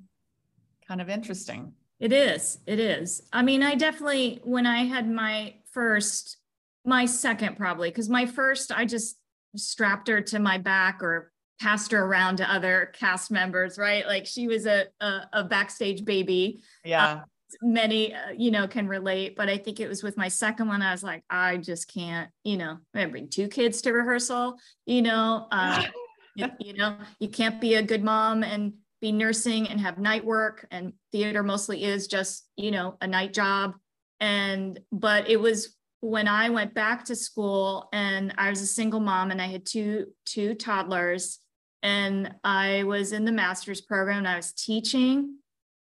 kind 0.89 1.01
of 1.01 1.09
interesting. 1.09 1.75
It 2.01 2.13
is 2.13 2.59
it 2.67 2.81
is. 2.81 3.23
I 3.33 3.43
mean 3.43 3.63
i 3.63 3.77
definitely 3.77 4.41
when 4.43 4.67
i 4.67 4.85
had 4.85 5.09
my 5.09 5.55
first 5.71 6.39
my 6.85 7.05
second 7.05 7.57
probably 7.57 7.91
because 7.91 8.09
my 8.09 8.27
first 8.27 8.73
I 8.73 8.85
just 8.85 9.19
strapped 9.57 10.09
her 10.09 10.21
to 10.23 10.39
my 10.39 10.59
back 10.59 11.03
or 11.03 11.31
passed 11.61 11.93
her 11.93 12.05
around 12.05 12.37
to 12.37 12.51
other 12.51 12.93
cast 12.95 13.31
members, 13.31 13.79
right? 13.79 14.07
Like 14.07 14.27
she 14.27 14.47
was 14.47 14.67
a 14.67 14.87
a, 15.01 15.21
a 15.33 15.45
backstage 15.45 16.05
baby. 16.05 16.63
Yeah. 16.85 17.05
Uh, 17.05 17.21
many 17.63 18.15
uh, 18.15 18.31
you 18.37 18.51
know 18.51 18.69
can 18.69 18.87
relate 18.87 19.35
but 19.35 19.49
i 19.49 19.57
think 19.57 19.81
it 19.81 19.89
was 19.89 20.03
with 20.03 20.19
my 20.19 20.29
second 20.29 20.69
one 20.69 20.83
i 20.83 20.93
was 20.93 21.03
like 21.03 21.25
i 21.31 21.57
just 21.57 21.91
can't 21.91 22.29
you 22.45 22.59
know 22.59 22.77
i 22.95 23.07
bring 23.07 23.27
two 23.27 23.49
kids 23.49 23.81
to 23.81 23.91
rehearsal 23.91 24.59
you 24.85 25.01
know 25.01 25.47
uh, 25.51 25.83
you, 26.37 26.47
you 26.61 26.75
know 26.75 26.99
you 27.21 27.27
can't 27.27 27.59
be 27.59 27.77
a 27.77 27.83
good 27.83 28.05
mom 28.05 28.43
and 28.43 28.75
be 29.01 29.13
nursing 29.13 29.67
and 29.67 29.81
have 29.81 29.97
night 29.97 30.27
work 30.27 30.67
and 30.71 30.93
theater 31.11 31.43
mostly 31.43 31.85
is 31.85 32.07
just 32.07 32.47
you 32.59 32.71
know 32.71 32.99
a 33.01 33.07
night 33.07 33.33
job 33.33 33.75
and 34.21 34.81
but 34.93 35.31
it 35.31 35.41
was 35.41 35.75
when 36.01 36.29
I 36.29 36.49
went 36.51 36.75
back 36.75 37.05
to 37.07 37.17
school 37.17 37.89
and 37.93 38.33
I 38.39 38.51
was 38.51 38.63
a 38.63 38.67
single 38.67 39.01
mom 39.01 39.31
and 39.31 39.43
I 39.43 39.47
had 39.47 39.67
two 39.67 40.07
two 40.25 40.55
toddlers 40.55 41.41
and 41.83 42.35
I 42.45 42.85
was 42.85 43.13
in 43.13 43.25
the 43.25 43.33
master's 43.33 43.81
program 43.81 44.19
and 44.19 44.29
I 44.29 44.37
was 44.37 44.53
teaching 44.53 45.37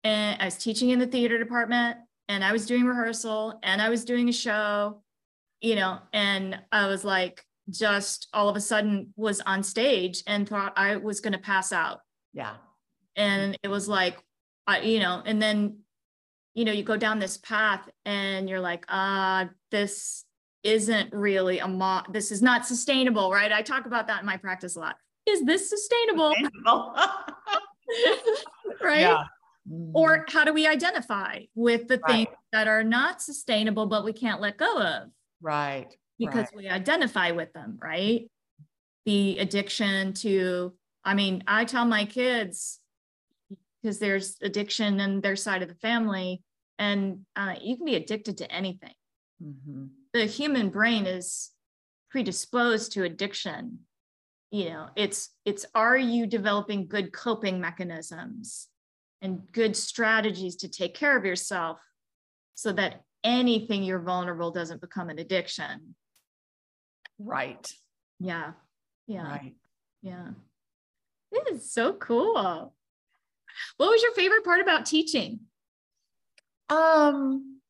and 0.05 0.41
I 0.41 0.47
was 0.47 0.57
teaching 0.57 0.91
in 0.91 0.99
the 0.99 1.07
theater 1.07 1.39
department 1.39 1.99
and 2.29 2.45
I 2.45 2.53
was 2.53 2.67
doing 2.67 2.85
rehearsal 2.85 3.59
and 3.63 3.83
I 3.83 3.89
was 3.89 4.05
doing 4.05 4.29
a 4.29 4.33
show, 4.33 5.03
you 5.61 5.75
know, 5.75 5.99
and 6.13 6.59
I 6.71 6.87
was 6.87 7.05
like 7.05 7.45
just 7.71 8.29
all 8.33 8.49
of 8.49 8.57
a 8.57 8.61
sudden 8.61 9.13
was 9.17 9.41
on 9.41 9.63
stage 9.63 10.23
and 10.27 10.49
thought 10.49 10.73
I 10.77 10.97
was 10.97 11.21
going 11.21 11.33
to 11.33 11.39
pass 11.39 11.73
out. 11.73 12.01
Yeah. 12.33 12.55
And 13.17 13.59
it 13.63 13.69
was 13.69 13.89
like, 13.89 14.23
I, 14.67 14.81
you 14.81 15.01
know, 15.01 15.23
and 15.25 15.41
then 15.41 15.79
you 16.55 16.65
know, 16.67 16.73
you 16.73 16.83
go 16.83 16.97
down 16.97 17.19
this 17.19 17.39
path 17.39 17.89
and 18.05 18.49
you're 18.49 18.61
like, 18.61 18.85
ah, 18.89 19.45
uh, 19.45 19.49
this 19.71 20.25
isn't 20.63 21.13
really 21.13 21.59
a 21.59 21.67
mo 21.67 22.03
this 22.11 22.31
is 22.31 22.43
not 22.43 22.67
sustainable, 22.67 23.31
right? 23.31 23.51
I 23.51 23.63
talk 23.63 23.87
about 23.87 24.07
that 24.09 24.21
in 24.21 24.27
my 24.27 24.37
practice 24.37 24.77
a 24.77 24.81
lot. 24.81 24.97
Is 25.27 25.45
this 25.45 25.69
sustainable? 25.69 26.33
sustainable. 26.33 26.97
right? 28.83 29.01
Yeah. 29.01 29.25
Or 29.95 30.19
mm-hmm. 30.19 30.37
how 30.37 30.45
do 30.45 30.53
we 30.53 30.67
identify 30.67 31.41
with 31.55 31.87
the 31.89 31.99
right. 31.99 32.29
things 32.29 32.37
that 32.53 32.67
are 32.67 32.83
not 32.83 33.23
sustainable, 33.23 33.87
but 33.87 34.05
we 34.05 34.13
can't 34.13 34.41
let 34.41 34.57
go 34.57 34.81
of? 34.81 35.11
Right. 35.41 35.95
Because 36.19 36.47
right. 36.47 36.57
we 36.57 36.69
identify 36.69 37.31
with 37.31 37.53
them, 37.53 37.79
right? 37.81 38.29
The 39.07 39.39
addiction 39.39 40.15
to, 40.15 40.75
I 41.05 41.15
mean, 41.15 41.45
I 41.47 41.65
tell 41.65 41.85
my 41.85 42.05
kids, 42.05 42.81
because 43.83 43.99
there's 43.99 44.37
addiction 44.43 45.01
in 45.01 45.21
their 45.21 45.37
side 45.37 45.63
of 45.63 45.69
the 45.69 45.75
family 45.77 46.43
and 46.79 47.21
uh, 47.37 47.55
you 47.61 47.77
can 47.77 47.85
be 47.85 47.97
addicted 47.97 48.39
to 48.39 48.51
anything 48.51 48.95
mm-hmm. 49.43 49.87
the 50.13 50.25
human 50.25 50.71
brain 50.71 51.07
is 51.07 51.51
predisposed 52.11 52.93
to 52.93 53.05
addiction 53.05 53.79
you 54.53 54.67
know 54.67 54.89
it's 54.95 55.31
it's 55.45 55.67
are 55.75 55.97
you 55.97 56.27
developing 56.27 56.87
good 56.87 57.13
coping 57.13 57.61
mechanisms 57.61 58.69
and 59.21 59.41
good 59.51 59.77
strategies 59.77 60.57
to 60.57 60.69
take 60.69 60.95
care 60.95 61.17
of 61.17 61.25
yourself 61.25 61.81
so 62.55 62.71
that 62.73 63.03
anything 63.25 63.83
you're 63.83 64.03
vulnerable 64.03 64.51
doesn't 64.51 64.81
become 64.81 65.09
an 65.09 65.19
addiction? 65.19 65.95
Right. 67.19 67.73
Yeah. 68.21 68.53
Yeah. 69.07 69.23
Right. 69.23 69.55
Yeah. 70.03 70.29
It 71.31 71.55
is 71.55 71.73
so 71.73 71.95
cool. 71.95 72.75
What 73.77 73.91
was 73.91 74.03
your 74.03 74.13
favorite 74.13 74.45
part 74.45 74.61
about 74.61 74.87
teaching? 74.87 75.41
Um, 76.69 77.61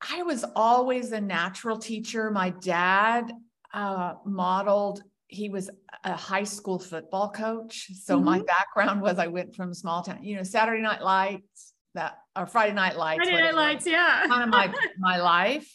I 0.00 0.22
was 0.22 0.44
always 0.56 1.12
a 1.12 1.20
natural 1.20 1.78
teacher. 1.78 2.30
My 2.30 2.50
dad 2.50 3.32
uh, 3.72 4.14
modeled, 4.24 5.02
he 5.28 5.50
was 5.50 5.70
a 6.04 6.14
high 6.14 6.44
school 6.44 6.78
football 6.78 7.30
coach. 7.30 7.90
So 8.02 8.16
mm-hmm. 8.16 8.24
my 8.24 8.40
background 8.40 9.02
was 9.02 9.18
I 9.18 9.26
went 9.26 9.54
from 9.54 9.72
small 9.74 10.02
town, 10.02 10.24
you 10.24 10.36
know, 10.36 10.42
Saturday 10.42 10.82
Night 10.82 11.02
Lights, 11.02 11.74
that 11.94 12.18
or 12.34 12.46
Friday 12.46 12.74
Night 12.74 12.96
Lights. 12.96 13.28
Friday 13.28 13.42
Night 13.42 13.54
Lights, 13.54 13.86
yeah. 13.86 14.24
Kind 14.26 14.42
of 14.42 14.48
my 14.48 14.72
my 14.98 15.18
life. 15.18 15.70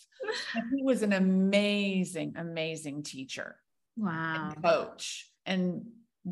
And 0.55 0.63
he 0.75 0.83
was 0.83 1.03
an 1.03 1.13
amazing, 1.13 2.33
amazing 2.37 3.03
teacher. 3.03 3.57
Wow. 3.95 4.51
And 4.55 4.63
coach. 4.63 5.29
And 5.45 5.83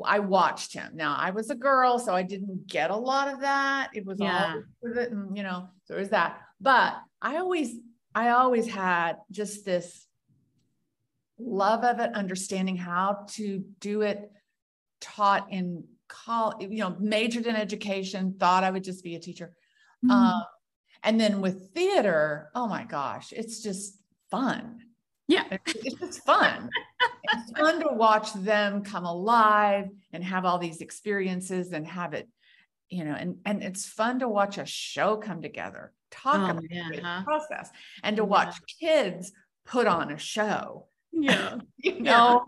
I 0.04 0.20
watched 0.20 0.74
him. 0.74 0.92
Now 0.96 1.16
I 1.18 1.32
was 1.32 1.50
a 1.50 1.56
girl, 1.56 2.00
so 2.00 2.16
I 2.16 2.24
didn't 2.24 2.66
get 2.68 2.90
a 2.90 2.96
lot 2.96 3.32
of 3.32 3.42
that. 3.42 3.90
It 3.94 4.06
was 4.06 4.20
yeah. 4.20 4.54
all 4.56 4.64
with 4.82 4.98
it, 4.98 5.12
and 5.12 5.36
you 5.36 5.44
know, 5.44 5.68
so 5.86 5.96
it 5.96 6.00
was 6.00 6.10
that. 6.10 6.40
But 6.60 6.96
I 7.22 7.38
always, 7.38 7.76
I 8.16 8.30
always 8.30 8.68
had 8.68 9.18
just 9.30 9.66
this 9.66 10.08
love 11.44 11.84
of 11.84 12.00
it, 12.00 12.14
understanding 12.14 12.78
how 12.78 13.26
to 13.32 13.64
do 13.80 14.02
it, 14.02 14.32
taught 15.00 15.52
in 15.52 15.84
college, 16.08 16.70
you 16.70 16.80
know, 16.80 16.96
majored 17.00 17.46
in 17.46 17.56
education, 17.56 18.36
thought 18.40 18.64
I 18.64 18.72
would 18.72 18.84
just 18.84 19.04
be 19.04 19.16
a 19.16 19.20
teacher. 19.20 19.56
Mm-hmm. 20.04 20.12
Um, 20.12 20.44
and 21.04 21.20
then 21.20 21.42
with 21.42 21.72
theater, 21.74 22.50
oh 22.54 22.68
my 22.68 22.84
gosh, 22.84 23.34
it's 23.34 23.62
just 23.62 23.98
fun. 24.30 24.80
Yeah. 25.28 25.46
It's 25.50 26.00
just 26.00 26.26
fun. 26.26 26.70
it's 27.24 27.52
fun 27.58 27.80
to 27.80 27.94
watch 27.94 28.34
them 28.34 28.84
come 28.84 29.06
alive 29.06 29.90
and 30.12 30.24
have 30.24 30.46
all 30.46 30.60
these 30.60 30.82
experiences 30.82 31.72
and 31.72 31.88
have 31.88 32.14
it, 32.14 32.28
you 32.90 33.04
know, 33.06 33.14
and, 33.14 33.38
and 33.46 33.64
it's 33.64 33.86
fun 33.86 34.20
to 34.20 34.28
watch 34.28 34.58
a 34.58 34.66
show 34.66 35.18
come 35.18 35.42
together, 35.42 35.94
talk 36.12 36.36
oh, 36.36 36.52
about 36.52 36.64
yeah, 36.70 36.90
the 36.92 37.02
huh? 37.02 37.24
process 37.24 37.70
and 38.04 38.18
to 38.18 38.26
watch 38.26 38.56
yeah. 38.80 38.90
kids 38.90 39.32
put 39.66 39.88
on 39.88 40.12
a 40.12 40.18
show. 40.18 40.88
Yeah. 41.12 41.58
you 41.78 42.02
know, 42.02 42.46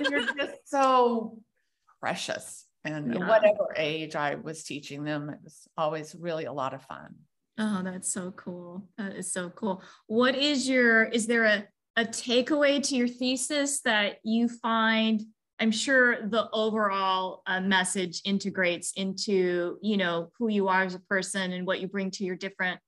they're 0.00 0.26
just 0.36 0.68
so 0.68 1.38
precious. 2.00 2.64
And 2.84 3.14
yeah. 3.14 3.28
whatever 3.28 3.74
age 3.76 4.14
I 4.14 4.36
was 4.36 4.62
teaching 4.62 5.04
them, 5.04 5.30
it 5.30 5.38
was 5.42 5.66
always 5.76 6.14
really 6.18 6.44
a 6.44 6.52
lot 6.52 6.74
of 6.74 6.82
fun. 6.82 7.14
Oh, 7.58 7.82
that's 7.82 8.12
so 8.12 8.32
cool. 8.32 8.88
That 8.98 9.16
is 9.16 9.32
so 9.32 9.50
cool. 9.50 9.82
What 10.06 10.36
is 10.36 10.68
your, 10.68 11.04
is 11.04 11.26
there 11.26 11.44
a, 11.44 11.64
a 11.96 12.04
takeaway 12.04 12.82
to 12.82 12.94
your 12.94 13.08
thesis 13.08 13.80
that 13.80 14.18
you 14.22 14.48
find 14.48 15.22
i'm 15.58 15.70
sure 15.70 16.28
the 16.28 16.48
overall 16.52 17.42
uh, 17.46 17.60
message 17.60 18.20
integrates 18.24 18.92
into 18.96 19.78
you 19.80 19.96
know 19.96 20.30
who 20.38 20.48
you 20.48 20.68
are 20.68 20.82
as 20.82 20.94
a 20.94 21.00
person 21.00 21.52
and 21.52 21.66
what 21.66 21.80
you 21.80 21.88
bring 21.88 22.10
to 22.10 22.24
your 22.24 22.36
different 22.36 22.78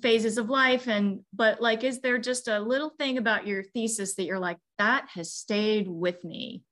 phases 0.00 0.38
of 0.38 0.48
life 0.48 0.88
and 0.88 1.20
but 1.32 1.60
like 1.60 1.84
is 1.84 2.00
there 2.00 2.18
just 2.18 2.48
a 2.48 2.58
little 2.58 2.90
thing 2.90 3.18
about 3.18 3.46
your 3.46 3.62
thesis 3.62 4.14
that 4.14 4.24
you're 4.24 4.38
like 4.38 4.56
that 4.78 5.06
has 5.12 5.32
stayed 5.32 5.86
with 5.86 6.24
me 6.24 6.62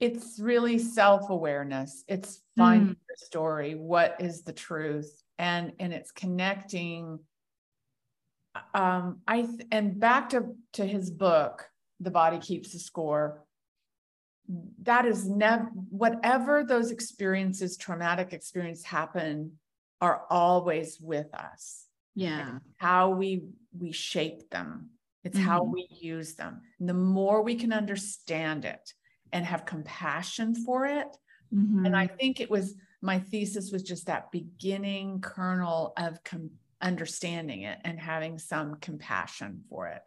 it's 0.00 0.40
really 0.40 0.76
self-awareness 0.76 2.02
it's 2.08 2.42
finding 2.56 2.94
mm. 2.94 2.98
the 3.08 3.26
story 3.26 3.76
what 3.76 4.16
is 4.18 4.42
the 4.42 4.52
truth 4.52 5.22
and 5.38 5.72
and 5.78 5.92
it's 5.92 6.10
connecting 6.10 7.20
um, 8.74 9.20
I 9.26 9.42
th- 9.42 9.66
and 9.70 9.98
back 9.98 10.30
to 10.30 10.54
to 10.74 10.86
his 10.86 11.10
book, 11.10 11.68
The 12.00 12.10
Body 12.10 12.38
Keeps 12.38 12.72
the 12.72 12.78
Score. 12.78 13.44
That 14.82 15.04
is 15.04 15.28
never 15.28 15.66
whatever 15.90 16.64
those 16.64 16.90
experiences, 16.90 17.76
traumatic 17.76 18.32
experience 18.32 18.82
happen, 18.84 19.58
are 20.00 20.22
always 20.30 20.98
with 21.00 21.34
us. 21.34 21.84
Yeah, 22.18 22.58
how 22.76 23.10
we 23.10 23.44
we 23.78 23.92
shape 23.92 24.50
them. 24.50 24.90
It's 25.24 25.36
mm-hmm. 25.36 25.46
how 25.46 25.62
we 25.62 25.88
use 25.90 26.34
them. 26.34 26.62
And 26.80 26.88
the 26.88 26.94
more 26.94 27.42
we 27.42 27.54
can 27.54 27.72
understand 27.72 28.64
it 28.64 28.92
and 29.32 29.44
have 29.44 29.66
compassion 29.66 30.54
for 30.54 30.86
it, 30.86 31.08
mm-hmm. 31.54 31.86
and 31.86 31.96
I 31.96 32.06
think 32.06 32.40
it 32.40 32.50
was 32.50 32.74
my 33.00 33.18
thesis 33.18 33.70
was 33.70 33.82
just 33.82 34.06
that 34.06 34.30
beginning 34.32 35.20
kernel 35.20 35.92
of 35.96 36.22
compassion 36.24 36.58
understanding 36.80 37.62
it 37.62 37.78
and 37.84 37.98
having 37.98 38.38
some 38.38 38.76
compassion 38.76 39.64
for 39.68 39.88
it 39.88 40.02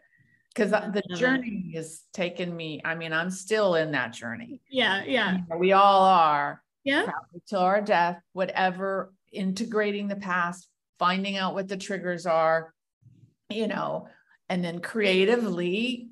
because 0.53 0.71
the 0.71 1.03
journey 1.15 1.71
has 1.75 2.03
taken 2.13 2.55
me 2.55 2.81
i 2.85 2.95
mean 2.95 3.11
i'm 3.11 3.29
still 3.29 3.75
in 3.75 3.91
that 3.91 4.13
journey 4.13 4.61
yeah 4.69 5.03
yeah 5.05 5.33
you 5.33 5.43
know, 5.49 5.57
we 5.57 5.73
all 5.73 6.01
are 6.03 6.63
yeah 6.83 7.07
till 7.47 7.59
our 7.59 7.81
death 7.81 8.21
whatever 8.31 9.13
integrating 9.33 10.07
the 10.07 10.15
past 10.15 10.69
finding 11.01 11.35
out 11.35 11.55
what 11.55 11.67
the 11.67 11.77
triggers 11.77 12.25
are 12.25 12.73
you 13.49 13.67
know 13.67 14.07
and 14.49 14.63
then 14.63 14.79
creatively 14.79 16.07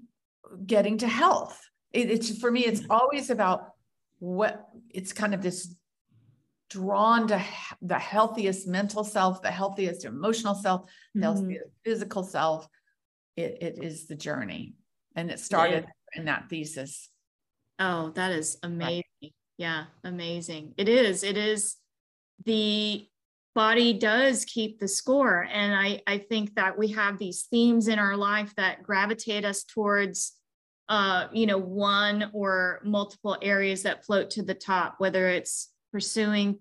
getting 0.66 0.98
to 0.98 1.08
health 1.08 1.60
it, 1.94 2.10
it's 2.10 2.38
for 2.40 2.52
me 2.52 2.66
it's 2.66 2.82
always 2.90 3.30
about 3.30 3.74
what 4.20 4.68
it's 4.90 5.14
kind 5.14 5.34
of 5.34 5.42
this 5.42 5.76
drawn 6.70 7.28
to 7.28 7.44
the 7.82 7.98
healthiest 7.98 8.68
mental 8.68 9.04
self, 9.04 9.42
the 9.42 9.52
healthiest 9.52 10.06
emotional 10.06 10.56
self, 10.56 10.90
the 11.14 11.22
mm-hmm. 11.22 11.24
healthiest 11.24 11.66
physical 11.84 12.24
self. 12.24 12.68
It, 13.36 13.58
it 13.62 13.84
is 13.84 14.08
the 14.08 14.16
journey. 14.16 14.76
And 15.16 15.32
it 15.32 15.40
started 15.40 15.86
yeah. 15.86 16.20
in 16.20 16.26
that 16.26 16.50
thesis. 16.50 17.10
Oh, 17.80 18.12
that 18.12 18.32
is 18.34 18.58
amazing. 18.62 19.04
Right. 19.24 19.34
Yeah, 19.58 19.86
amazing. 20.04 20.74
It 20.78 20.88
is. 20.88 21.24
It 21.24 21.38
is 21.38 21.76
the 22.46 23.08
body 23.60 23.92
does 23.92 24.46
keep 24.46 24.80
the 24.80 24.88
score. 24.88 25.46
And 25.52 25.76
I, 25.76 26.02
I 26.08 26.18
think 26.18 26.56
that 26.56 26.78
we 26.78 26.88
have 26.94 27.20
these 27.20 27.42
themes 27.52 27.90
in 27.90 28.00
our 28.00 28.16
life 28.16 28.56
that 28.56 28.84
gravitate 28.84 29.44
us 29.44 29.66
towards 29.66 30.32
uh, 30.88 31.28
you 31.34 31.46
know, 31.46 31.58
one 31.58 32.32
or 32.32 32.80
multiple 32.86 33.38
areas 33.42 33.84
that 33.84 34.06
float 34.06 34.30
to 34.30 34.44
the 34.44 34.54
top, 34.54 34.96
whether 35.00 35.28
it's 35.28 35.74
pursuing 35.92 36.60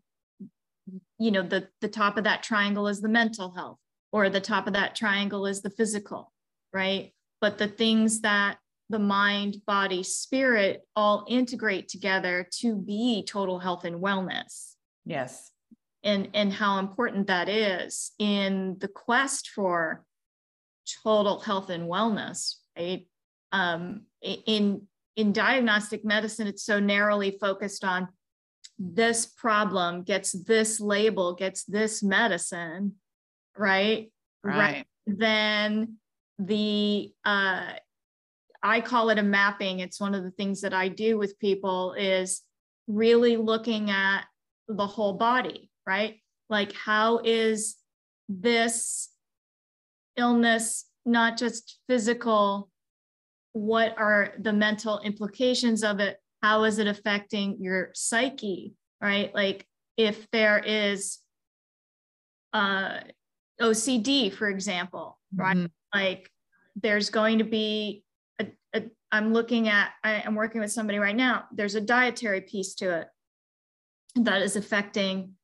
you 1.20 1.30
know 1.30 1.42
the 1.42 1.68
the 1.80 1.88
top 1.88 2.16
of 2.16 2.24
that 2.24 2.42
triangle 2.42 2.88
is 2.88 3.00
the 3.00 3.08
mental 3.08 3.50
health 3.52 3.78
or 4.10 4.28
the 4.28 4.40
top 4.40 4.66
of 4.66 4.72
that 4.72 4.96
triangle 4.96 5.46
is 5.46 5.60
the 5.60 5.70
physical 5.70 6.32
right? 6.72 7.12
But 7.40 7.58
the 7.58 7.68
things 7.68 8.22
that 8.22 8.58
the 8.88 8.98
mind 8.98 9.58
body 9.66 10.02
spirit 10.02 10.82
all 10.96 11.26
integrate 11.28 11.88
together 11.88 12.48
to 12.60 12.74
be 12.74 13.24
total 13.26 13.58
health 13.58 13.84
and 13.84 14.02
wellness. 14.02 14.74
Yes 15.04 15.52
and 16.04 16.28
and 16.34 16.52
how 16.52 16.78
important 16.78 17.26
that 17.26 17.48
is 17.48 18.12
in 18.18 18.76
the 18.78 18.88
quest 18.88 19.48
for 19.48 20.04
total 21.02 21.40
health 21.40 21.70
and 21.70 21.88
wellness 21.88 22.54
right 22.78 23.06
um 23.52 24.02
in 24.22 24.82
in 25.16 25.32
diagnostic 25.32 26.04
medicine 26.04 26.46
it's 26.46 26.62
so 26.62 26.78
narrowly 26.78 27.36
focused 27.40 27.84
on 27.84 28.08
this 28.78 29.26
problem 29.26 30.02
gets 30.02 30.32
this 30.32 30.80
label, 30.80 31.34
gets 31.34 31.64
this 31.64 32.02
medicine, 32.02 32.94
right? 33.56 34.12
Right. 34.44 34.86
Then 35.06 35.96
the 36.38 37.12
uh, 37.24 37.72
I 38.62 38.80
call 38.80 39.10
it 39.10 39.18
a 39.18 39.22
mapping. 39.22 39.80
It's 39.80 40.00
one 40.00 40.14
of 40.14 40.22
the 40.22 40.30
things 40.30 40.60
that 40.60 40.74
I 40.74 40.88
do 40.88 41.18
with 41.18 41.38
people 41.38 41.94
is 41.94 42.42
really 42.86 43.36
looking 43.36 43.90
at 43.90 44.24
the 44.68 44.86
whole 44.86 45.14
body, 45.14 45.67
right? 45.88 46.20
Like 46.50 46.72
how 46.72 47.20
is 47.24 47.76
this 48.28 49.08
illness 50.16 50.84
not 51.06 51.38
just 51.38 51.78
physical? 51.88 52.68
What 53.54 53.94
are 53.96 54.34
the 54.38 54.52
mental 54.52 55.00
implications 55.00 55.82
of 55.82 56.00
it? 56.00 56.18
how 56.42 56.64
is 56.64 56.78
it 56.78 56.86
affecting 56.86 57.56
your 57.60 57.90
psyche 57.94 58.74
right 59.00 59.34
like 59.34 59.66
if 59.96 60.30
there 60.30 60.58
is 60.58 61.18
uh 62.52 63.00
ocd 63.60 64.32
for 64.32 64.48
example 64.48 65.18
right 65.34 65.56
mm-hmm. 65.56 65.66
like 65.98 66.30
there's 66.76 67.10
going 67.10 67.38
to 67.38 67.44
be 67.44 68.04
a, 68.40 68.46
a 68.74 68.84
i'm 69.10 69.32
looking 69.32 69.68
at 69.68 69.90
I, 70.04 70.22
i'm 70.24 70.34
working 70.34 70.60
with 70.60 70.72
somebody 70.72 70.98
right 70.98 71.16
now 71.16 71.44
there's 71.52 71.74
a 71.74 71.80
dietary 71.80 72.42
piece 72.42 72.74
to 72.76 73.00
it 73.00 73.08
that 74.16 74.42
is 74.42 74.56
affecting 74.56 75.34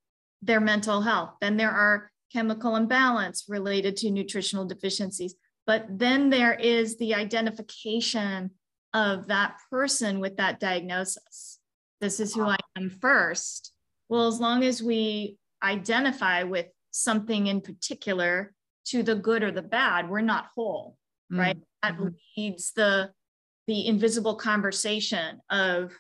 their 0.45 0.61
mental 0.61 1.01
health 1.01 1.34
then 1.40 1.57
there 1.57 1.70
are 1.70 2.11
chemical 2.32 2.76
imbalance 2.76 3.45
related 3.49 3.97
to 3.97 4.11
nutritional 4.11 4.64
deficiencies 4.64 5.34
but 5.66 5.86
then 5.88 6.30
there 6.30 6.55
is 6.55 6.97
the 6.99 7.14
identification 7.14 8.51
of 8.92 9.26
that 9.26 9.57
person 9.70 10.20
with 10.20 10.36
that 10.36 10.61
diagnosis. 10.61 11.59
This 12.01 12.20
is 12.20 12.34
who 12.34 12.45
I 12.45 12.57
am 12.76 12.90
first. 12.90 13.72
Well, 14.09 14.28
as 14.28 14.40
long 14.40 14.62
as 14.62 14.82
we 14.82 15.36
identify 15.62 16.42
with 16.45 16.66
something 16.90 17.49
in 17.49 17.61
particular 17.61 18.53
to 18.86 19.03
the 19.03 19.16
good 19.16 19.42
or 19.42 19.51
the 19.51 19.62
bad, 19.62 20.09
we're 20.09 20.20
not 20.20 20.51
whole, 20.55 20.97
mm-hmm. 21.32 21.40
right? 21.40 21.59
That 21.82 21.95
mm-hmm. 21.95 22.09
leads 22.36 22.72
the 22.72 23.11
the 23.66 23.86
invisible 23.86 24.34
conversation 24.34 25.40
of 25.49 25.92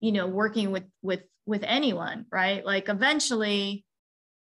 you 0.00 0.12
know 0.12 0.28
working 0.28 0.70
with 0.70 0.84
with 1.02 1.22
with 1.50 1.64
anyone 1.64 2.24
right? 2.30 2.64
Like 2.64 2.88
eventually 2.88 3.84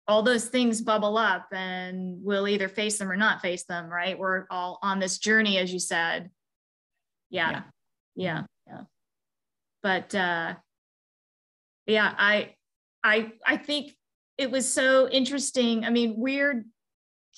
all 0.06 0.22
those 0.22 0.46
things 0.46 0.80
bubble 0.80 1.16
up 1.16 1.46
and 1.52 2.18
we'll 2.22 2.46
either 2.46 2.68
face 2.68 2.98
them 2.98 3.10
or 3.10 3.16
not 3.16 3.40
face 3.40 3.64
them 3.64 3.88
right? 3.88 4.18
We're 4.18 4.46
all 4.50 4.78
on 4.82 5.00
this 5.00 5.18
journey 5.18 5.58
as 5.58 5.72
you 5.72 5.80
said. 5.80 6.30
Yeah. 7.30 7.50
Yeah. 7.50 7.62
Yeah, 8.14 8.42
yeah. 8.66 8.80
but 9.82 10.14
uh 10.14 10.54
yeah 11.86 12.14
i 12.18 12.54
i 13.02 13.32
i 13.46 13.56
think 13.56 13.92
it 14.38 14.50
was 14.50 14.72
so 14.72 15.08
interesting. 15.08 15.84
I 15.84 15.90
mean 15.90 16.14
we 16.16 16.34
weird 16.34 16.64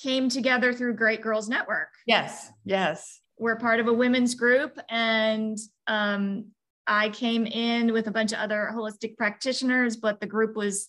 came 0.03 0.29
together 0.29 0.73
through 0.73 0.95
great 0.95 1.23
girls 1.23 1.49
network. 1.49 1.89
Yes. 2.07 2.51
Yes. 2.65 3.21
We're 3.39 3.57
part 3.57 3.79
of 3.79 3.87
a 3.87 3.93
women's 3.93 4.35
group 4.35 4.77
and 4.91 5.57
um 5.87 6.47
i 6.87 7.09
came 7.09 7.47
in 7.47 7.93
with 7.93 8.07
a 8.07 8.11
bunch 8.11 8.33
of 8.33 8.39
other 8.39 8.71
holistic 8.73 9.17
practitioners 9.17 9.97
but 9.97 10.21
the 10.21 10.27
group 10.27 10.57
was 10.57 10.89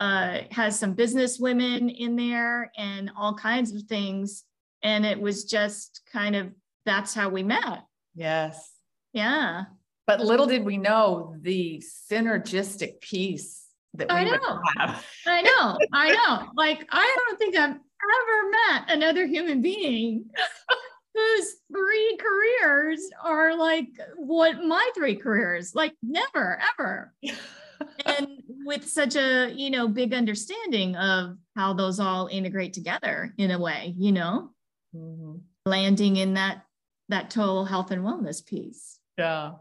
uh 0.00 0.38
has 0.50 0.78
some 0.78 0.92
business 0.92 1.38
women 1.38 1.88
in 1.88 2.16
there 2.16 2.70
and 2.76 3.10
all 3.16 3.34
kinds 3.34 3.74
of 3.74 3.82
things 3.82 4.44
and 4.82 5.06
it 5.06 5.20
was 5.20 5.44
just 5.44 6.02
kind 6.12 6.36
of 6.36 6.50
that's 6.84 7.14
how 7.14 7.28
we 7.28 7.42
met 7.42 7.84
yes 8.14 8.76
yeah. 9.16 9.64
But 10.06 10.20
little 10.20 10.46
did 10.46 10.64
we 10.64 10.76
know 10.76 11.34
the 11.40 11.82
synergistic 12.12 13.00
piece 13.00 13.64
that 13.94 14.08
we 14.08 14.14
I 14.14 14.24
know. 14.24 14.60
have. 14.76 15.04
I 15.26 15.40
know. 15.40 15.78
I 15.92 16.12
know. 16.12 16.50
Like 16.54 16.86
I 16.90 17.16
don't 17.26 17.38
think 17.38 17.56
I've 17.56 17.70
ever 17.70 18.50
met 18.50 18.90
another 18.90 19.26
human 19.26 19.62
being 19.62 20.26
whose 21.14 21.54
three 21.76 22.18
careers 22.18 23.00
are 23.22 23.56
like 23.56 23.88
what 24.16 24.64
my 24.64 24.90
three 24.94 25.16
careers 25.16 25.74
like 25.74 25.94
never 26.02 26.60
ever. 26.78 27.14
And 28.06 28.42
with 28.64 28.88
such 28.88 29.16
a 29.16 29.52
you 29.54 29.68
know 29.68 29.86
big 29.86 30.14
understanding 30.14 30.96
of 30.96 31.36
how 31.54 31.74
those 31.74 32.00
all 32.00 32.26
integrate 32.26 32.72
together 32.72 33.34
in 33.36 33.50
a 33.50 33.58
way 33.58 33.94
you 33.98 34.12
know? 34.12 34.50
Mm-hmm. 34.94 35.34
landing 35.66 36.16
in 36.16 36.34
that 36.34 36.62
that 37.10 37.28
total 37.28 37.66
health 37.66 37.90
and 37.90 38.02
wellness 38.02 38.44
piece. 38.44 38.98
Yeah. 39.18 39.52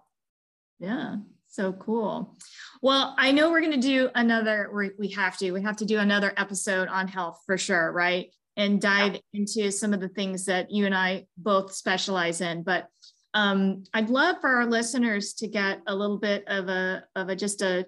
Yeah. 0.80 1.18
So 1.50 1.74
cool. 1.74 2.38
Well 2.82 3.16
i 3.18 3.34
know 3.34 3.52
we're 3.52 3.60
going 3.60 3.82
to 3.82 3.88
do 3.88 4.10
another 4.16 4.94
we 4.98 5.10
have 5.10 5.38
to 5.40 5.52
we 5.52 5.62
have 5.64 5.78
to 5.78 5.86
do 5.86 6.00
another 6.00 6.34
episode 6.38 6.88
on 6.88 7.10
health 7.10 7.42
for 7.46 7.58
sure 7.58 7.92
right 7.92 8.32
and 8.58 8.82
dive 8.82 9.20
into 9.34 9.72
some 9.72 9.94
of 9.94 10.00
the 10.00 10.10
things 10.10 10.46
that 10.46 10.72
you 10.72 10.86
and 10.86 10.96
I 10.96 11.26
both 11.38 11.74
specialize 11.74 12.42
in. 12.42 12.64
But 12.64 12.88
um, 13.34 13.84
I'd 13.94 14.10
love 14.10 14.38
for 14.40 14.50
our 14.50 14.66
listeners 14.66 15.34
to 15.36 15.48
get 15.48 15.82
a 15.88 15.96
little 15.96 16.18
bit 16.18 16.46
of 16.48 16.70
a 16.70 17.04
of 17.16 17.30
a 17.30 17.36
just 17.36 17.62
a 17.62 17.86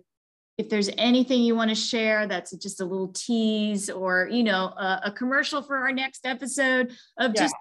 if 0.57 0.69
there's 0.69 0.89
anything 0.97 1.41
you 1.43 1.55
want 1.55 1.69
to 1.69 1.75
share 1.75 2.27
that's 2.27 2.55
just 2.57 2.81
a 2.81 2.85
little 2.85 3.09
tease 3.09 3.89
or 3.89 4.27
you 4.29 4.43
know 4.43 4.65
a, 4.65 5.01
a 5.05 5.11
commercial 5.11 5.61
for 5.61 5.77
our 5.77 5.91
next 5.91 6.25
episode 6.25 6.91
of 7.17 7.31
yeah. 7.35 7.41
just 7.41 7.55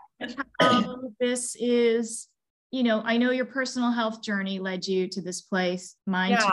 how 0.60 1.00
this 1.20 1.54
is 1.60 2.26
you 2.70 2.82
know 2.82 3.02
i 3.04 3.16
know 3.18 3.30
your 3.30 3.44
personal 3.44 3.92
health 3.92 4.22
journey 4.22 4.58
led 4.58 4.86
you 4.86 5.06
to 5.06 5.20
this 5.20 5.42
place 5.42 5.94
mine 6.06 6.30
yeah. 6.30 6.38
Too 6.38 6.50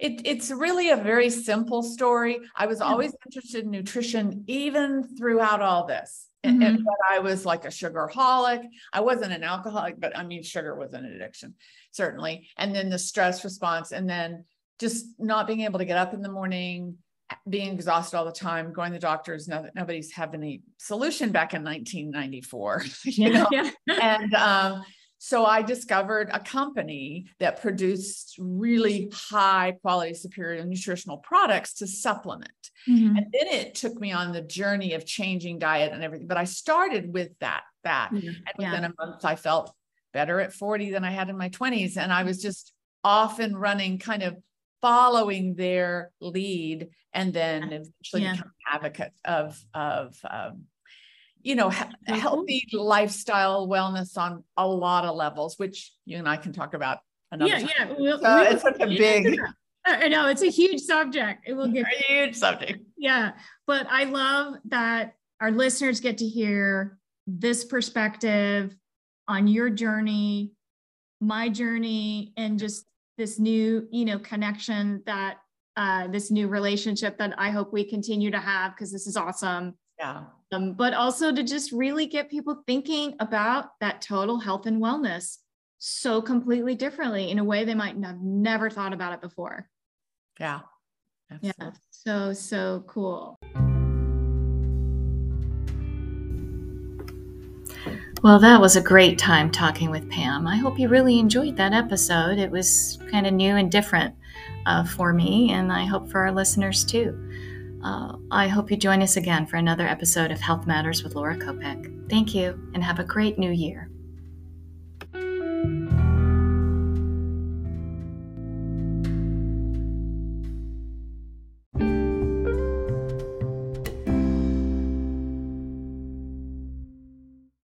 it, 0.00 0.22
it's 0.24 0.50
really 0.50 0.90
a 0.90 0.96
very 0.96 1.28
simple 1.28 1.82
story. 1.82 2.40
I 2.56 2.66
was 2.66 2.80
always 2.80 3.14
interested 3.26 3.64
in 3.64 3.70
nutrition, 3.70 4.44
even 4.46 5.04
throughout 5.16 5.60
all 5.60 5.86
this. 5.86 6.26
Mm-hmm. 6.44 6.62
And, 6.62 6.84
but 6.84 6.96
I 7.08 7.18
was 7.18 7.44
like 7.44 7.66
a 7.66 7.68
sugarholic. 7.68 8.64
I 8.94 9.00
wasn't 9.00 9.32
an 9.32 9.44
alcoholic, 9.44 10.00
but 10.00 10.16
I 10.16 10.24
mean, 10.24 10.42
sugar 10.42 10.74
was 10.74 10.94
an 10.94 11.04
addiction, 11.04 11.54
certainly. 11.90 12.48
And 12.56 12.74
then 12.74 12.88
the 12.88 12.98
stress 12.98 13.44
response, 13.44 13.92
and 13.92 14.08
then 14.08 14.44
just 14.78 15.04
not 15.18 15.46
being 15.46 15.60
able 15.60 15.78
to 15.78 15.84
get 15.84 15.98
up 15.98 16.14
in 16.14 16.22
the 16.22 16.32
morning, 16.32 16.96
being 17.46 17.74
exhausted 17.74 18.16
all 18.16 18.24
the 18.24 18.32
time, 18.32 18.72
going 18.72 18.92
to 18.92 18.96
the 18.96 19.00
doctors. 19.00 19.48
No, 19.48 19.68
nobody's 19.74 20.12
have 20.12 20.32
any 20.32 20.62
solution 20.78 21.30
back 21.30 21.52
in 21.52 21.62
1994, 21.62 22.84
you 23.04 23.30
know. 23.30 23.46
Yeah. 23.50 23.70
and 23.86 24.34
um, 24.34 24.82
so 25.22 25.44
I 25.44 25.60
discovered 25.60 26.30
a 26.32 26.40
company 26.40 27.26
that 27.40 27.60
produced 27.60 28.36
really 28.38 29.12
high 29.12 29.76
quality, 29.82 30.14
superior 30.14 30.64
nutritional 30.64 31.18
products 31.18 31.74
to 31.74 31.86
supplement. 31.86 32.70
Mm-hmm. 32.88 33.16
And 33.18 33.26
then 33.30 33.46
it 33.48 33.74
took 33.74 34.00
me 34.00 34.12
on 34.12 34.32
the 34.32 34.40
journey 34.40 34.94
of 34.94 35.04
changing 35.04 35.58
diet 35.58 35.92
and 35.92 36.02
everything. 36.02 36.26
But 36.26 36.38
I 36.38 36.44
started 36.44 37.12
with 37.12 37.38
that, 37.40 37.64
that. 37.84 38.12
Mm-hmm. 38.14 38.28
And 38.28 38.54
within 38.56 38.82
yeah. 38.82 38.88
a 38.98 39.06
month, 39.06 39.26
I 39.26 39.36
felt 39.36 39.74
better 40.14 40.40
at 40.40 40.54
40 40.54 40.90
than 40.90 41.04
I 41.04 41.10
had 41.10 41.28
in 41.28 41.36
my 41.36 41.50
20s. 41.50 41.98
And 41.98 42.10
I 42.10 42.22
was 42.22 42.40
just 42.40 42.72
off 43.04 43.40
and 43.40 43.60
running, 43.60 43.98
kind 43.98 44.22
of 44.22 44.38
following 44.80 45.54
their 45.54 46.12
lead 46.22 46.88
and 47.12 47.34
then 47.34 47.64
eventually 47.64 48.22
yeah. 48.22 48.36
become 48.36 48.52
advocate 48.72 49.12
of, 49.26 49.62
of 49.74 50.16
um, 50.24 50.62
you 51.42 51.54
know, 51.54 51.68
mm-hmm. 51.68 52.14
healthy 52.14 52.66
lifestyle 52.72 53.68
wellness 53.68 54.16
on 54.16 54.44
a 54.56 54.66
lot 54.66 55.04
of 55.04 55.16
levels, 55.16 55.58
which 55.58 55.92
you 56.04 56.18
and 56.18 56.28
I 56.28 56.36
can 56.36 56.52
talk 56.52 56.74
about 56.74 56.98
another 57.30 57.50
yeah, 57.50 57.58
time. 57.60 57.70
Yeah, 57.78 57.94
we'll, 57.98 58.18
so 58.18 58.34
we'll, 58.34 58.52
it's 58.52 58.62
such 58.62 58.80
a 58.80 58.86
big. 58.86 59.38
I 59.86 60.08
know 60.08 60.26
it's 60.26 60.42
a 60.42 60.50
huge 60.50 60.80
subject. 60.80 61.48
It 61.48 61.54
will 61.54 61.68
get 61.68 61.86
a 61.86 62.12
huge 62.12 62.36
subject. 62.36 62.84
Yeah, 62.98 63.32
but 63.66 63.86
I 63.88 64.04
love 64.04 64.56
that 64.66 65.14
our 65.40 65.50
listeners 65.50 66.00
get 66.00 66.18
to 66.18 66.26
hear 66.26 66.98
this 67.26 67.64
perspective 67.64 68.76
on 69.26 69.46
your 69.46 69.70
journey, 69.70 70.52
my 71.20 71.48
journey, 71.48 72.34
and 72.36 72.58
just 72.58 72.84
this 73.16 73.38
new, 73.38 73.88
you 73.90 74.04
know, 74.04 74.18
connection 74.18 75.02
that 75.06 75.38
uh, 75.76 76.08
this 76.08 76.30
new 76.30 76.48
relationship 76.48 77.16
that 77.18 77.34
I 77.38 77.50
hope 77.50 77.72
we 77.72 77.84
continue 77.84 78.30
to 78.32 78.38
have 78.38 78.74
because 78.74 78.92
this 78.92 79.06
is 79.06 79.16
awesome. 79.16 79.76
Yeah 79.98 80.24
um, 80.52 80.72
but 80.74 80.94
also 80.94 81.32
to 81.32 81.42
just 81.42 81.72
really 81.72 82.06
get 82.06 82.30
people 82.30 82.62
thinking 82.66 83.14
about 83.20 83.78
that 83.80 84.02
total 84.02 84.38
health 84.38 84.66
and 84.66 84.82
wellness 84.82 85.38
so 85.78 86.20
completely 86.20 86.74
differently 86.74 87.30
in 87.30 87.38
a 87.38 87.44
way 87.44 87.64
they 87.64 87.74
might 87.74 87.96
have 88.04 88.20
never 88.20 88.68
thought 88.68 88.92
about 88.92 89.12
it 89.12 89.20
before. 89.20 89.68
Yeah. 90.38 90.60
Absolutely. 91.30 91.64
Yeah. 91.66 91.70
So, 91.90 92.32
so 92.32 92.84
cool. 92.86 93.38
Well, 98.22 98.38
that 98.40 98.60
was 98.60 98.76
a 98.76 98.82
great 98.82 99.18
time 99.18 99.50
talking 99.50 99.90
with 99.90 100.10
Pam. 100.10 100.46
I 100.46 100.56
hope 100.56 100.78
you 100.78 100.88
really 100.88 101.18
enjoyed 101.18 101.56
that 101.56 101.72
episode. 101.72 102.38
It 102.38 102.50
was 102.50 102.98
kind 103.10 103.26
of 103.26 103.32
new 103.32 103.56
and 103.56 103.70
different 103.70 104.14
uh, 104.66 104.84
for 104.84 105.14
me, 105.14 105.52
and 105.52 105.72
I 105.72 105.86
hope 105.86 106.10
for 106.10 106.20
our 106.20 106.32
listeners 106.32 106.84
too. 106.84 107.16
Uh, 107.82 108.16
I 108.30 108.48
hope 108.48 108.70
you 108.70 108.76
join 108.76 109.02
us 109.02 109.16
again 109.16 109.46
for 109.46 109.56
another 109.56 109.86
episode 109.86 110.30
of 110.30 110.40
Health 110.40 110.66
Matters 110.66 111.02
with 111.02 111.14
Laura 111.14 111.36
Kopec. 111.36 112.10
Thank 112.10 112.34
you 112.34 112.58
and 112.74 112.84
have 112.84 112.98
a 112.98 113.04
great 113.04 113.38
new 113.38 113.50
year. 113.50 113.89